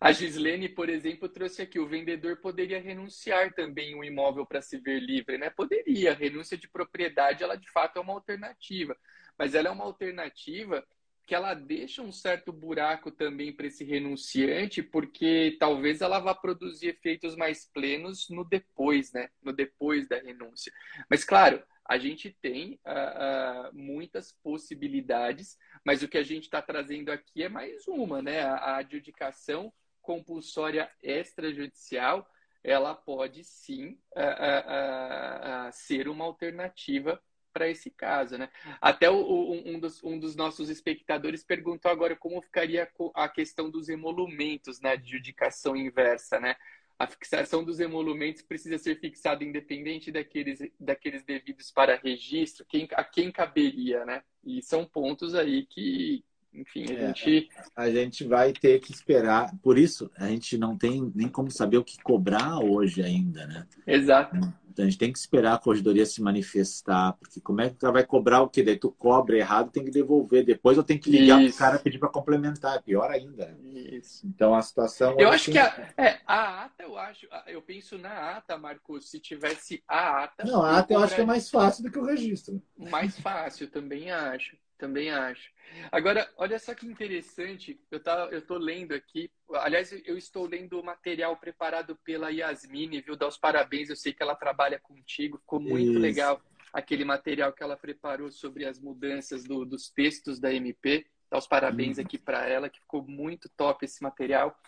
A 0.00 0.10
Gislene, 0.10 0.68
por 0.68 0.88
exemplo, 0.88 1.28
trouxe 1.28 1.62
aqui: 1.62 1.78
o 1.78 1.86
vendedor 1.86 2.36
poderia 2.38 2.80
renunciar 2.80 3.52
também 3.52 3.94
o 3.94 4.02
imóvel 4.02 4.44
para 4.44 4.60
se 4.60 4.76
ver 4.78 4.98
livre, 4.98 5.38
né? 5.38 5.48
Poderia. 5.50 6.10
A 6.10 6.14
renúncia 6.14 6.58
de 6.58 6.68
propriedade, 6.68 7.44
ela 7.44 7.54
de 7.54 7.70
fato 7.70 7.98
é 7.98 8.02
uma 8.02 8.12
alternativa. 8.12 8.96
Mas 9.38 9.54
ela 9.54 9.68
é 9.68 9.70
uma 9.70 9.84
alternativa 9.84 10.84
que 11.24 11.36
ela 11.36 11.54
deixa 11.54 12.02
um 12.02 12.10
certo 12.10 12.52
buraco 12.52 13.12
também 13.12 13.52
para 13.52 13.68
esse 13.68 13.84
renunciante, 13.84 14.82
porque 14.82 15.56
talvez 15.60 16.00
ela 16.00 16.18
vá 16.18 16.34
produzir 16.34 16.88
efeitos 16.88 17.36
mais 17.36 17.64
plenos 17.72 18.28
no 18.28 18.44
depois, 18.44 19.12
né? 19.12 19.28
No 19.40 19.52
depois 19.52 20.08
da 20.08 20.18
renúncia. 20.18 20.72
Mas, 21.08 21.22
claro, 21.22 21.62
a 21.92 21.98
gente 21.98 22.30
tem 22.40 22.80
uh, 22.86 23.68
uh, 23.68 23.74
muitas 23.74 24.32
possibilidades, 24.42 25.58
mas 25.84 26.02
o 26.02 26.08
que 26.08 26.16
a 26.16 26.22
gente 26.22 26.44
está 26.44 26.62
trazendo 26.62 27.12
aqui 27.12 27.42
é 27.42 27.50
mais 27.50 27.86
uma, 27.86 28.22
né? 28.22 28.40
A, 28.40 28.54
a 28.54 28.76
adjudicação 28.78 29.70
compulsória 30.00 30.90
extrajudicial, 31.02 32.26
ela 32.64 32.94
pode 32.94 33.44
sim 33.44 33.98
uh, 34.16 35.70
ser 35.70 36.08
uma 36.08 36.24
alternativa 36.24 37.22
para 37.52 37.68
esse 37.68 37.90
caso, 37.90 38.38
né? 38.38 38.48
Até 38.80 39.10
o, 39.10 39.52
um, 39.52 39.78
dos, 39.78 40.02
um 40.02 40.18
dos 40.18 40.34
nossos 40.34 40.70
espectadores 40.70 41.44
perguntou 41.44 41.90
agora 41.90 42.16
como 42.16 42.40
ficaria 42.40 42.90
a 43.14 43.28
questão 43.28 43.70
dos 43.70 43.90
emolumentos 43.90 44.80
na 44.80 44.92
adjudicação 44.92 45.76
inversa, 45.76 46.40
né? 46.40 46.56
A 46.98 47.06
fixação 47.06 47.64
dos 47.64 47.80
emolumentos 47.80 48.42
precisa 48.42 48.78
ser 48.78 49.00
fixada 49.00 49.42
independente 49.42 50.12
daqueles, 50.12 50.60
daqueles 50.78 51.24
devidos 51.24 51.70
para 51.70 51.96
registro, 51.96 52.64
quem, 52.64 52.88
a 52.92 53.02
quem 53.02 53.32
caberia, 53.32 54.04
né? 54.04 54.22
E 54.44 54.62
são 54.62 54.84
pontos 54.84 55.34
aí 55.34 55.66
que, 55.66 56.24
enfim, 56.54 56.84
a 56.90 56.92
é, 56.92 57.06
gente. 57.06 57.48
A 57.74 57.90
gente 57.90 58.24
vai 58.24 58.52
ter 58.52 58.78
que 58.80 58.92
esperar. 58.92 59.54
Por 59.62 59.78
isso, 59.78 60.10
a 60.16 60.28
gente 60.28 60.58
não 60.58 60.76
tem 60.76 61.10
nem 61.14 61.28
como 61.28 61.50
saber 61.50 61.78
o 61.78 61.84
que 61.84 62.02
cobrar 62.02 62.58
hoje 62.58 63.02
ainda, 63.02 63.46
né? 63.46 63.66
Exato. 63.86 64.36
Então 64.72 64.86
a 64.86 64.88
gente 64.88 64.98
tem 64.98 65.12
que 65.12 65.18
esperar 65.18 65.54
a 65.54 65.58
corredoria 65.58 66.06
se 66.06 66.22
manifestar, 66.22 67.12
porque 67.12 67.40
como 67.40 67.60
é 67.60 67.68
que 67.68 67.76
ela 67.82 67.92
vai 67.92 68.04
cobrar 68.04 68.40
o 68.40 68.48
que? 68.48 68.62
Daí 68.62 68.78
tu 68.78 68.90
cobra 68.90 69.36
errado, 69.36 69.70
tem 69.70 69.84
que 69.84 69.90
devolver. 69.90 70.44
Depois 70.44 70.78
eu 70.78 70.82
tenho 70.82 70.98
que 70.98 71.10
ligar 71.10 71.38
para 71.38 71.50
o 71.50 71.54
cara 71.54 71.78
pedir 71.78 71.98
para 71.98 72.08
complementar. 72.08 72.76
É 72.76 72.80
pior 72.80 73.10
ainda. 73.10 73.54
Isso. 73.62 74.26
Então 74.26 74.54
a 74.54 74.62
situação. 74.62 75.14
Eu 75.18 75.28
acho 75.28 75.50
que 75.50 75.58
a, 75.58 75.92
é, 75.96 76.20
a 76.26 76.64
ata, 76.64 76.84
eu 76.84 76.96
acho. 76.96 77.28
Eu 77.46 77.60
penso 77.60 77.98
na 77.98 78.36
ata, 78.36 78.56
Marcos, 78.56 79.10
se 79.10 79.20
tivesse 79.20 79.82
a 79.86 80.24
ata. 80.24 80.44
Não, 80.44 80.62
a 80.62 80.78
ata 80.78 80.94
eu, 80.94 80.98
eu 80.98 81.04
acho 81.04 81.14
que 81.14 81.20
é 81.20 81.26
mais 81.26 81.50
fácil 81.50 81.84
do 81.84 81.90
que 81.90 81.98
o 81.98 82.04
registro. 82.04 82.62
Mais 82.78 83.18
fácil, 83.18 83.68
também 83.68 84.10
acho. 84.10 84.56
Também 84.82 85.12
acho. 85.12 85.48
Agora, 85.92 86.28
olha 86.36 86.58
só 86.58 86.74
que 86.74 86.88
interessante, 86.88 87.80
eu 87.88 88.02
tá, 88.02 88.28
eu 88.32 88.42
tô 88.44 88.58
lendo 88.58 88.92
aqui, 88.92 89.30
aliás, 89.54 89.92
eu 90.04 90.18
estou 90.18 90.44
lendo 90.44 90.80
o 90.80 90.84
material 90.84 91.36
preparado 91.36 91.94
pela 92.04 92.30
Yasmine, 92.30 93.00
viu? 93.00 93.14
Dá 93.14 93.28
os 93.28 93.38
parabéns, 93.38 93.90
eu 93.90 93.94
sei 93.94 94.12
que 94.12 94.20
ela 94.24 94.34
trabalha 94.34 94.80
contigo, 94.80 95.38
ficou 95.38 95.60
muito 95.60 95.92
Isso. 95.92 96.00
legal 96.00 96.42
aquele 96.72 97.04
material 97.04 97.52
que 97.52 97.62
ela 97.62 97.76
preparou 97.76 98.28
sobre 98.32 98.64
as 98.64 98.80
mudanças 98.80 99.44
do, 99.44 99.64
dos 99.64 99.88
textos 99.88 100.40
da 100.40 100.52
MP. 100.52 101.06
Dá 101.30 101.38
os 101.38 101.46
parabéns 101.46 101.98
uhum. 101.98 102.04
aqui 102.04 102.18
para 102.18 102.48
ela, 102.48 102.68
que 102.68 102.80
ficou 102.80 103.06
muito 103.06 103.48
top 103.50 103.84
esse 103.84 104.02
material. 104.02 104.58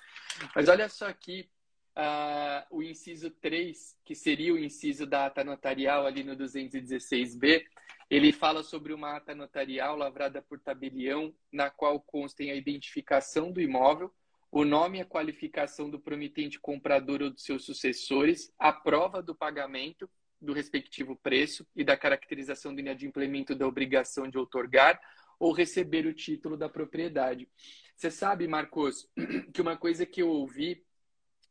Mas 0.55 0.69
olha 0.69 0.89
só 0.89 1.09
aqui, 1.09 1.51
uh, 1.97 2.65
o 2.71 2.85
inciso 2.85 3.31
3, 3.31 3.97
que 4.05 4.15
seria 4.15 4.55
o 4.55 4.59
inciso 4.61 5.07
da 5.07 5.27
ata 5.27 5.43
notarial 5.43 6.07
ali 6.07 6.23
no 6.23 6.37
216b, 6.37 7.65
ele 8.11 8.33
fala 8.33 8.63
sobre 8.63 8.93
uma 8.93 9.17
ata 9.17 9.35
notarial 9.35 9.97
lavrada 9.97 10.43
por 10.43 10.61
tabelião, 10.61 11.35
na 11.53 11.71
qual 11.71 12.01
constem 12.01 12.51
a 12.51 12.55
identificação 12.55 13.51
do 13.51 13.61
imóvel, 13.61 14.13
o 14.51 14.65
nome 14.65 14.99
e 14.99 15.01
a 15.01 15.05
qualificação 15.05 15.91
do 15.91 15.99
promitente 15.99 16.61
comprador 16.61 17.23
ou 17.23 17.31
dos 17.31 17.43
seus 17.43 17.65
sucessores, 17.65 18.53
a 18.59 18.73
prova 18.73 19.21
do 19.21 19.35
pagamento 19.35 20.09
do 20.41 20.53
respectivo 20.53 21.17
preço 21.17 21.67
e 21.75 21.83
da 21.83 21.97
caracterização 21.97 22.75
do 22.75 22.81
inadimplemento 22.81 23.55
da 23.55 23.67
obrigação 23.67 24.29
de 24.29 24.39
outorgar 24.39 25.01
ou 25.41 25.53
receber 25.53 26.07
o 26.07 26.15
título 26.15 26.57
da 26.57 26.69
propriedade. 26.69 27.49
Você 27.97 28.11
sabe, 28.11 28.47
Marcos, 28.47 29.09
que 29.53 29.61
uma 29.61 29.77
coisa 29.77 30.07
que 30.07 30.23
eu 30.23 30.29
ouvi 30.29 30.85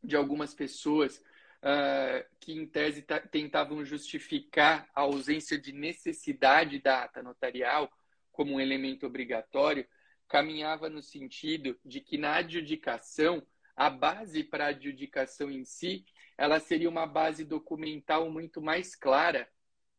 de 0.04 0.16
algumas 0.16 0.54
pessoas 0.54 1.22
uh, 1.64 2.26
que, 2.40 2.54
em 2.54 2.68
tese, 2.68 3.06
tentavam 3.32 3.84
justificar 3.84 4.88
a 4.94 5.02
ausência 5.02 5.58
de 5.58 5.72
necessidade 5.72 6.80
da 6.80 7.04
ata 7.04 7.24
notarial 7.24 7.92
como 8.32 8.54
um 8.54 8.60
elemento 8.60 9.06
obrigatório, 9.06 9.88
caminhava 10.28 10.90
no 10.90 11.02
sentido 11.02 11.80
de 11.86 12.02
que 12.02 12.18
na 12.18 12.36
adjudicação, 12.36 13.46
a 13.76 13.90
base 13.90 14.44
para 14.44 14.66
a 14.66 14.70
adjudicação 14.70 15.50
em 15.50 15.64
si, 15.64 16.06
ela 16.38 16.60
seria 16.60 16.90
uma 16.90 17.06
base 17.06 17.46
documental 17.46 18.30
muito 18.30 18.62
mais 18.62 18.96
clara, 18.96 19.48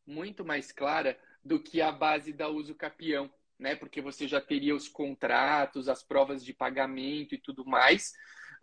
muito 0.07 0.45
mais 0.45 0.73
clara 0.73 1.19
do 1.45 1.61
que 1.61 1.81
a 1.81 1.93
base 1.93 2.33
da 2.33 2.49
uso 2.49 2.75
capião, 2.75 3.33
né? 3.59 3.77
Porque 3.77 4.01
você 4.01 4.27
já 4.27 4.41
teria 4.41 4.75
os 4.75 4.89
contratos, 4.89 5.89
as 5.89 6.03
provas 6.03 6.45
de 6.45 6.53
pagamento 6.53 7.35
e 7.35 7.39
tudo 7.39 7.65
mais, 7.65 8.12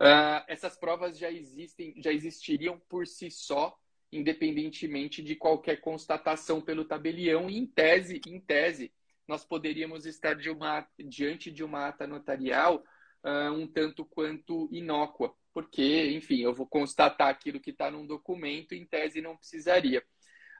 Uh, 0.02 0.42
essas 0.48 0.76
provas 0.76 1.16
já 1.16 1.30
existem, 1.30 1.94
já 2.02 2.12
existiriam 2.12 2.76
por 2.88 3.06
si 3.06 3.30
só, 3.30 3.78
independentemente 4.10 5.22
de 5.22 5.36
qualquer 5.36 5.80
constatação 5.80 6.60
pelo 6.60 6.84
tabelião. 6.84 7.48
E 7.48 7.56
em 7.56 7.64
tese, 7.64 8.20
em 8.26 8.40
tese, 8.40 8.92
nós 9.28 9.44
poderíamos 9.44 10.04
estar 10.04 10.34
de 10.34 10.50
uma, 10.50 10.84
diante 10.98 11.52
de 11.52 11.62
uma 11.62 11.86
ata 11.86 12.04
notarial 12.04 12.82
uh, 13.24 13.52
um 13.52 13.64
tanto 13.64 14.04
quanto 14.04 14.68
inócua, 14.72 15.32
porque, 15.54 16.10
enfim, 16.10 16.40
eu 16.40 16.52
vou 16.52 16.66
constatar 16.66 17.28
aquilo 17.28 17.60
que 17.60 17.70
está 17.70 17.88
num 17.88 18.04
documento, 18.04 18.74
em 18.74 18.84
tese 18.84 19.20
não 19.20 19.36
precisaria. 19.36 20.00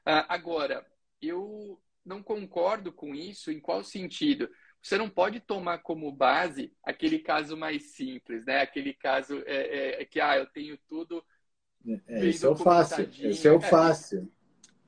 Uh, 0.07 0.23
agora, 0.29 0.85
eu 1.21 1.81
não 2.05 2.23
concordo 2.23 2.93
com 2.93 3.13
isso, 3.13 3.51
em 3.51 3.59
qual 3.59 3.83
sentido? 3.83 4.49
Você 4.83 4.97
não 4.97 5.09
pode 5.09 5.39
tomar 5.39 5.77
como 5.77 6.11
base 6.11 6.73
aquele 6.83 7.17
caso 7.17 7.55
mais 7.55 7.93
simples, 7.93 8.45
né? 8.45 8.59
Aquele 8.59 8.93
caso 8.93 9.41
é, 9.45 10.01
é 10.01 10.05
que, 10.05 10.19
ah, 10.19 10.37
eu 10.37 10.45
tenho 10.45 10.77
tudo. 10.89 11.23
É, 12.05 12.27
esse 12.27 12.45
é 12.45 12.49
o 12.49 12.55
fácil. 12.55 13.09
Esse 13.17 13.47
é 13.47 13.51
o 13.51 13.59
é, 13.59 13.61
fácil. 13.61 14.31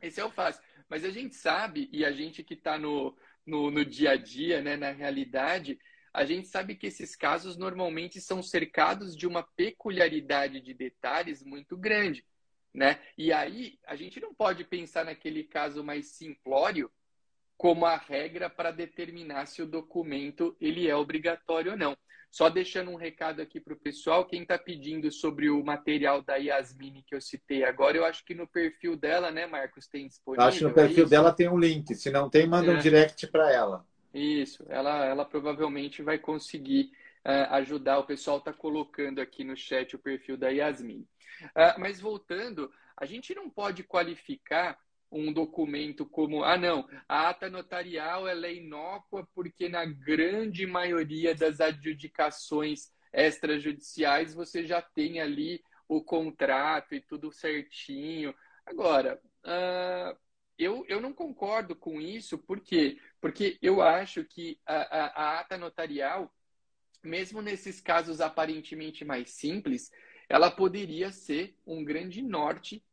Esse 0.01 0.19
é 0.19 0.25
o 0.25 0.29
fácil. 0.29 0.61
Mas 0.89 1.05
a 1.05 1.09
gente 1.09 1.33
sabe, 1.33 1.89
e 1.93 2.03
a 2.03 2.11
gente 2.11 2.43
que 2.43 2.55
está 2.55 2.77
no, 2.77 3.15
no, 3.45 3.71
no 3.71 3.85
dia 3.85 4.11
a 4.11 4.15
dia, 4.17 4.61
né, 4.61 4.75
na 4.75 4.91
realidade, 4.91 5.79
a 6.13 6.25
gente 6.25 6.49
sabe 6.49 6.75
que 6.75 6.87
esses 6.87 7.15
casos 7.15 7.55
normalmente 7.55 8.19
são 8.19 8.43
cercados 8.43 9.15
de 9.15 9.25
uma 9.25 9.43
peculiaridade 9.43 10.59
de 10.59 10.73
detalhes 10.73 11.41
muito 11.41 11.77
grande, 11.77 12.25
né? 12.73 12.99
E 13.17 13.31
aí 13.31 13.79
a 13.85 13.95
gente 13.95 14.19
não 14.19 14.33
pode 14.33 14.65
pensar 14.65 15.05
naquele 15.05 15.45
caso 15.45 15.85
mais 15.85 16.07
simplório 16.07 16.91
como 17.57 17.85
a 17.85 17.95
regra 17.95 18.49
para 18.49 18.71
determinar 18.71 19.45
se 19.45 19.61
o 19.61 19.65
documento 19.65 20.55
ele 20.59 20.87
é 20.87 20.95
obrigatório 20.95 21.71
ou 21.71 21.77
não. 21.77 21.97
Só 22.29 22.49
deixando 22.49 22.91
um 22.91 22.95
recado 22.95 23.41
aqui 23.41 23.61
para 23.61 23.73
o 23.73 23.79
pessoal, 23.79 24.25
quem 24.25 24.41
está 24.41 24.57
pedindo 24.57 25.09
sobre 25.09 25.49
o 25.49 25.63
material 25.63 26.21
da 26.21 26.35
Yasmine 26.35 27.01
que 27.01 27.15
eu 27.15 27.21
citei 27.21 27.63
agora, 27.63 27.95
eu 27.95 28.03
acho 28.03 28.25
que 28.25 28.33
no 28.33 28.45
perfil 28.45 28.97
dela, 28.97 29.31
né, 29.31 29.45
Marcos, 29.45 29.87
tem 29.87 30.05
disponível. 30.05 30.45
Acho 30.45 30.57
que 30.57 30.63
no 30.65 30.73
perfil 30.73 31.05
é 31.05 31.07
dela 31.07 31.31
tem 31.31 31.47
um 31.47 31.57
link. 31.57 31.95
Se 31.95 32.11
não 32.11 32.29
tem, 32.29 32.45
manda 32.45 32.73
é. 32.73 32.75
um 32.75 32.79
direct 32.79 33.25
para 33.27 33.53
ela. 33.53 33.85
Isso, 34.13 34.65
ela, 34.67 35.05
ela 35.05 35.23
provavelmente 35.23 36.01
vai 36.01 36.17
conseguir 36.17 36.91
uh, 37.25 37.53
ajudar. 37.53 37.99
O 37.99 38.05
pessoal 38.05 38.39
está 38.39 38.51
colocando 38.51 39.19
aqui 39.19 39.45
no 39.45 39.55
chat 39.55 39.95
o 39.95 39.99
perfil 39.99 40.35
da 40.35 40.49
Yasmine. 40.49 41.07
Uh, 41.45 41.79
mas 41.79 42.01
voltando, 42.01 42.69
a 42.97 43.05
gente 43.05 43.33
não 43.33 43.49
pode 43.49 43.81
qualificar 43.83 44.77
um 45.11 45.31
documento 45.31 46.05
como, 46.05 46.43
ah, 46.43 46.57
não, 46.57 46.87
a 47.07 47.29
ata 47.29 47.49
notarial 47.49 48.27
ela 48.27 48.47
é 48.47 48.55
inócua 48.55 49.27
porque 49.33 49.69
na 49.69 49.85
grande 49.85 50.65
maioria 50.65 51.33
das 51.33 51.61
adjudicações 51.61 52.91
extrajudiciais 53.13 54.33
você 54.33 54.65
já 54.65 54.81
tem 54.81 55.21
ali 55.21 55.63
o 55.87 56.03
contrato 56.03 56.95
e 56.95 57.01
tudo 57.01 57.31
certinho. 57.31 58.33
Agora, 58.65 59.21
uh, 59.45 60.17
eu, 60.57 60.85
eu 60.87 60.99
não 60.99 61.13
concordo 61.13 61.75
com 61.75 62.01
isso, 62.01 62.37
por 62.37 62.59
quê? 62.59 62.97
Porque 63.21 63.57
eu 63.61 63.81
acho 63.81 64.23
que 64.23 64.59
a, 64.65 64.75
a, 64.75 65.05
a 65.05 65.39
ata 65.39 65.57
notarial, 65.57 66.33
mesmo 67.03 67.41
nesses 67.41 67.79
casos 67.79 68.19
aparentemente 68.19 69.05
mais 69.05 69.31
simples, 69.31 69.91
ela 70.27 70.49
poderia 70.49 71.11
ser 71.11 71.55
um 71.65 71.83
grande 71.83 72.21
norte 72.21 72.83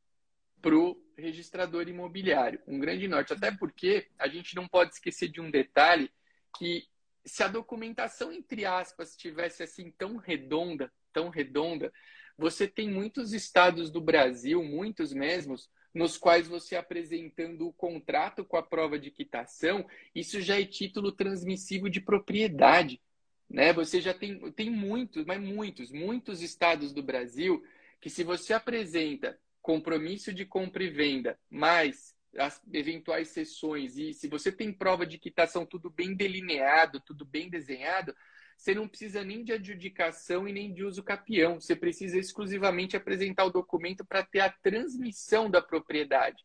para 0.62 0.76
o 0.76 0.96
registrador 1.18 1.88
imobiliário, 1.88 2.60
um 2.66 2.78
grande 2.78 3.08
norte. 3.08 3.32
Até 3.32 3.50
porque 3.50 4.06
a 4.18 4.28
gente 4.28 4.54
não 4.54 4.68
pode 4.68 4.94
esquecer 4.94 5.28
de 5.28 5.40
um 5.40 5.50
detalhe 5.50 6.10
que 6.56 6.86
se 7.24 7.42
a 7.42 7.48
documentação, 7.48 8.32
entre 8.32 8.64
aspas, 8.64 9.16
tivesse 9.16 9.62
assim 9.62 9.90
tão 9.90 10.16
redonda, 10.16 10.92
tão 11.12 11.28
redonda, 11.28 11.92
você 12.38 12.66
tem 12.66 12.88
muitos 12.88 13.32
estados 13.32 13.90
do 13.90 14.00
Brasil, 14.00 14.62
muitos 14.62 15.12
mesmos, 15.12 15.68
nos 15.92 16.16
quais 16.16 16.48
você 16.48 16.74
apresentando 16.74 17.66
o 17.68 17.72
contrato 17.72 18.44
com 18.44 18.56
a 18.56 18.62
prova 18.62 18.98
de 18.98 19.10
quitação, 19.10 19.86
isso 20.14 20.40
já 20.40 20.58
é 20.58 20.64
título 20.64 21.12
transmissivo 21.12 21.90
de 21.90 22.00
propriedade. 22.00 23.00
Né? 23.48 23.72
Você 23.74 24.00
já 24.00 24.14
tem, 24.14 24.50
tem 24.52 24.70
muitos, 24.70 25.26
mas 25.26 25.40
muitos, 25.40 25.92
muitos 25.92 26.40
estados 26.40 26.92
do 26.92 27.02
Brasil 27.02 27.62
que 28.00 28.08
se 28.08 28.24
você 28.24 28.52
apresenta 28.52 29.38
compromisso 29.62 30.32
de 30.34 30.44
compra 30.44 30.82
e 30.82 30.90
venda 30.90 31.38
mais 31.48 32.14
as 32.36 32.60
eventuais 32.72 33.28
sessões 33.28 33.96
e 33.96 34.12
se 34.12 34.26
você 34.26 34.50
tem 34.50 34.72
prova 34.72 35.06
de 35.06 35.18
quitação 35.18 35.64
tudo 35.64 35.90
bem 35.90 36.14
delineado, 36.14 37.00
tudo 37.00 37.24
bem 37.24 37.48
desenhado, 37.48 38.14
você 38.56 38.74
não 38.74 38.86
precisa 38.88 39.24
nem 39.24 39.42
de 39.42 39.52
adjudicação 39.52 40.46
e 40.46 40.52
nem 40.52 40.72
de 40.72 40.84
uso 40.84 41.02
capião. 41.02 41.60
Você 41.60 41.74
precisa 41.74 42.16
exclusivamente 42.16 42.96
apresentar 42.96 43.44
o 43.44 43.50
documento 43.50 44.04
para 44.04 44.22
ter 44.22 44.38
a 44.38 44.50
transmissão 44.50 45.50
da 45.50 45.60
propriedade. 45.60 46.44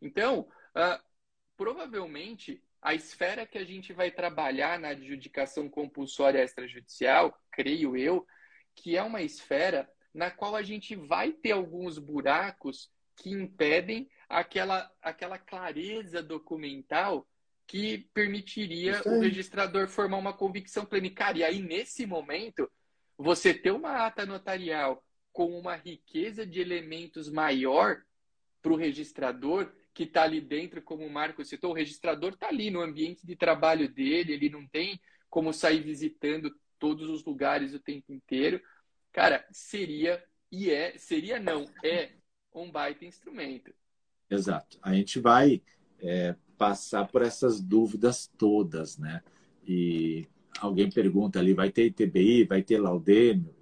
Então, 0.00 0.48
uh, 0.76 1.02
provavelmente, 1.56 2.62
a 2.80 2.94
esfera 2.94 3.44
que 3.44 3.58
a 3.58 3.64
gente 3.64 3.92
vai 3.92 4.12
trabalhar 4.12 4.78
na 4.78 4.90
adjudicação 4.90 5.68
compulsória 5.68 6.44
extrajudicial, 6.44 7.36
creio 7.50 7.96
eu, 7.96 8.24
que 8.74 8.96
é 8.96 9.02
uma 9.02 9.22
esfera 9.22 9.90
na 10.16 10.30
qual 10.30 10.56
a 10.56 10.62
gente 10.62 10.96
vai 10.96 11.30
ter 11.30 11.52
alguns 11.52 11.98
buracos 11.98 12.90
que 13.14 13.30
impedem 13.30 14.08
aquela, 14.26 14.90
aquela 15.02 15.38
clareza 15.38 16.22
documental 16.22 17.28
que 17.66 18.08
permitiria 18.14 19.02
o 19.04 19.20
registrador 19.20 19.88
formar 19.88 20.16
uma 20.16 20.32
convicção 20.32 20.86
plena. 20.86 21.10
E 21.34 21.44
aí, 21.44 21.60
nesse 21.60 22.06
momento, 22.06 22.70
você 23.18 23.52
ter 23.52 23.72
uma 23.72 24.06
ata 24.06 24.24
notarial 24.24 25.04
com 25.32 25.58
uma 25.58 25.76
riqueza 25.76 26.46
de 26.46 26.60
elementos 26.62 27.28
maior 27.28 28.00
para 28.62 28.72
o 28.72 28.76
registrador, 28.76 29.70
que 29.92 30.04
está 30.04 30.22
ali 30.22 30.40
dentro, 30.40 30.80
como 30.80 31.04
o 31.04 31.12
Marco 31.12 31.44
citou, 31.44 31.72
o 31.72 31.74
registrador 31.74 32.32
está 32.32 32.48
ali 32.48 32.70
no 32.70 32.80
ambiente 32.80 33.26
de 33.26 33.36
trabalho 33.36 33.86
dele, 33.86 34.32
ele 34.32 34.48
não 34.48 34.66
tem 34.66 34.98
como 35.28 35.52
sair 35.52 35.80
visitando 35.80 36.50
todos 36.78 37.10
os 37.10 37.22
lugares 37.22 37.74
o 37.74 37.80
tempo 37.80 38.12
inteiro. 38.12 38.62
Cara, 39.16 39.46
seria 39.50 40.22
e 40.52 40.70
é, 40.70 40.92
seria 40.98 41.40
não, 41.40 41.64
é 41.82 42.10
um 42.54 42.70
baita 42.70 43.06
instrumento. 43.06 43.72
Exato. 44.28 44.78
A 44.82 44.92
gente 44.92 45.18
vai 45.18 45.62
é, 45.98 46.36
passar 46.58 47.08
por 47.08 47.22
essas 47.22 47.58
dúvidas 47.58 48.30
todas, 48.36 48.98
né? 48.98 49.22
E 49.66 50.28
alguém 50.60 50.90
pergunta 50.90 51.38
ali, 51.38 51.54
vai 51.54 51.70
ter 51.70 51.86
ITBI, 51.86 52.44
vai 52.44 52.62
ter 52.62 52.78
Laudêmio? 52.78 53.56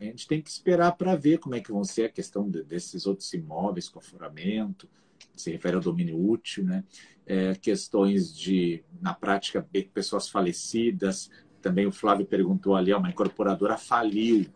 A 0.00 0.04
gente 0.04 0.26
tem 0.26 0.40
que 0.40 0.48
esperar 0.48 0.92
para 0.92 1.14
ver 1.14 1.40
como 1.40 1.54
é 1.54 1.60
que 1.60 1.70
vão 1.70 1.84
ser 1.84 2.06
a 2.06 2.08
questão 2.08 2.48
de, 2.48 2.62
desses 2.62 3.06
outros 3.06 3.30
imóveis 3.34 3.90
com 3.90 3.98
aforamento, 3.98 4.88
se 5.36 5.50
refere 5.50 5.76
ao 5.76 5.82
domínio 5.82 6.18
útil, 6.18 6.64
né? 6.64 6.82
É, 7.26 7.54
questões 7.54 8.34
de, 8.34 8.82
na 8.98 9.12
prática, 9.12 9.68
pessoas 9.92 10.26
falecidas. 10.26 11.30
Também 11.60 11.86
o 11.86 11.92
Flávio 11.92 12.24
perguntou 12.24 12.74
ali, 12.74 12.94
uma 12.94 13.10
incorporadora 13.10 13.76
faliu 13.76 14.46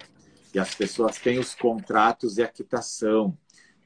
e 0.54 0.58
as 0.58 0.74
pessoas 0.74 1.18
têm 1.18 1.38
os 1.38 1.54
contratos 1.54 2.38
e 2.38 2.42
a 2.42 2.48
quitação. 2.48 3.36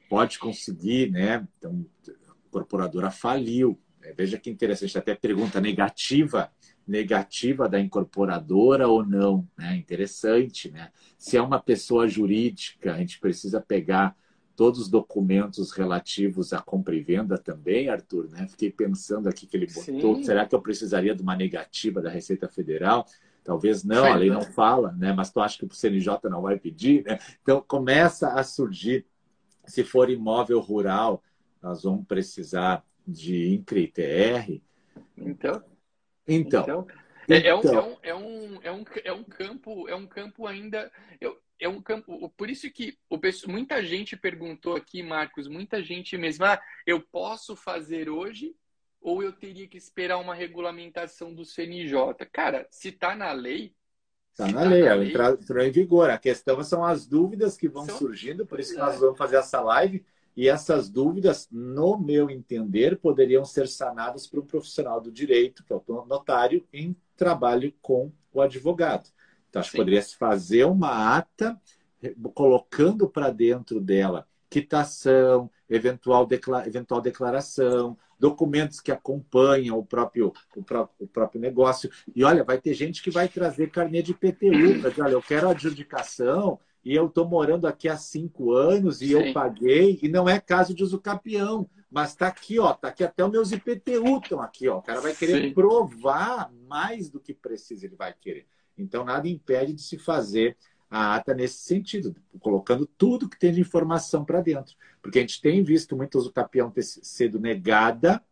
Pode 0.09 0.39
conseguir, 0.39 1.11
né? 1.11 1.47
Então, 1.57 1.85
a 2.07 2.11
incorporadora 2.47 3.11
faliu. 3.11 3.79
É, 4.01 4.13
veja 4.13 4.37
que 4.37 4.49
interessante, 4.49 4.97
até 4.97 5.15
pergunta 5.15 5.59
negativa, 5.59 6.51
negativa 6.87 7.67
da 7.67 7.79
incorporadora 7.79 8.87
ou 8.87 9.05
não, 9.05 9.47
né? 9.57 9.75
Interessante, 9.75 10.69
né? 10.69 10.91
Se 11.17 11.37
é 11.37 11.41
uma 11.41 11.59
pessoa 11.59 12.07
jurídica, 12.07 12.93
a 12.93 12.97
gente 12.97 13.19
precisa 13.19 13.59
pegar 13.59 14.15
todos 14.55 14.79
os 14.79 14.89
documentos 14.89 15.71
relativos 15.71 16.53
à 16.53 16.61
compra 16.61 16.95
e 16.95 17.01
venda 17.01 17.37
também, 17.37 17.89
Arthur, 17.89 18.29
né? 18.29 18.47
Fiquei 18.47 18.71
pensando 18.71 19.27
aqui 19.27 19.45
que 19.45 19.57
ele 19.57 19.67
botou, 19.67 20.15
Sim. 20.15 20.23
será 20.23 20.45
que 20.45 20.55
eu 20.55 20.61
precisaria 20.61 21.13
de 21.13 21.21
uma 21.21 21.35
negativa 21.35 22.01
da 22.01 22.09
Receita 22.09 22.47
Federal? 22.47 23.05
Talvez 23.45 23.83
não, 23.83 24.05
a 24.05 24.15
lei 24.15 24.31
não 24.31 24.41
fala, 24.41 24.91
né? 24.93 25.13
Mas 25.13 25.31
tu 25.31 25.39
acha 25.39 25.59
que 25.59 25.65
o 25.65 25.73
CNJ 25.73 26.17
não 26.23 26.41
vai 26.41 26.57
pedir, 26.57 27.03
né? 27.05 27.19
Então 27.43 27.63
começa 27.65 28.29
a 28.29 28.43
surgir, 28.43 29.05
se 29.67 29.83
for 29.83 30.09
imóvel 30.09 30.59
rural, 30.59 31.23
nós 31.61 31.83
vamos 31.83 32.07
precisar 32.07 32.83
de 33.07 33.53
INCRE 33.53 33.87
TR. 33.87 34.61
Então. 35.15 35.63
Então. 36.27 36.63
então 36.63 36.87
é, 37.29 37.47
é, 37.47 37.55
um, 37.55 37.59
então. 37.59 37.97
é, 38.01 38.15
um, 38.15 38.59
é, 38.63 38.71
um, 38.71 38.83
é 39.03 39.13
um 39.13 39.23
campo 39.23 39.87
é 39.87 39.95
um 39.95 40.07
campo 40.07 40.47
ainda 40.47 40.91
eu, 41.21 41.39
é 41.59 41.69
um 41.69 41.81
campo 41.81 42.29
por 42.35 42.49
isso 42.49 42.69
que 42.71 42.97
o 43.09 43.19
muita 43.47 43.83
gente 43.83 44.15
perguntou 44.15 44.75
aqui 44.75 45.03
Marcos 45.03 45.47
muita 45.47 45.83
gente 45.83 46.17
mesmo 46.17 46.45
ah, 46.45 46.59
eu 46.85 46.99
posso 46.99 47.55
fazer 47.55 48.09
hoje 48.09 48.55
ou 49.05 49.21
eu 49.21 49.31
teria 49.31 49.67
que 49.67 49.77
esperar 49.77 50.17
uma 50.17 50.33
regulamentação 50.33 51.31
do 51.31 51.45
CNJ 51.45 52.25
cara 52.33 52.67
se 52.71 52.89
está 52.89 53.15
na 53.15 53.31
lei 53.31 53.75
Está 54.31 54.47
na 54.47 54.63
tá 54.63 54.67
lei, 54.67 54.81
ela 54.81 55.05
entrou 55.05 55.63
em 55.63 55.71
vigor. 55.71 56.09
A 56.09 56.17
questão 56.17 56.61
são 56.61 56.83
as 56.83 57.05
dúvidas 57.05 57.55
que 57.55 57.69
vão 57.69 57.85
são... 57.85 57.97
surgindo, 57.97 58.45
por 58.45 58.59
isso 58.59 58.73
que 58.73 58.79
nós 58.79 58.99
vamos 58.99 59.17
fazer 59.17 59.37
essa 59.37 59.61
live 59.61 60.03
e 60.35 60.49
essas 60.49 60.89
dúvidas, 60.89 61.47
no 61.49 61.97
meu 61.97 62.29
entender, 62.29 62.97
poderiam 62.97 63.45
ser 63.45 63.69
sanadas 63.69 64.27
por 64.27 64.39
um 64.39 64.45
profissional 64.45 64.99
do 64.99 65.09
direito, 65.09 65.63
que 65.63 65.71
é 65.71 65.75
o 65.77 66.05
notário, 66.05 66.67
em 66.73 66.93
trabalho 67.15 67.73
com 67.81 68.11
o 68.33 68.41
advogado. 68.41 69.09
Então, 69.49 69.61
acho 69.61 69.69
Sim. 69.69 69.77
que 69.77 69.81
poderia 69.83 70.01
se 70.01 70.17
fazer 70.17 70.65
uma 70.65 71.15
ata 71.15 71.57
colocando 72.33 73.07
para 73.07 73.29
dentro 73.29 73.79
dela 73.79 74.27
quitação, 74.49 75.49
eventual, 75.69 76.25
declara 76.25 76.67
eventual 76.67 77.01
declaração, 77.01 77.97
documentos 78.19 78.79
que 78.79 78.91
acompanham 78.91 79.77
o 79.77 79.85
próprio, 79.85 80.33
o 80.55 80.63
próprio, 80.63 80.95
o 80.99 81.07
próprio 81.07 81.41
negócio. 81.41 81.89
E 82.15 82.23
olha, 82.23 82.43
vai 82.43 82.59
ter 82.59 82.73
gente 82.73 83.01
que 83.03 83.11
vai 83.11 83.27
trazer 83.27 83.69
carnê 83.69 84.01
de 84.01 84.13
PTU, 84.13 84.79
para 84.81 84.89
dizer, 84.89 85.01
olha, 85.01 85.13
eu 85.13 85.21
quero 85.21 85.49
adjudicação 85.49 86.59
e 86.83 86.95
eu 86.95 87.07
estou 87.07 87.27
morando 87.27 87.67
aqui 87.67 87.89
há 87.89 87.97
cinco 87.97 88.53
anos 88.53 89.01
e 89.01 89.07
Sim. 89.07 89.13
eu 89.13 89.33
paguei, 89.33 89.99
e 90.01 90.07
não 90.07 90.29
é 90.29 90.39
caso 90.39 90.73
de 90.73 90.83
uso 90.83 90.99
capião, 90.99 91.67
mas 91.89 92.09
está 92.09 92.27
aqui, 92.27 92.59
ó, 92.59 92.71
está 92.71 92.89
aqui 92.89 93.03
até 93.03 93.23
os 93.23 93.31
meus 93.31 93.51
IPTU 93.51 94.17
estão 94.17 94.41
aqui, 94.41 94.67
ó. 94.67 94.77
O 94.77 94.81
cara 94.81 95.01
vai 95.01 95.15
querer 95.15 95.47
Sim. 95.47 95.53
provar 95.53 96.51
mais 96.67 97.09
do 97.09 97.19
que 97.19 97.33
precisa, 97.33 97.85
ele 97.85 97.95
vai 97.95 98.13
querer. 98.13 98.45
Então, 98.77 99.05
nada 99.05 99.27
impede 99.27 99.73
de 99.73 99.81
se 99.81 99.97
fazer 99.97 100.57
a 100.95 101.13
ata 101.15 101.33
nesse 101.33 101.57
sentido, 101.57 102.15
colocando 102.39 102.85
tudo 102.85 103.27
que 103.27 103.37
tem 103.37 103.51
de 103.51 103.59
informação 103.59 104.23
para 104.23 104.39
dentro. 104.39 104.77
Porque 105.01 105.19
a 105.19 105.21
gente 105.21 105.41
tem 105.41 105.61
visto 105.61 105.93
muito 105.93 106.17
uso 106.17 106.31
capião 106.31 106.71
ter 106.71 106.83
sido 106.83 107.37
negada 107.37 108.23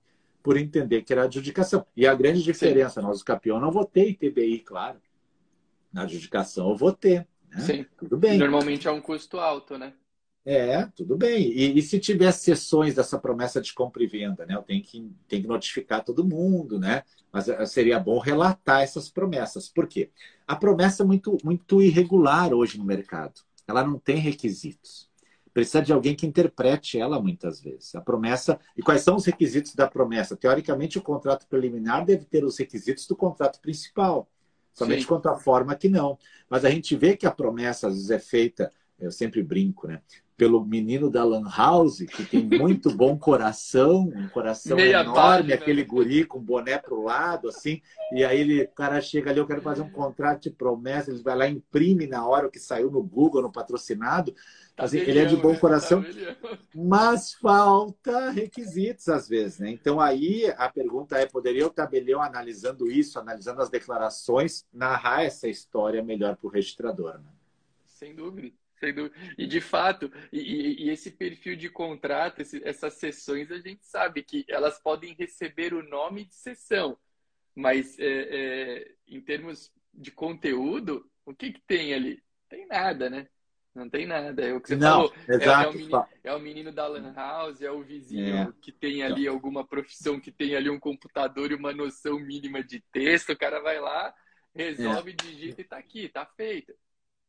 por 0.42 0.56
entender 0.56 1.02
que 1.02 1.12
era 1.12 1.24
adjudicação. 1.24 1.86
E 1.94 2.08
a 2.08 2.16
grande 2.16 2.42
diferença, 2.42 3.02
Sim. 3.02 3.06
no 3.06 3.12
uso 3.12 3.26
capião, 3.26 3.60
não 3.60 3.70
vou 3.70 3.84
ter 3.84 4.12
ITBI, 4.12 4.60
claro. 4.60 4.98
Na 5.92 6.04
adjudicação 6.04 6.70
eu 6.70 6.78
vou 6.78 6.94
ter. 6.94 7.28
Né? 7.52 7.60
Sim. 7.60 7.86
Tudo 7.98 8.16
bem. 8.16 8.38
Normalmente 8.38 8.88
é 8.88 8.92
um 8.92 9.02
custo 9.02 9.40
alto, 9.40 9.78
né? 9.78 9.92
É, 10.46 10.86
tudo 10.88 11.16
bem. 11.16 11.52
E, 11.52 11.78
e, 11.78 11.82
se 11.82 11.98
tiver 12.00 12.32
sessões 12.34 12.96
dessa 12.96 13.18
promessa 13.18 13.62
de 13.62 13.74
compra 13.74 14.04
e 14.04 14.08
venda, 14.08 14.46
né? 14.46 14.56
Eu 14.56 14.62
tenho 14.62 14.84
que, 14.84 15.10
tenho 15.28 15.42
que 15.42 15.48
notificar 15.48 16.04
todo 16.04 16.26
mundo, 16.26 16.78
né? 16.78 17.04
Mas 17.32 17.48
eh, 17.48 17.66
seria 17.66 17.98
bom 17.98 18.20
relatar 18.20 18.82
essas 18.82 19.10
promessas. 19.10 19.70
Por 19.70 19.88
quê? 19.88 20.12
A 20.46 20.56
promessa 20.56 21.04
é 21.04 21.06
muito, 21.06 21.38
muito 21.44 21.82
irregular 21.82 22.54
hoje 22.54 22.78
no 22.78 22.84
mercado. 22.84 23.42
Ela 23.66 23.86
não 23.86 23.98
tem 23.98 24.18
requisitos. 24.18 25.10
Precisa 25.54 25.82
de 25.82 25.94
alguém 25.94 26.16
que 26.16 26.26
interprete 26.26 27.00
ela 27.00 27.22
muitas 27.22 27.62
vezes. 27.62 27.96
A 27.96 28.02
promessa. 28.02 28.60
E 28.76 28.82
quais 28.82 29.02
são 29.02 29.16
os 29.16 29.26
requisitos 29.26 29.76
da 29.76 29.88
promessa? 29.88 30.36
Teoricamente, 30.36 30.98
o 30.98 31.02
contrato 31.02 31.48
preliminar 31.48 32.04
deve 32.04 32.26
ter 32.26 32.44
os 32.44 32.58
requisitos 32.58 33.08
do 33.08 33.16
contrato 33.16 33.62
principal. 33.62 34.28
Somente 34.74 35.04
Sim. 35.04 35.08
quanto 35.08 35.30
à 35.30 35.36
forma 35.36 35.76
que 35.76 35.88
não. 35.88 36.18
Mas 36.50 36.66
a 36.66 36.70
gente 36.70 36.96
vê 36.98 37.16
que 37.16 37.26
a 37.26 37.32
promessa 37.32 37.88
às 37.88 37.94
vezes 37.94 38.10
é 38.10 38.20
feita, 38.20 38.72
eu 39.00 39.12
sempre 39.12 39.42
brinco, 39.44 39.88
né? 39.88 40.02
Pelo 40.36 40.66
menino 40.66 41.10
da 41.10 41.24
Lan 41.24 41.48
House, 41.56 42.00
que 42.00 42.26
tem 42.26 42.44
muito 42.44 42.94
bom 42.94 43.18
coração, 43.18 44.12
um 44.16 44.28
coração 44.30 44.78
Meia 44.78 45.02
enorme, 45.02 45.14
página. 45.14 45.56
aquele 45.56 45.84
guri 45.84 46.26
com 46.26 46.40
boné 46.40 46.78
pro 46.78 47.04
lado, 47.04 47.48
assim, 47.48 47.82
e 48.12 48.24
aí 48.24 48.40
ele, 48.40 48.64
o 48.64 48.72
cara 48.72 49.00
chega 49.00 49.30
ali, 49.30 49.40
eu 49.40 49.48
quero 49.48 49.62
fazer 49.62 49.82
um 49.82 49.90
contrato 49.92 50.44
de 50.44 50.52
promessa, 50.52 51.12
ele 51.12 51.22
vai 51.22 51.36
lá 51.36 51.48
imprime 51.48 52.08
na 52.08 52.28
hora 52.28 52.50
que 52.50 52.60
saiu 52.60 52.90
no 52.90 53.04
Google, 53.04 53.42
no 53.42 53.52
patrocinado, 53.52 54.34
Tá 54.76 54.86
assim, 54.86 54.98
ele 54.98 55.20
é 55.20 55.26
de 55.26 55.36
bom 55.36 55.56
coração, 55.56 56.02
tá 56.02 56.58
mas 56.74 57.36
falta 57.36 58.32
requisitos 58.32 59.08
às 59.08 59.30
vezes, 59.30 59.60
né? 59.60 59.70
Então 59.70 60.02
aí 60.02 60.52
a 60.58 60.68
pergunta 60.68 61.16
é: 61.16 61.28
poderia 61.28 61.68
o 61.68 61.70
tabelião, 61.70 62.20
analisando 62.20 62.90
isso, 62.90 63.20
analisando 63.20 63.62
as 63.62 63.70
declarações, 63.70 64.66
narrar 64.74 65.24
essa 65.24 65.48
história 65.48 66.02
melhor 66.02 66.36
para 66.36 66.48
o 66.48 66.50
registrador, 66.50 67.20
né? 67.20 67.30
Sem 67.86 68.16
dúvida. 68.16 68.52
E 69.38 69.48
de 69.48 69.62
fato, 69.62 70.12
e, 70.32 70.86
e 70.86 70.90
esse 70.90 71.12
perfil 71.12 71.56
de 71.56 71.70
contrato, 71.70 72.42
esse, 72.42 72.62
essas 72.64 72.94
sessões, 72.96 73.52
a 73.52 73.60
gente 73.60 73.86
sabe 73.86 74.24
que 74.24 74.46
elas 74.48 74.82
podem 74.82 75.14
receber 75.14 75.74
o 75.74 75.84
nome 75.84 76.26
de 76.26 76.36
sessão, 76.36 76.98
mas 77.56 77.98
é, 78.00 78.06
é, 78.06 78.92
em 79.08 79.22
termos 79.22 79.72
de 79.94 80.12
conteúdo, 80.12 81.10
o 81.26 81.34
que, 81.34 81.52
que 81.52 81.62
tem 81.62 81.94
ali? 81.94 82.22
Tem 82.50 82.68
nada, 82.68 83.10
né? 83.10 83.28
Não 83.74 83.90
tem 83.90 84.06
nada. 84.06 84.46
É 84.46 84.54
o 84.54 84.62
que 84.62 84.70
você 84.70 84.76
não, 84.76 85.10
falou. 85.10 85.14
Exato. 85.28 85.44
É, 85.44 85.66
é, 85.66 85.70
o 85.70 85.74
menino, 85.74 86.08
é, 86.24 86.34
o 86.36 86.40
menino, 86.40 86.72
da 86.72 86.88
Lan 86.88 87.14
House, 87.14 87.62
é 87.62 87.72
o 87.72 87.82
vizinho 87.82 88.36
é. 88.36 88.54
que 88.62 88.72
tem 88.72 89.04
ali 89.04 89.24
então. 89.24 89.34
alguma 89.34 89.66
profissão, 89.66 90.20
que 90.20 90.32
tem 90.32 90.56
ali 90.56 90.70
um 90.70 90.80
computador 90.80 91.52
e 91.52 91.56
uma 91.56 91.74
noção 91.74 92.20
mínima 92.20 92.64
de 92.64 92.82
texto. 92.92 93.32
O 93.32 93.38
cara 93.38 93.60
vai 93.62 93.80
lá, 93.80 94.14
resolve, 94.54 95.12
é. 95.12 95.16
digita 95.16 95.62
e 95.62 95.64
tá 95.64 95.78
aqui, 95.78 96.08
tá 96.10 96.26
feito. 96.38 96.74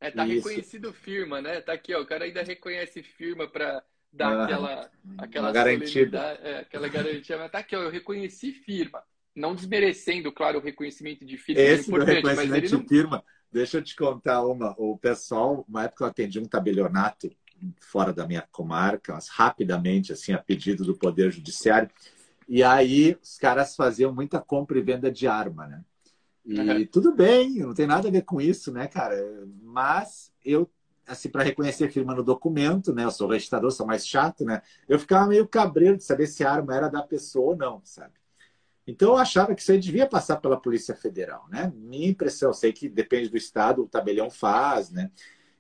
É, 0.04 0.10
tá 0.10 0.26
Isso. 0.26 0.46
reconhecido 0.46 0.92
firma, 0.92 1.40
né? 1.40 1.62
Tá 1.62 1.72
aqui, 1.72 1.94
ó. 1.94 2.02
O 2.02 2.06
cara 2.06 2.26
ainda 2.26 2.42
reconhece 2.42 3.02
firma 3.02 3.48
para 3.48 3.82
dar 4.12 4.28
ah, 4.28 4.44
aquela, 4.44 4.90
aquela 5.16 5.52
garantia. 5.52 6.10
É, 6.42 6.58
aquela 6.58 6.88
garantia. 6.88 7.38
Mas 7.38 7.50
tá 7.50 7.58
aqui, 7.60 7.74
ó, 7.74 7.82
eu 7.82 7.90
reconheci 7.90 8.52
firma. 8.52 9.02
Não 9.34 9.54
desmerecendo, 9.54 10.30
claro, 10.30 10.58
o 10.58 10.62
reconhecimento 10.62 11.24
de 11.24 11.38
firma. 11.38 11.62
É 11.62 11.72
Esse 11.72 11.90
é 11.90 12.04
reconhecimento 12.04 12.72
não... 12.72 12.82
de 12.82 12.86
firma, 12.88 13.24
deixa 13.50 13.78
eu 13.78 13.82
te 13.82 13.96
contar 13.96 14.44
uma. 14.44 14.74
O 14.76 14.98
pessoal, 14.98 15.64
uma 15.66 15.84
época 15.84 16.04
eu 16.04 16.08
atendi 16.08 16.38
um 16.38 16.44
tabelionato 16.44 17.34
fora 17.80 18.12
da 18.12 18.26
minha 18.26 18.46
comarca, 18.52 19.14
mas 19.14 19.28
rapidamente, 19.28 20.12
assim, 20.12 20.34
a 20.34 20.38
pedido 20.38 20.84
do 20.84 20.94
Poder 20.94 21.32
Judiciário. 21.32 21.88
E 22.46 22.62
aí 22.62 23.16
os 23.22 23.38
caras 23.38 23.74
faziam 23.74 24.14
muita 24.14 24.38
compra 24.38 24.78
e 24.78 24.82
venda 24.82 25.10
de 25.10 25.26
arma, 25.26 25.66
né? 25.66 25.82
E 26.44 26.60
uhum. 26.60 26.86
tudo 26.86 27.14
bem, 27.14 27.60
não 27.60 27.72
tem 27.72 27.86
nada 27.86 28.08
a 28.08 28.10
ver 28.10 28.22
com 28.22 28.40
isso, 28.40 28.70
né, 28.70 28.86
cara? 28.86 29.16
Mas 29.62 30.30
eu, 30.44 30.70
assim, 31.06 31.30
para 31.30 31.42
reconhecer 31.42 31.84
a 31.84 31.90
firma 31.90 32.14
no 32.14 32.22
documento, 32.22 32.92
né? 32.92 33.04
Eu 33.04 33.10
sou 33.10 33.28
registrador, 33.28 33.70
sou 33.70 33.86
mais 33.86 34.06
chato, 34.06 34.44
né? 34.44 34.60
Eu 34.86 34.98
ficava 34.98 35.26
meio 35.26 35.48
cabreiro 35.48 35.96
de 35.96 36.04
saber 36.04 36.26
se 36.26 36.44
a 36.44 36.52
arma 36.52 36.76
era 36.76 36.88
da 36.88 37.02
pessoa 37.02 37.52
ou 37.52 37.56
não, 37.56 37.80
sabe? 37.82 38.12
Então 38.86 39.10
eu 39.10 39.16
achava 39.16 39.54
que 39.54 39.62
isso 39.62 39.72
aí 39.72 39.78
devia 39.78 40.06
passar 40.06 40.36
pela 40.36 40.60
Polícia 40.60 40.94
Federal, 40.94 41.46
né? 41.48 41.72
Minha 41.74 42.08
impressão, 42.08 42.52
sei 42.52 42.72
que 42.72 42.88
depende 42.88 43.30
do 43.30 43.36
estado, 43.38 43.82
o 43.82 43.88
tabelião 43.88 44.30
faz, 44.30 44.90
né? 44.90 45.10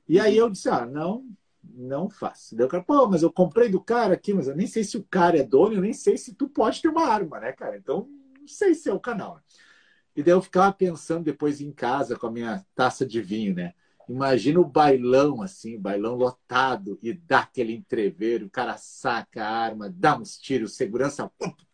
E 0.06 0.20
aí 0.20 0.36
eu 0.36 0.50
disse, 0.50 0.68
ah, 0.68 0.84
não, 0.84 1.26
não 1.62 2.10
faço. 2.10 2.54
Daí 2.54 2.66
o 2.66 2.68
cara, 2.68 2.84
pô, 2.84 3.06
mas 3.08 3.22
eu 3.22 3.32
comprei 3.32 3.70
do 3.70 3.80
cara 3.80 4.12
aqui, 4.12 4.34
mas 4.34 4.48
eu 4.48 4.54
nem 4.54 4.66
sei 4.66 4.84
se 4.84 4.98
o 4.98 5.04
cara 5.04 5.38
é 5.38 5.42
dono, 5.42 5.76
eu 5.76 5.80
nem 5.80 5.94
sei 5.94 6.18
se 6.18 6.34
tu 6.34 6.46
pode 6.46 6.82
ter 6.82 6.88
uma 6.88 7.06
arma, 7.06 7.40
né, 7.40 7.52
cara? 7.52 7.78
Então, 7.78 8.06
não 8.38 8.46
sei 8.46 8.74
se 8.74 8.90
é 8.90 8.92
o 8.92 9.00
canal. 9.00 9.36
Né? 9.36 9.40
E 10.16 10.22
daí 10.22 10.32
eu 10.32 10.42
ficava 10.42 10.72
pensando 10.72 11.24
depois 11.24 11.60
em 11.60 11.72
casa 11.72 12.16
com 12.16 12.26
a 12.26 12.30
minha 12.30 12.64
taça 12.74 13.04
de 13.04 13.20
vinho, 13.20 13.54
né? 13.54 13.74
Imagina 14.08 14.60
o 14.60 14.64
bailão, 14.64 15.40
assim, 15.40 15.78
bailão 15.78 16.14
lotado, 16.14 16.98
e 17.02 17.12
dá 17.12 17.40
aquele 17.40 17.74
entreveiro, 17.74 18.46
o 18.46 18.50
cara 18.50 18.76
saca 18.76 19.44
a 19.44 19.50
arma, 19.50 19.88
dá 19.88 20.16
uns 20.16 20.36
tiros, 20.36 20.76
segurança, 20.76 21.30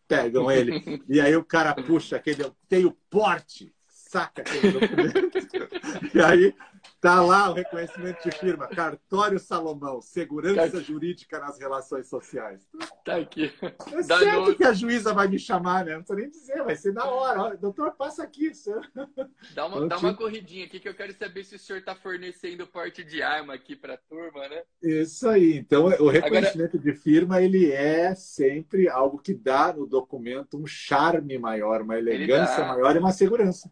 pegam 0.07 0.51
ele, 0.51 1.03
e 1.09 1.21
aí 1.21 1.35
o 1.35 1.45
cara 1.45 1.75
puxa 1.75 2.17
aquele, 2.17 2.51
tem 2.69 2.85
o 2.85 2.97
porte, 3.11 3.75
saca 3.89 4.43
aquele 4.43 4.73
documento. 4.73 5.31
e 6.15 6.21
aí 6.21 6.55
tá 7.01 7.21
lá 7.23 7.51
o 7.51 7.55
reconhecimento 7.55 8.23
de 8.23 8.37
firma, 8.37 8.69
cartório 8.69 9.39
Salomão, 9.39 10.01
segurança 10.01 10.71
tá 10.71 10.81
jurídica 10.81 11.39
nas 11.39 11.59
relações 11.59 12.09
sociais. 12.09 12.69
Tá 13.05 13.17
aqui. 13.17 13.53
É 13.63 14.03
Dá 14.03 14.19
certo 14.19 14.51
no... 14.51 14.55
que 14.55 14.65
a 14.65 14.73
juíza 14.73 15.15
vai 15.15 15.29
me 15.29 15.39
chamar, 15.39 15.85
né? 15.85 15.95
Não 15.95 16.03
precisa 16.03 16.21
nem 16.21 16.31
dizer, 16.31 16.65
vai 16.65 16.77
ser 16.77 16.93
na 16.93 17.05
hora. 17.07 17.43
Olha, 17.43 17.57
doutor, 17.57 17.93
passa 17.93 18.23
aqui. 18.23 18.51
Dá 19.55 19.67
uma, 19.67 19.89
dá 19.89 19.99
uma 19.99 20.15
corridinha 20.15 20.67
aqui 20.67 20.79
que 20.79 20.89
eu 20.89 20.95
quero 20.95 21.13
saber 21.15 21.45
se 21.45 21.55
o 21.57 21.59
senhor 21.59 21.79
está 21.79 21.95
fornecendo 21.95 22.67
porte 22.67 23.03
de 23.03 23.23
arma 23.23 23.55
aqui 23.55 23.75
para 23.75 23.95
a 23.95 23.99
turma, 23.99 24.49
né? 24.49 24.63
Isso 24.83 25.29
aí. 25.29 25.57
Então, 25.57 25.85
o 25.85 26.09
reconhecimento 26.09 26.77
Agora... 26.77 26.93
de 26.93 26.99
firma, 27.01 27.43
ele 27.43 27.71
é 27.71 28.15
sempre 28.15 28.89
algo 28.89 29.19
que 29.19 29.35
dá 29.35 29.73
no 29.73 29.87
documento 29.87 30.59
um 30.59 30.67
charme 30.67 31.39
maior, 31.39 31.83
uma 31.83 31.99
elegância 31.99 32.65
maior 32.65 32.95
e 32.95 32.99
uma 32.99 33.13
segurança. 33.13 33.71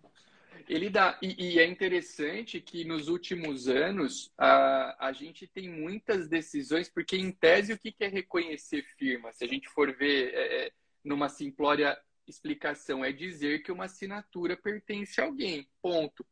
Ele 0.69 0.91
dá. 0.91 1.19
E, 1.23 1.55
e, 1.55 1.59
é 1.59 1.67
interessante 1.67 2.61
que 2.61 2.85
nos 2.85 3.09
últimos 3.09 3.69
anos 3.69 4.31
a, 4.37 5.09
a 5.09 5.13
gente 5.13 5.47
tem 5.47 5.69
muitas 5.69 6.29
decisões, 6.29 6.91
porque 6.91 7.17
em 7.17 7.33
tese 7.33 7.73
o 7.73 7.79
que 7.79 7.95
é 7.99 8.09
reconhecer 8.09 8.83
firma? 8.99 9.33
Se 9.33 9.45
a 9.45 9.49
gente 9.49 9.69
for 9.71 9.97
ver 9.97 10.35
é, 10.35 10.67
é, 10.67 10.73
numa 11.03 11.31
simplória 11.31 11.99
explicação, 12.27 13.03
é 13.03 13.11
dizer 13.11 13.63
que 13.63 13.73
uma 13.73 13.87
assinatura 13.87 14.57
pertence 14.57 15.19
a 15.21 15.25
alguém. 15.25 15.67
Ponto. 15.81 16.27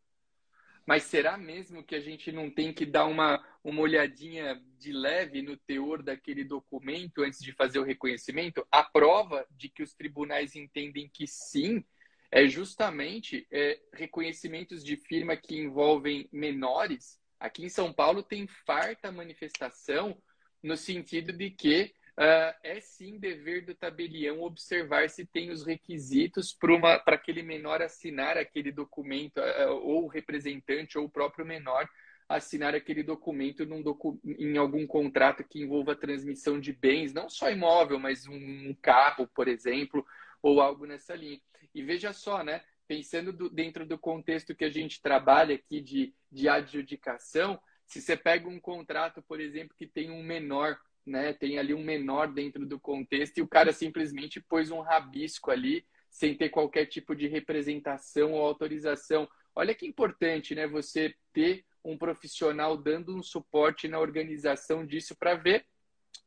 Mas 0.85 1.05
será 1.05 1.37
mesmo 1.39 1.83
que 1.83 1.97
a 1.97 2.01
gente 2.01 2.31
não 2.31 2.51
tem 2.51 2.73
que 2.73 2.85
dar 2.85 3.07
uma, 3.07 3.45
uma 3.65 3.81
olhadinha 3.81 4.63
de 4.79 4.93
leve 4.93 5.43
no 5.43 5.57
teor 5.57 6.03
daquele 6.03 6.45
documento 6.45 7.23
antes 7.23 7.41
de 7.41 7.53
fazer 7.53 7.79
o 7.79 7.85
reconhecimento? 7.85 8.65
A 8.71 8.85
prova 8.85 9.47
de 9.51 9.69
que 9.69 9.83
os 9.83 9.95
tribunais 9.95 10.55
entendem 10.55 11.11
que 11.13 11.27
sim 11.27 11.83
é 12.31 12.47
justamente 12.47 13.47
é, 13.51 13.79
reconhecimentos 13.93 14.85
de 14.85 14.97
firma 14.97 15.37
que 15.37 15.57
envolvem 15.57 16.29
menores. 16.33 17.21
Aqui 17.39 17.65
em 17.65 17.69
São 17.69 17.93
Paulo 17.93 18.23
tem 18.23 18.47
farta 18.47 19.13
manifestação 19.13 20.17
no 20.63 20.77
sentido 20.77 21.33
de 21.33 21.51
que 21.51 21.95
uh, 22.19 22.55
é 22.63 22.81
sim 22.81 23.19
dever 23.19 23.65
do 23.65 23.75
tabelião 23.75 24.43
observar 24.43 25.09
se 25.11 25.25
tem 25.25 25.51
os 25.51 25.65
requisitos 25.65 26.53
para 26.53 27.03
aquele 27.15 27.43
menor 27.43 27.83
assinar 27.83 28.37
aquele 28.37 28.73
documento, 28.73 29.39
uh, 29.39 29.73
ou 29.73 30.05
o 30.05 30.09
representante 30.09 30.99
ou 30.99 31.05
o 31.05 31.11
próprio 31.11 31.47
menor 31.47 31.89
assinar 32.29 32.75
aquele 32.75 33.05
documento 33.05 33.65
docu 33.65 34.19
em 34.25 34.57
algum 34.57 34.85
contrato 34.85 35.45
que 35.45 35.61
envolva 35.61 35.95
transmissão 35.95 36.59
de 36.59 36.73
bens, 36.73 37.13
não 37.13 37.31
só 37.31 37.51
imóvel, 37.51 38.01
mas 38.01 38.27
um 38.27 38.75
carro, 38.83 39.29
por 39.29 39.47
exemplo, 39.47 40.05
ou 40.43 40.61
algo 40.61 40.87
nessa 40.87 41.15
linha. 41.15 41.41
E 41.77 41.83
veja 41.83 42.11
só, 42.11 42.43
né? 42.43 42.63
Pensando 42.89 43.35
do, 43.35 43.51
dentro 43.51 43.85
do 43.85 43.99
contexto 43.99 44.55
que 44.55 44.65
a 44.65 44.71
gente 44.71 45.03
trabalha 45.03 45.57
aqui 45.57 45.79
de, 45.83 46.15
de 46.33 46.49
adjudicação, 46.49 47.61
se 47.85 48.01
você 48.01 48.17
pega 48.17 48.49
um 48.49 48.59
contrato, 48.59 49.21
por 49.21 49.41
exemplo, 49.41 49.77
que 49.77 49.87
tem 49.87 50.11
um 50.11 50.23
menor, 50.23 50.81
né? 51.05 51.35
Tem 51.35 51.59
ali 51.59 51.75
um 51.75 51.85
menor 51.85 52.33
dentro 52.33 52.65
do 52.65 52.81
contexto 52.81 53.37
e 53.37 53.43
o 53.43 53.47
cara 53.47 53.75
simplesmente 53.75 54.41
pôs 54.41 54.71
um 54.71 54.81
rabisco 54.81 55.51
ali 55.51 55.87
sem 56.09 56.35
ter 56.35 56.49
qualquer 56.49 56.87
tipo 56.87 57.15
de 57.15 57.29
representação 57.29 58.33
ou 58.33 58.41
autorização. 58.41 59.29
Olha 59.55 59.75
que 59.75 59.87
importante, 59.87 60.55
né? 60.55 60.67
Você 60.67 61.15
ter 61.31 61.63
um 61.85 61.99
profissional 61.99 62.75
dando 62.75 63.15
um 63.15 63.23
suporte 63.23 63.87
na 63.87 64.01
organização 64.01 64.87
disso 64.87 65.15
para 65.15 65.35
ver 65.35 65.67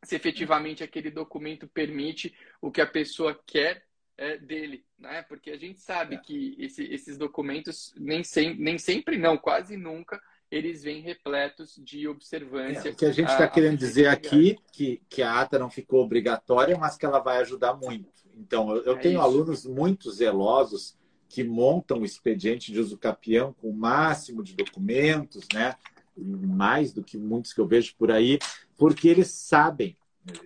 se 0.04 0.16
efetivamente 0.16 0.84
aquele 0.84 1.10
documento 1.10 1.68
permite 1.68 2.36
o 2.62 2.70
que 2.70 2.82
a 2.82 2.88
pessoa 2.88 3.34
quer 3.47 3.89
é, 4.20 4.38
dele, 4.38 4.84
né? 4.98 5.24
Porque 5.24 5.50
a 5.50 5.58
gente 5.58 5.80
sabe 5.80 6.16
é. 6.16 6.18
que 6.18 6.56
esse, 6.60 6.84
esses 6.84 7.18
documentos 7.18 7.94
nem, 7.98 8.22
sem, 8.22 8.54
nem 8.60 8.78
sempre, 8.78 9.18
não, 9.18 9.38
quase 9.38 9.78
nunca, 9.78 10.22
eles 10.52 10.84
vêm 10.84 11.02
repletos 11.02 11.80
de 11.82 12.06
observância. 12.06 12.90
É, 12.90 12.92
o 12.92 12.96
que 12.96 13.06
a 13.06 13.14
gente 13.14 13.32
está 13.32 13.48
querendo 13.48 13.78
dizer 13.78 14.08
aqui 14.08 14.58
que, 14.74 15.02
que 15.10 15.22
a 15.22 15.40
ata 15.40 15.58
não 15.58 15.70
ficou 15.70 16.04
obrigatória, 16.04 16.78
mas 16.78 16.98
que 16.98 17.06
ela 17.06 17.20
vai 17.20 17.38
ajudar 17.38 17.76
muito. 17.76 18.10
Então, 18.36 18.76
eu, 18.76 18.84
eu 18.84 18.96
é 18.98 19.00
tenho 19.00 19.20
isso. 19.20 19.24
alunos 19.24 19.66
muito 19.66 20.12
zelosos 20.12 20.98
que 21.30 21.44
montam 21.44 22.00
o 22.00 22.06
expediente 22.06 22.74
de 22.74 22.80
uso 22.80 22.98
capião 22.98 23.54
com 23.54 23.70
o 23.70 23.74
máximo 23.74 24.44
de 24.44 24.54
documentos, 24.54 25.48
né? 25.54 25.76
Mais 26.18 26.92
do 26.92 27.02
que 27.02 27.18
muitos 27.18 27.54
que 27.54 27.62
eu 27.62 27.68
vejo 27.68 27.96
por 27.98 28.12
aí, 28.12 28.38
porque 28.76 29.08
eles 29.08 29.30
sabem, 29.30 29.96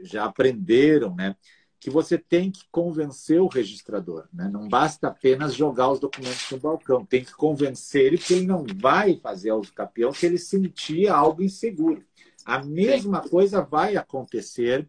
já 0.04 0.26
aprenderam, 0.26 1.16
né? 1.16 1.36
Que 1.84 1.90
você 1.90 2.18
tem 2.18 2.50
que 2.50 2.64
convencer 2.72 3.42
o 3.42 3.48
registrador. 3.48 4.26
Né? 4.34 4.48
Não 4.48 4.70
basta 4.70 5.10
apenas 5.10 5.54
jogar 5.54 5.92
os 5.92 6.00
documentos 6.00 6.50
no 6.50 6.58
balcão, 6.58 7.06
tem 7.06 7.26
que 7.26 7.34
convencer 7.34 8.06
ele 8.06 8.18
que 8.18 8.36
ele 8.36 8.48
não 8.48 8.66
vai 8.80 9.18
fazer 9.18 9.52
uso 9.52 9.74
capião 9.74 10.14
se 10.14 10.26
ele 10.26 10.38
sentir 10.38 11.10
algo 11.10 11.44
inseguro. 11.44 12.02
A 12.46 12.64
mesma 12.64 13.20
coisa 13.20 13.62
vai 13.62 13.98
acontecer 13.98 14.88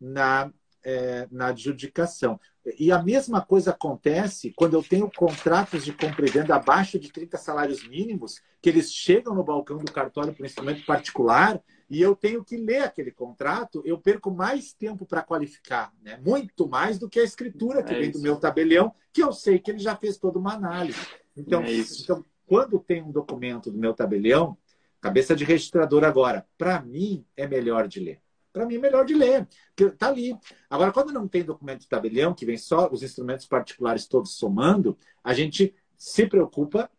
na, 0.00 0.52
é, 0.84 1.26
na 1.32 1.48
adjudicação. 1.48 2.38
E 2.78 2.92
a 2.92 3.02
mesma 3.02 3.40
coisa 3.40 3.72
acontece 3.72 4.52
quando 4.54 4.74
eu 4.74 4.84
tenho 4.84 5.10
contratos 5.10 5.84
de 5.84 5.92
compra 5.92 6.28
e 6.28 6.30
venda 6.30 6.54
abaixo 6.54 6.96
de 6.96 7.10
30 7.10 7.36
salários 7.38 7.88
mínimos, 7.88 8.40
que 8.62 8.68
eles 8.68 8.92
chegam 8.92 9.34
no 9.34 9.42
balcão 9.42 9.78
do 9.78 9.90
cartório 9.90 10.32
para 10.32 10.44
um 10.44 10.46
instrumento 10.46 10.86
particular 10.86 11.60
e 11.88 12.02
eu 12.02 12.16
tenho 12.16 12.44
que 12.44 12.56
ler 12.56 12.82
aquele 12.82 13.10
contrato, 13.10 13.80
eu 13.84 13.98
perco 13.98 14.30
mais 14.30 14.72
tempo 14.72 15.06
para 15.06 15.22
qualificar, 15.22 15.92
né? 16.02 16.20
muito 16.24 16.68
mais 16.68 16.98
do 16.98 17.08
que 17.08 17.20
a 17.20 17.24
escritura 17.24 17.82
que 17.82 17.94
é 17.94 17.98
vem 17.98 18.10
isso. 18.10 18.18
do 18.18 18.22
meu 18.22 18.36
tabelião, 18.36 18.92
que 19.12 19.22
eu 19.22 19.32
sei 19.32 19.58
que 19.58 19.70
ele 19.70 19.78
já 19.78 19.94
fez 19.96 20.18
toda 20.18 20.38
uma 20.38 20.54
análise. 20.54 20.98
Então, 21.36 21.62
é 21.62 21.72
então 21.72 22.24
quando 22.46 22.78
tem 22.78 23.02
um 23.02 23.12
documento 23.12 23.70
do 23.70 23.78
meu 23.78 23.94
tabelião, 23.94 24.56
cabeça 25.00 25.36
de 25.36 25.44
registrador 25.44 26.04
agora, 26.04 26.46
para 26.58 26.80
mim 26.82 27.24
é 27.36 27.46
melhor 27.46 27.86
de 27.86 28.00
ler. 28.00 28.20
Para 28.52 28.64
mim 28.64 28.76
é 28.76 28.78
melhor 28.78 29.04
de 29.04 29.14
ler, 29.14 29.46
porque 29.68 29.84
está 29.92 30.08
ali. 30.08 30.34
Agora, 30.70 30.90
quando 30.90 31.12
não 31.12 31.28
tem 31.28 31.44
documento 31.44 31.80
de 31.80 31.88
tabelião, 31.88 32.34
que 32.34 32.46
vem 32.46 32.56
só 32.56 32.88
os 32.90 33.02
instrumentos 33.02 33.46
particulares 33.46 34.06
todos 34.06 34.36
somando, 34.36 34.96
a 35.22 35.34
gente 35.34 35.74
se 35.96 36.26
preocupa 36.26 36.90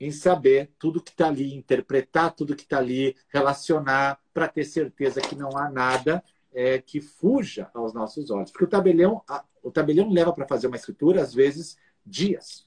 em 0.00 0.10
saber 0.10 0.70
tudo 0.78 1.02
que 1.02 1.10
está 1.10 1.28
ali, 1.28 1.54
interpretar 1.54 2.34
tudo 2.34 2.56
que 2.56 2.62
está 2.62 2.78
ali, 2.78 3.16
relacionar, 3.28 4.18
para 4.32 4.48
ter 4.48 4.64
certeza 4.64 5.20
que 5.20 5.36
não 5.36 5.56
há 5.56 5.70
nada 5.70 6.22
é, 6.52 6.78
que 6.78 7.00
fuja 7.00 7.70
aos 7.74 7.92
nossos 7.92 8.30
olhos. 8.30 8.50
Porque 8.50 8.64
o 8.64 8.68
tabelião, 8.68 9.22
a, 9.28 9.44
o 9.62 9.70
tabelião 9.70 10.08
leva 10.10 10.32
para 10.32 10.46
fazer 10.46 10.68
uma 10.68 10.76
escritura, 10.76 11.22
às 11.22 11.34
vezes, 11.34 11.76
dias. 12.04 12.64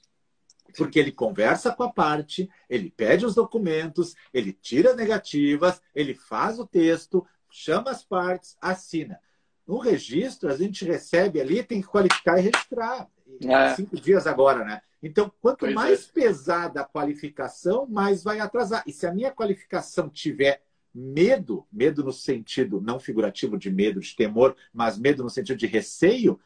Porque 0.76 0.98
ele 0.98 1.10
conversa 1.10 1.72
com 1.72 1.82
a 1.82 1.92
parte, 1.92 2.50
ele 2.68 2.90
pede 2.90 3.24
os 3.24 3.34
documentos, 3.34 4.14
ele 4.32 4.52
tira 4.52 4.90
as 4.90 4.96
negativas, 4.96 5.80
ele 5.94 6.14
faz 6.14 6.58
o 6.58 6.66
texto, 6.66 7.26
chama 7.50 7.90
as 7.90 8.04
partes, 8.04 8.56
assina. 8.60 9.18
No 9.66 9.78
registro, 9.78 10.50
a 10.50 10.56
gente 10.56 10.84
recebe 10.84 11.40
ali, 11.40 11.62
tem 11.62 11.80
que 11.80 11.88
qualificar 11.88 12.38
e 12.38 12.42
registrar. 12.42 13.08
É. 13.42 13.74
Cinco 13.74 13.96
dias 13.96 14.26
agora, 14.26 14.64
né? 14.64 14.82
Então, 15.02 15.32
quanto 15.40 15.60
pois 15.60 15.74
mais 15.74 16.08
é. 16.08 16.12
pesada 16.12 16.80
a 16.80 16.84
qualificação, 16.84 17.86
mais 17.86 18.22
vai 18.22 18.40
atrasar. 18.40 18.82
E 18.86 18.92
se 18.92 19.06
a 19.06 19.12
minha 19.12 19.30
qualificação 19.30 20.08
tiver 20.08 20.62
medo, 20.92 21.64
medo 21.70 22.02
no 22.02 22.12
sentido 22.12 22.80
não 22.80 22.98
figurativo 22.98 23.56
de 23.56 23.70
medo, 23.70 24.00
de 24.00 24.16
temor, 24.16 24.56
mas 24.72 24.98
medo 24.98 25.22
no 25.22 25.30
sentido 25.30 25.56
de 25.56 25.66
receio, 25.66 26.40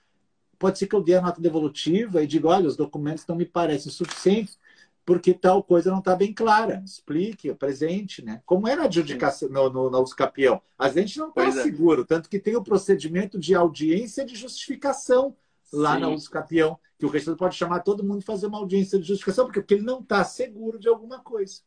pode 0.59 0.79
ser 0.79 0.87
que 0.87 0.95
eu 0.95 1.03
dê 1.03 1.15
a 1.15 1.23
nota 1.23 1.41
devolutiva 1.41 2.23
e 2.23 2.27
diga, 2.27 2.49
olha, 2.49 2.69
os 2.69 2.77
documentos 2.77 3.27
não 3.27 3.37
me 3.37 3.47
parecem 3.47 3.91
suficientes 3.91 4.59
porque 5.05 5.35
tal 5.35 5.63
coisa 5.63 5.91
não 5.91 5.99
está 5.99 6.15
bem 6.15 6.33
clara. 6.33 6.83
Explique, 6.85 7.51
apresente, 7.51 8.25
né? 8.25 8.41
Como 8.47 8.69
era 8.69 8.83
a 8.83 8.85
adjudicação 8.85 9.49
no, 9.49 9.69
no, 9.69 9.91
no 9.91 10.05
campeão? 10.11 10.63
A 10.79 10.89
gente 10.89 11.19
não 11.19 11.31
está 11.31 11.47
é. 11.47 11.51
seguro, 11.51 12.05
tanto 12.05 12.29
que 12.29 12.39
tem 12.39 12.55
o 12.55 12.63
procedimento 12.63 13.39
de 13.39 13.55
audiência 13.55 14.25
de 14.25 14.37
justificação 14.37 15.35
lá 15.73 15.95
Sim. 15.95 16.01
na 16.01 16.09
uso 16.09 16.31
campeão, 16.31 16.79
que 16.99 17.07
o 17.07 17.09
registrador 17.09 17.39
pode 17.39 17.57
chamar 17.57 17.81
todo 17.81 18.05
mundo 18.05 18.21
e 18.21 18.25
fazer 18.25 18.47
uma 18.47 18.59
audiência 18.59 18.99
de 18.99 19.07
justificação, 19.07 19.47
porque, 19.47 19.61
porque 19.61 19.75
ele 19.75 19.83
não 19.83 20.01
está 20.01 20.23
seguro 20.25 20.79
de 20.79 20.89
alguma 20.89 21.21
coisa. 21.21 21.63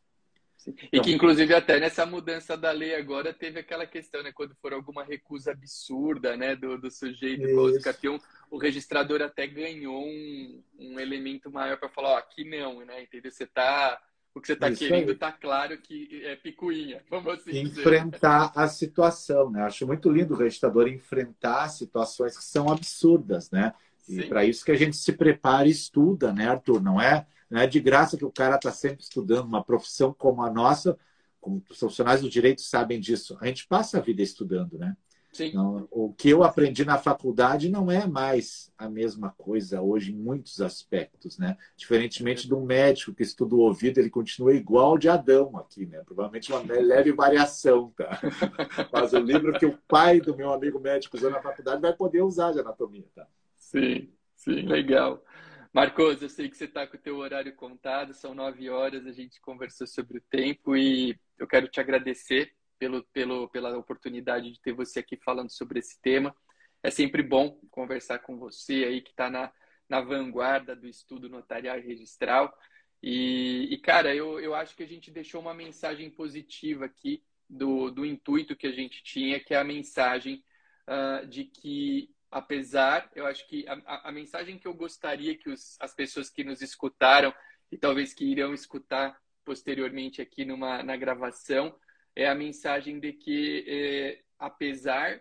E 0.90 1.00
que, 1.00 1.12
inclusive, 1.12 1.54
até 1.54 1.78
nessa 1.78 2.04
mudança 2.04 2.56
da 2.56 2.72
lei 2.72 2.94
agora 2.96 3.32
teve 3.32 3.60
aquela 3.60 3.86
questão, 3.86 4.22
né? 4.22 4.32
Quando 4.32 4.54
for 4.56 4.72
alguma 4.72 5.04
recusa 5.04 5.52
absurda, 5.52 6.36
né? 6.36 6.56
Do, 6.56 6.76
do 6.76 6.90
sujeito 6.90 7.46
do 7.46 7.80
campeão, 7.80 8.18
o 8.50 8.58
registrador 8.58 9.22
até 9.22 9.46
ganhou 9.46 10.04
um, 10.04 10.62
um 10.78 10.98
elemento 10.98 11.52
maior 11.52 11.76
para 11.76 11.88
falar, 11.88 12.14
ó, 12.14 12.16
aqui 12.16 12.44
não, 12.44 12.84
né? 12.84 13.02
Entendeu? 13.02 13.30
Você 13.30 13.46
tá... 13.46 14.00
O 14.34 14.40
que 14.40 14.48
você 14.48 14.52
está 14.52 14.70
querendo 14.70 15.12
está 15.12 15.32
claro 15.32 15.78
que 15.78 16.22
é 16.22 16.36
picuinha, 16.36 17.02
vamos 17.08 17.32
assim 17.32 17.58
Enfrentar 17.58 18.48
dizer. 18.48 18.60
a 18.60 18.68
situação, 18.68 19.50
né? 19.50 19.62
Acho 19.62 19.86
muito 19.86 20.10
lindo 20.10 20.34
o 20.34 20.36
registrador 20.36 20.88
enfrentar 20.88 21.68
situações 21.68 22.36
que 22.36 22.44
são 22.44 22.70
absurdas, 22.70 23.50
né? 23.50 23.72
E 24.08 24.22
para 24.24 24.44
isso 24.44 24.64
que 24.64 24.70
a 24.70 24.76
gente 24.76 24.96
se 24.96 25.12
prepara 25.12 25.66
e 25.66 25.70
estuda, 25.70 26.32
né, 26.32 26.48
Arthur? 26.48 26.82
Não 26.82 27.00
é, 27.00 27.26
não 27.50 27.60
é 27.60 27.66
de 27.66 27.80
graça 27.80 28.16
que 28.16 28.24
o 28.24 28.32
cara 28.32 28.56
está 28.56 28.70
sempre 28.70 29.02
estudando 29.02 29.46
uma 29.46 29.64
profissão 29.64 30.12
como 30.12 30.42
a 30.42 30.50
nossa, 30.50 30.98
como 31.40 31.62
os 31.68 31.78
profissionais 31.78 32.20
do 32.20 32.30
direito 32.30 32.60
sabem 32.60 33.00
disso. 33.00 33.36
A 33.40 33.46
gente 33.46 33.66
passa 33.66 33.98
a 33.98 34.00
vida 34.00 34.22
estudando, 34.22 34.78
né? 34.78 34.96
Sim. 35.36 35.48
Então, 35.48 35.86
o 35.90 36.14
que 36.14 36.30
eu 36.30 36.42
aprendi 36.42 36.82
na 36.82 36.96
faculdade 36.96 37.68
não 37.68 37.90
é 37.90 38.06
mais 38.06 38.72
a 38.78 38.88
mesma 38.88 39.34
coisa 39.36 39.82
hoje 39.82 40.10
em 40.10 40.16
muitos 40.16 40.62
aspectos, 40.62 41.36
né? 41.36 41.58
Diferentemente 41.76 42.48
de 42.48 42.54
um 42.54 42.64
médico 42.64 43.12
que 43.12 43.22
estuda 43.22 43.54
o 43.54 43.58
ouvido, 43.58 43.98
ele 43.98 44.08
continua 44.08 44.54
igual 44.54 44.96
de 44.96 45.10
Adão 45.10 45.54
aqui, 45.58 45.84
né? 45.84 46.02
Provavelmente 46.06 46.50
uma 46.50 46.62
leve 46.62 47.12
variação, 47.12 47.92
tá? 47.94 48.18
Mas 48.90 49.12
o 49.12 49.18
livro 49.18 49.52
que 49.58 49.66
o 49.66 49.78
pai 49.86 50.22
do 50.22 50.34
meu 50.34 50.50
amigo 50.50 50.80
médico 50.80 51.18
usou 51.18 51.30
na 51.30 51.42
faculdade 51.42 51.82
vai 51.82 51.92
poder 51.92 52.22
usar 52.22 52.52
de 52.52 52.60
anatomia, 52.60 53.04
tá? 53.14 53.28
Sim, 53.66 54.12
sim, 54.36 54.62
legal. 54.62 55.24
Marcos, 55.72 56.22
eu 56.22 56.28
sei 56.28 56.48
que 56.48 56.56
você 56.56 56.66
está 56.66 56.86
com 56.86 56.96
o 56.96 57.00
teu 57.00 57.16
horário 57.16 57.52
contado, 57.56 58.14
são 58.14 58.32
nove 58.32 58.70
horas, 58.70 59.04
a 59.06 59.10
gente 59.12 59.40
conversou 59.40 59.88
sobre 59.88 60.18
o 60.18 60.22
tempo 60.30 60.76
e 60.76 61.18
eu 61.36 61.48
quero 61.48 61.66
te 61.66 61.80
agradecer 61.80 62.54
pelo, 62.78 63.02
pelo, 63.12 63.48
pela 63.48 63.76
oportunidade 63.76 64.52
de 64.52 64.60
ter 64.60 64.72
você 64.72 65.00
aqui 65.00 65.16
falando 65.16 65.50
sobre 65.50 65.80
esse 65.80 66.00
tema. 66.00 66.34
É 66.80 66.92
sempre 66.92 67.24
bom 67.24 67.58
conversar 67.68 68.20
com 68.20 68.38
você 68.38 68.84
aí 68.84 69.00
que 69.00 69.10
está 69.10 69.28
na, 69.28 69.52
na 69.88 70.00
vanguarda 70.00 70.76
do 70.76 70.86
estudo 70.86 71.28
notarial 71.28 71.76
e 71.76 71.82
registral. 71.82 72.56
E, 73.02 73.66
e, 73.68 73.78
cara, 73.78 74.14
eu, 74.14 74.38
eu 74.38 74.54
acho 74.54 74.76
que 74.76 74.84
a 74.84 74.88
gente 74.88 75.10
deixou 75.10 75.40
uma 75.40 75.52
mensagem 75.52 76.08
positiva 76.08 76.84
aqui 76.84 77.20
do, 77.50 77.90
do 77.90 78.06
intuito 78.06 78.54
que 78.54 78.68
a 78.68 78.72
gente 78.72 79.02
tinha, 79.02 79.40
que 79.40 79.54
é 79.54 79.58
a 79.58 79.64
mensagem 79.64 80.44
uh, 80.88 81.26
de 81.26 81.44
que 81.46 82.14
apesar, 82.30 83.10
eu 83.14 83.26
acho 83.26 83.46
que 83.48 83.66
a, 83.68 84.08
a 84.08 84.12
mensagem 84.12 84.58
que 84.58 84.66
eu 84.66 84.74
gostaria 84.74 85.36
que 85.36 85.48
os, 85.48 85.76
as 85.80 85.94
pessoas 85.94 86.30
que 86.30 86.44
nos 86.44 86.60
escutaram 86.62 87.32
e 87.70 87.76
talvez 87.76 88.12
que 88.12 88.24
irão 88.24 88.54
escutar 88.54 89.20
posteriormente 89.44 90.20
aqui 90.20 90.44
numa, 90.44 90.82
na 90.82 90.96
gravação 90.96 91.74
é 92.14 92.28
a 92.28 92.34
mensagem 92.34 92.98
de 92.98 93.12
que, 93.12 93.64
é, 93.68 94.22
apesar 94.38 95.20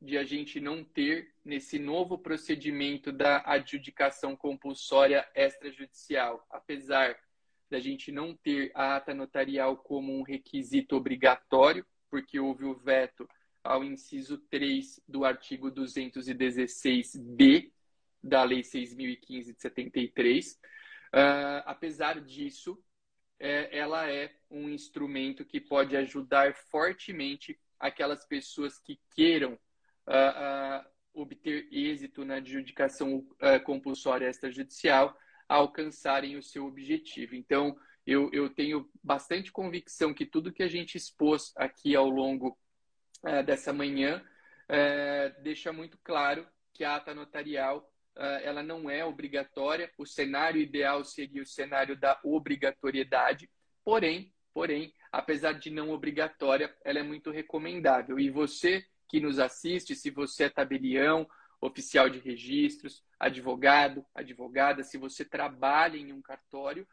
de 0.00 0.18
a 0.18 0.24
gente 0.24 0.60
não 0.60 0.82
ter 0.82 1.32
nesse 1.44 1.78
novo 1.78 2.18
procedimento 2.18 3.12
da 3.12 3.42
adjudicação 3.46 4.34
compulsória 4.34 5.26
extrajudicial, 5.34 6.44
apesar 6.50 7.16
da 7.70 7.78
gente 7.78 8.10
não 8.10 8.36
ter 8.36 8.72
a 8.74 8.96
ata 8.96 9.14
notarial 9.14 9.76
como 9.76 10.12
um 10.12 10.22
requisito 10.22 10.96
obrigatório, 10.96 11.86
porque 12.10 12.38
houve 12.38 12.64
o 12.64 12.74
veto 12.74 13.26
ao 13.62 13.84
inciso 13.84 14.38
3 14.38 15.00
do 15.06 15.24
artigo 15.24 15.70
216b 15.70 17.70
da 18.22 18.44
Lei 18.44 18.62
6.015 18.62 19.54
de 19.54 19.60
73. 19.60 20.52
Uh, 20.52 20.58
ah, 21.12 21.62
apesar 21.66 22.20
disso, 22.20 22.82
é, 23.38 23.76
ela 23.76 24.08
é 24.08 24.32
um 24.50 24.68
instrumento 24.68 25.44
que 25.44 25.60
pode 25.60 25.96
ajudar 25.96 26.54
fortemente 26.54 27.58
aquelas 27.78 28.24
pessoas 28.24 28.78
que 28.78 29.00
queiram 29.14 29.54
uh, 29.54 30.80
uh, 30.80 30.84
obter 31.12 31.68
êxito 31.72 32.24
na 32.24 32.36
adjudicação 32.36 33.26
compulsória 33.64 34.28
extrajudicial 34.28 35.16
a 35.48 35.56
alcançarem 35.56 36.36
o 36.36 36.42
seu 36.42 36.64
objetivo. 36.64 37.34
Então, 37.34 37.76
eu, 38.06 38.30
eu 38.32 38.48
tenho 38.48 38.88
bastante 39.02 39.52
convicção 39.52 40.14
que 40.14 40.24
tudo 40.24 40.52
que 40.52 40.62
a 40.62 40.68
gente 40.68 40.96
expôs 40.96 41.52
aqui 41.56 41.94
ao 41.94 42.08
longo 42.08 42.56
é, 43.24 43.42
dessa 43.42 43.72
manhã 43.72 44.22
é, 44.68 45.30
deixa 45.40 45.72
muito 45.72 45.98
claro 46.02 46.46
que 46.72 46.84
a 46.84 46.96
ata 46.96 47.14
notarial 47.14 47.90
é, 48.16 48.44
ela 48.44 48.62
não 48.62 48.90
é 48.90 49.04
obrigatória. 49.04 49.90
O 49.96 50.06
cenário 50.06 50.60
ideal 50.60 51.04
seria 51.04 51.42
o 51.42 51.46
cenário 51.46 51.96
da 51.96 52.18
obrigatoriedade, 52.24 53.48
porém, 53.84 54.32
porém, 54.52 54.92
apesar 55.10 55.52
de 55.52 55.70
não 55.70 55.90
obrigatória, 55.90 56.74
ela 56.84 56.98
é 56.98 57.02
muito 57.02 57.30
recomendável. 57.30 58.18
E 58.18 58.30
você 58.30 58.84
que 59.08 59.20
nos 59.20 59.38
assiste, 59.38 59.94
se 59.94 60.10
você 60.10 60.44
é 60.44 60.48
tabelião, 60.48 61.28
oficial 61.60 62.08
de 62.08 62.18
registros, 62.18 63.04
advogado, 63.20 64.04
advogada, 64.14 64.82
se 64.82 64.98
você 64.98 65.24
trabalha 65.24 65.96
em 65.96 66.12
um 66.12 66.20
cartório, 66.20 66.88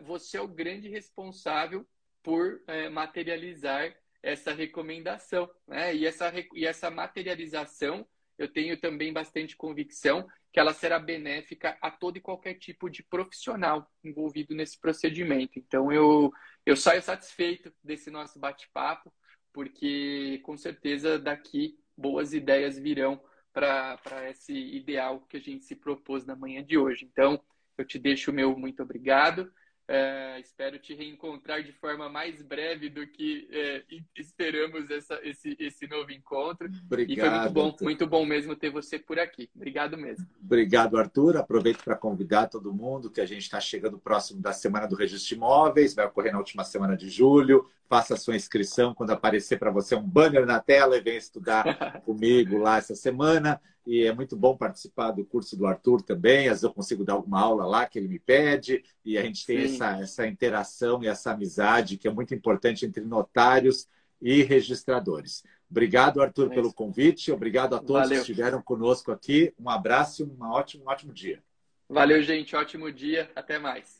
você 0.00 0.38
é 0.38 0.40
o 0.40 0.48
grande 0.48 0.88
responsável 0.88 1.86
por 2.22 2.60
materializar 2.90 3.94
essa 4.22 4.52
recomendação. 4.52 5.48
Né? 5.66 5.94
E, 5.94 6.06
essa, 6.06 6.32
e 6.54 6.66
essa 6.66 6.90
materialização, 6.90 8.06
eu 8.36 8.52
tenho 8.52 8.78
também 8.80 9.12
bastante 9.12 9.56
convicção 9.56 10.26
que 10.52 10.58
ela 10.58 10.72
será 10.72 10.98
benéfica 10.98 11.76
a 11.80 11.90
todo 11.90 12.16
e 12.16 12.20
qualquer 12.20 12.54
tipo 12.54 12.88
de 12.88 13.02
profissional 13.02 13.90
envolvido 14.02 14.54
nesse 14.54 14.80
procedimento. 14.80 15.58
Então, 15.58 15.92
eu, 15.92 16.32
eu 16.64 16.76
saio 16.76 17.02
satisfeito 17.02 17.72
desse 17.82 18.10
nosso 18.10 18.38
bate-papo, 18.38 19.12
porque 19.52 20.40
com 20.42 20.56
certeza 20.56 21.18
daqui 21.18 21.78
boas 21.96 22.32
ideias 22.32 22.78
virão 22.78 23.20
para 23.52 24.30
esse 24.30 24.52
ideal 24.54 25.20
que 25.28 25.36
a 25.36 25.40
gente 25.40 25.64
se 25.64 25.74
propôs 25.74 26.24
na 26.24 26.36
manhã 26.36 26.64
de 26.64 26.78
hoje. 26.78 27.04
Então, 27.04 27.42
eu 27.76 27.84
te 27.84 27.98
deixo 27.98 28.30
o 28.30 28.34
meu 28.34 28.56
muito 28.56 28.82
obrigado. 28.82 29.52
É, 29.90 30.38
espero 30.38 30.78
te 30.78 30.94
reencontrar 30.94 31.62
de 31.62 31.72
forma 31.72 32.10
mais 32.10 32.42
breve 32.42 32.90
do 32.90 33.06
que 33.06 33.48
é, 33.50 33.82
esperamos 34.14 34.90
essa, 34.90 35.18
esse, 35.22 35.56
esse 35.58 35.86
novo 35.86 36.12
encontro. 36.12 36.68
Obrigado. 36.84 37.16
E 37.16 37.20
foi 37.20 37.30
muito 37.30 37.52
bom, 37.52 37.76
muito 37.80 38.06
bom 38.06 38.26
mesmo 38.26 38.54
ter 38.54 38.68
você 38.68 38.98
por 38.98 39.18
aqui. 39.18 39.48
Obrigado 39.56 39.96
mesmo. 39.96 40.26
Obrigado, 40.44 40.98
Arthur. 40.98 41.38
Aproveito 41.38 41.82
para 41.82 41.96
convidar 41.96 42.48
todo 42.48 42.74
mundo 42.74 43.10
que 43.10 43.22
a 43.22 43.24
gente 43.24 43.44
está 43.44 43.58
chegando 43.60 43.98
próximo 43.98 44.42
da 44.42 44.52
Semana 44.52 44.86
do 44.86 44.94
Registro 44.94 45.26
de 45.26 45.34
Imóveis, 45.36 45.94
vai 45.94 46.04
ocorrer 46.04 46.32
na 46.32 46.38
última 46.38 46.64
semana 46.64 46.94
de 46.94 47.08
julho. 47.08 47.66
Faça 47.88 48.12
a 48.12 48.18
sua 48.18 48.36
inscrição 48.36 48.92
quando 48.94 49.12
aparecer 49.12 49.58
para 49.58 49.70
você 49.70 49.94
um 49.94 50.06
banner 50.06 50.44
na 50.44 50.60
tela 50.60 50.98
e 50.98 51.00
venha 51.00 51.16
estudar 51.16 51.64
comigo 52.04 52.58
lá 52.58 52.76
essa 52.76 52.94
semana 52.94 53.58
e 53.88 54.04
é 54.04 54.12
muito 54.12 54.36
bom 54.36 54.54
participar 54.54 55.12
do 55.12 55.24
curso 55.24 55.56
do 55.56 55.66
Arthur 55.66 56.02
também. 56.02 56.40
Às 56.40 56.56
vezes 56.56 56.62
eu 56.64 56.74
consigo 56.74 57.06
dar 57.06 57.14
alguma 57.14 57.40
aula 57.40 57.64
lá 57.64 57.86
que 57.86 57.98
ele 57.98 58.06
me 58.06 58.18
pede, 58.18 58.84
e 59.02 59.16
a 59.16 59.22
gente 59.22 59.46
tem 59.46 59.64
essa, 59.64 59.98
essa 59.98 60.26
interação 60.26 61.02
e 61.02 61.06
essa 61.06 61.32
amizade 61.32 61.96
que 61.96 62.06
é 62.06 62.12
muito 62.12 62.34
importante 62.34 62.84
entre 62.84 63.02
notários 63.02 63.88
e 64.20 64.42
registradores. 64.42 65.42
Obrigado, 65.70 66.20
Arthur, 66.20 66.52
é 66.52 66.54
pelo 66.54 66.72
convite. 66.72 67.32
Obrigado 67.32 67.74
a 67.74 67.78
todos 67.78 68.02
Valeu. 68.02 68.08
que 68.10 68.30
estiveram 68.30 68.60
conosco 68.60 69.10
aqui. 69.10 69.54
Um 69.58 69.70
abraço 69.70 70.22
e 70.22 70.26
um 70.26 70.50
ótimo, 70.50 70.84
um 70.84 70.88
ótimo 70.88 71.12
dia. 71.12 71.42
Valeu, 71.88 72.22
gente. 72.22 72.54
Ótimo 72.54 72.92
dia. 72.92 73.30
Até 73.34 73.58
mais. 73.58 73.97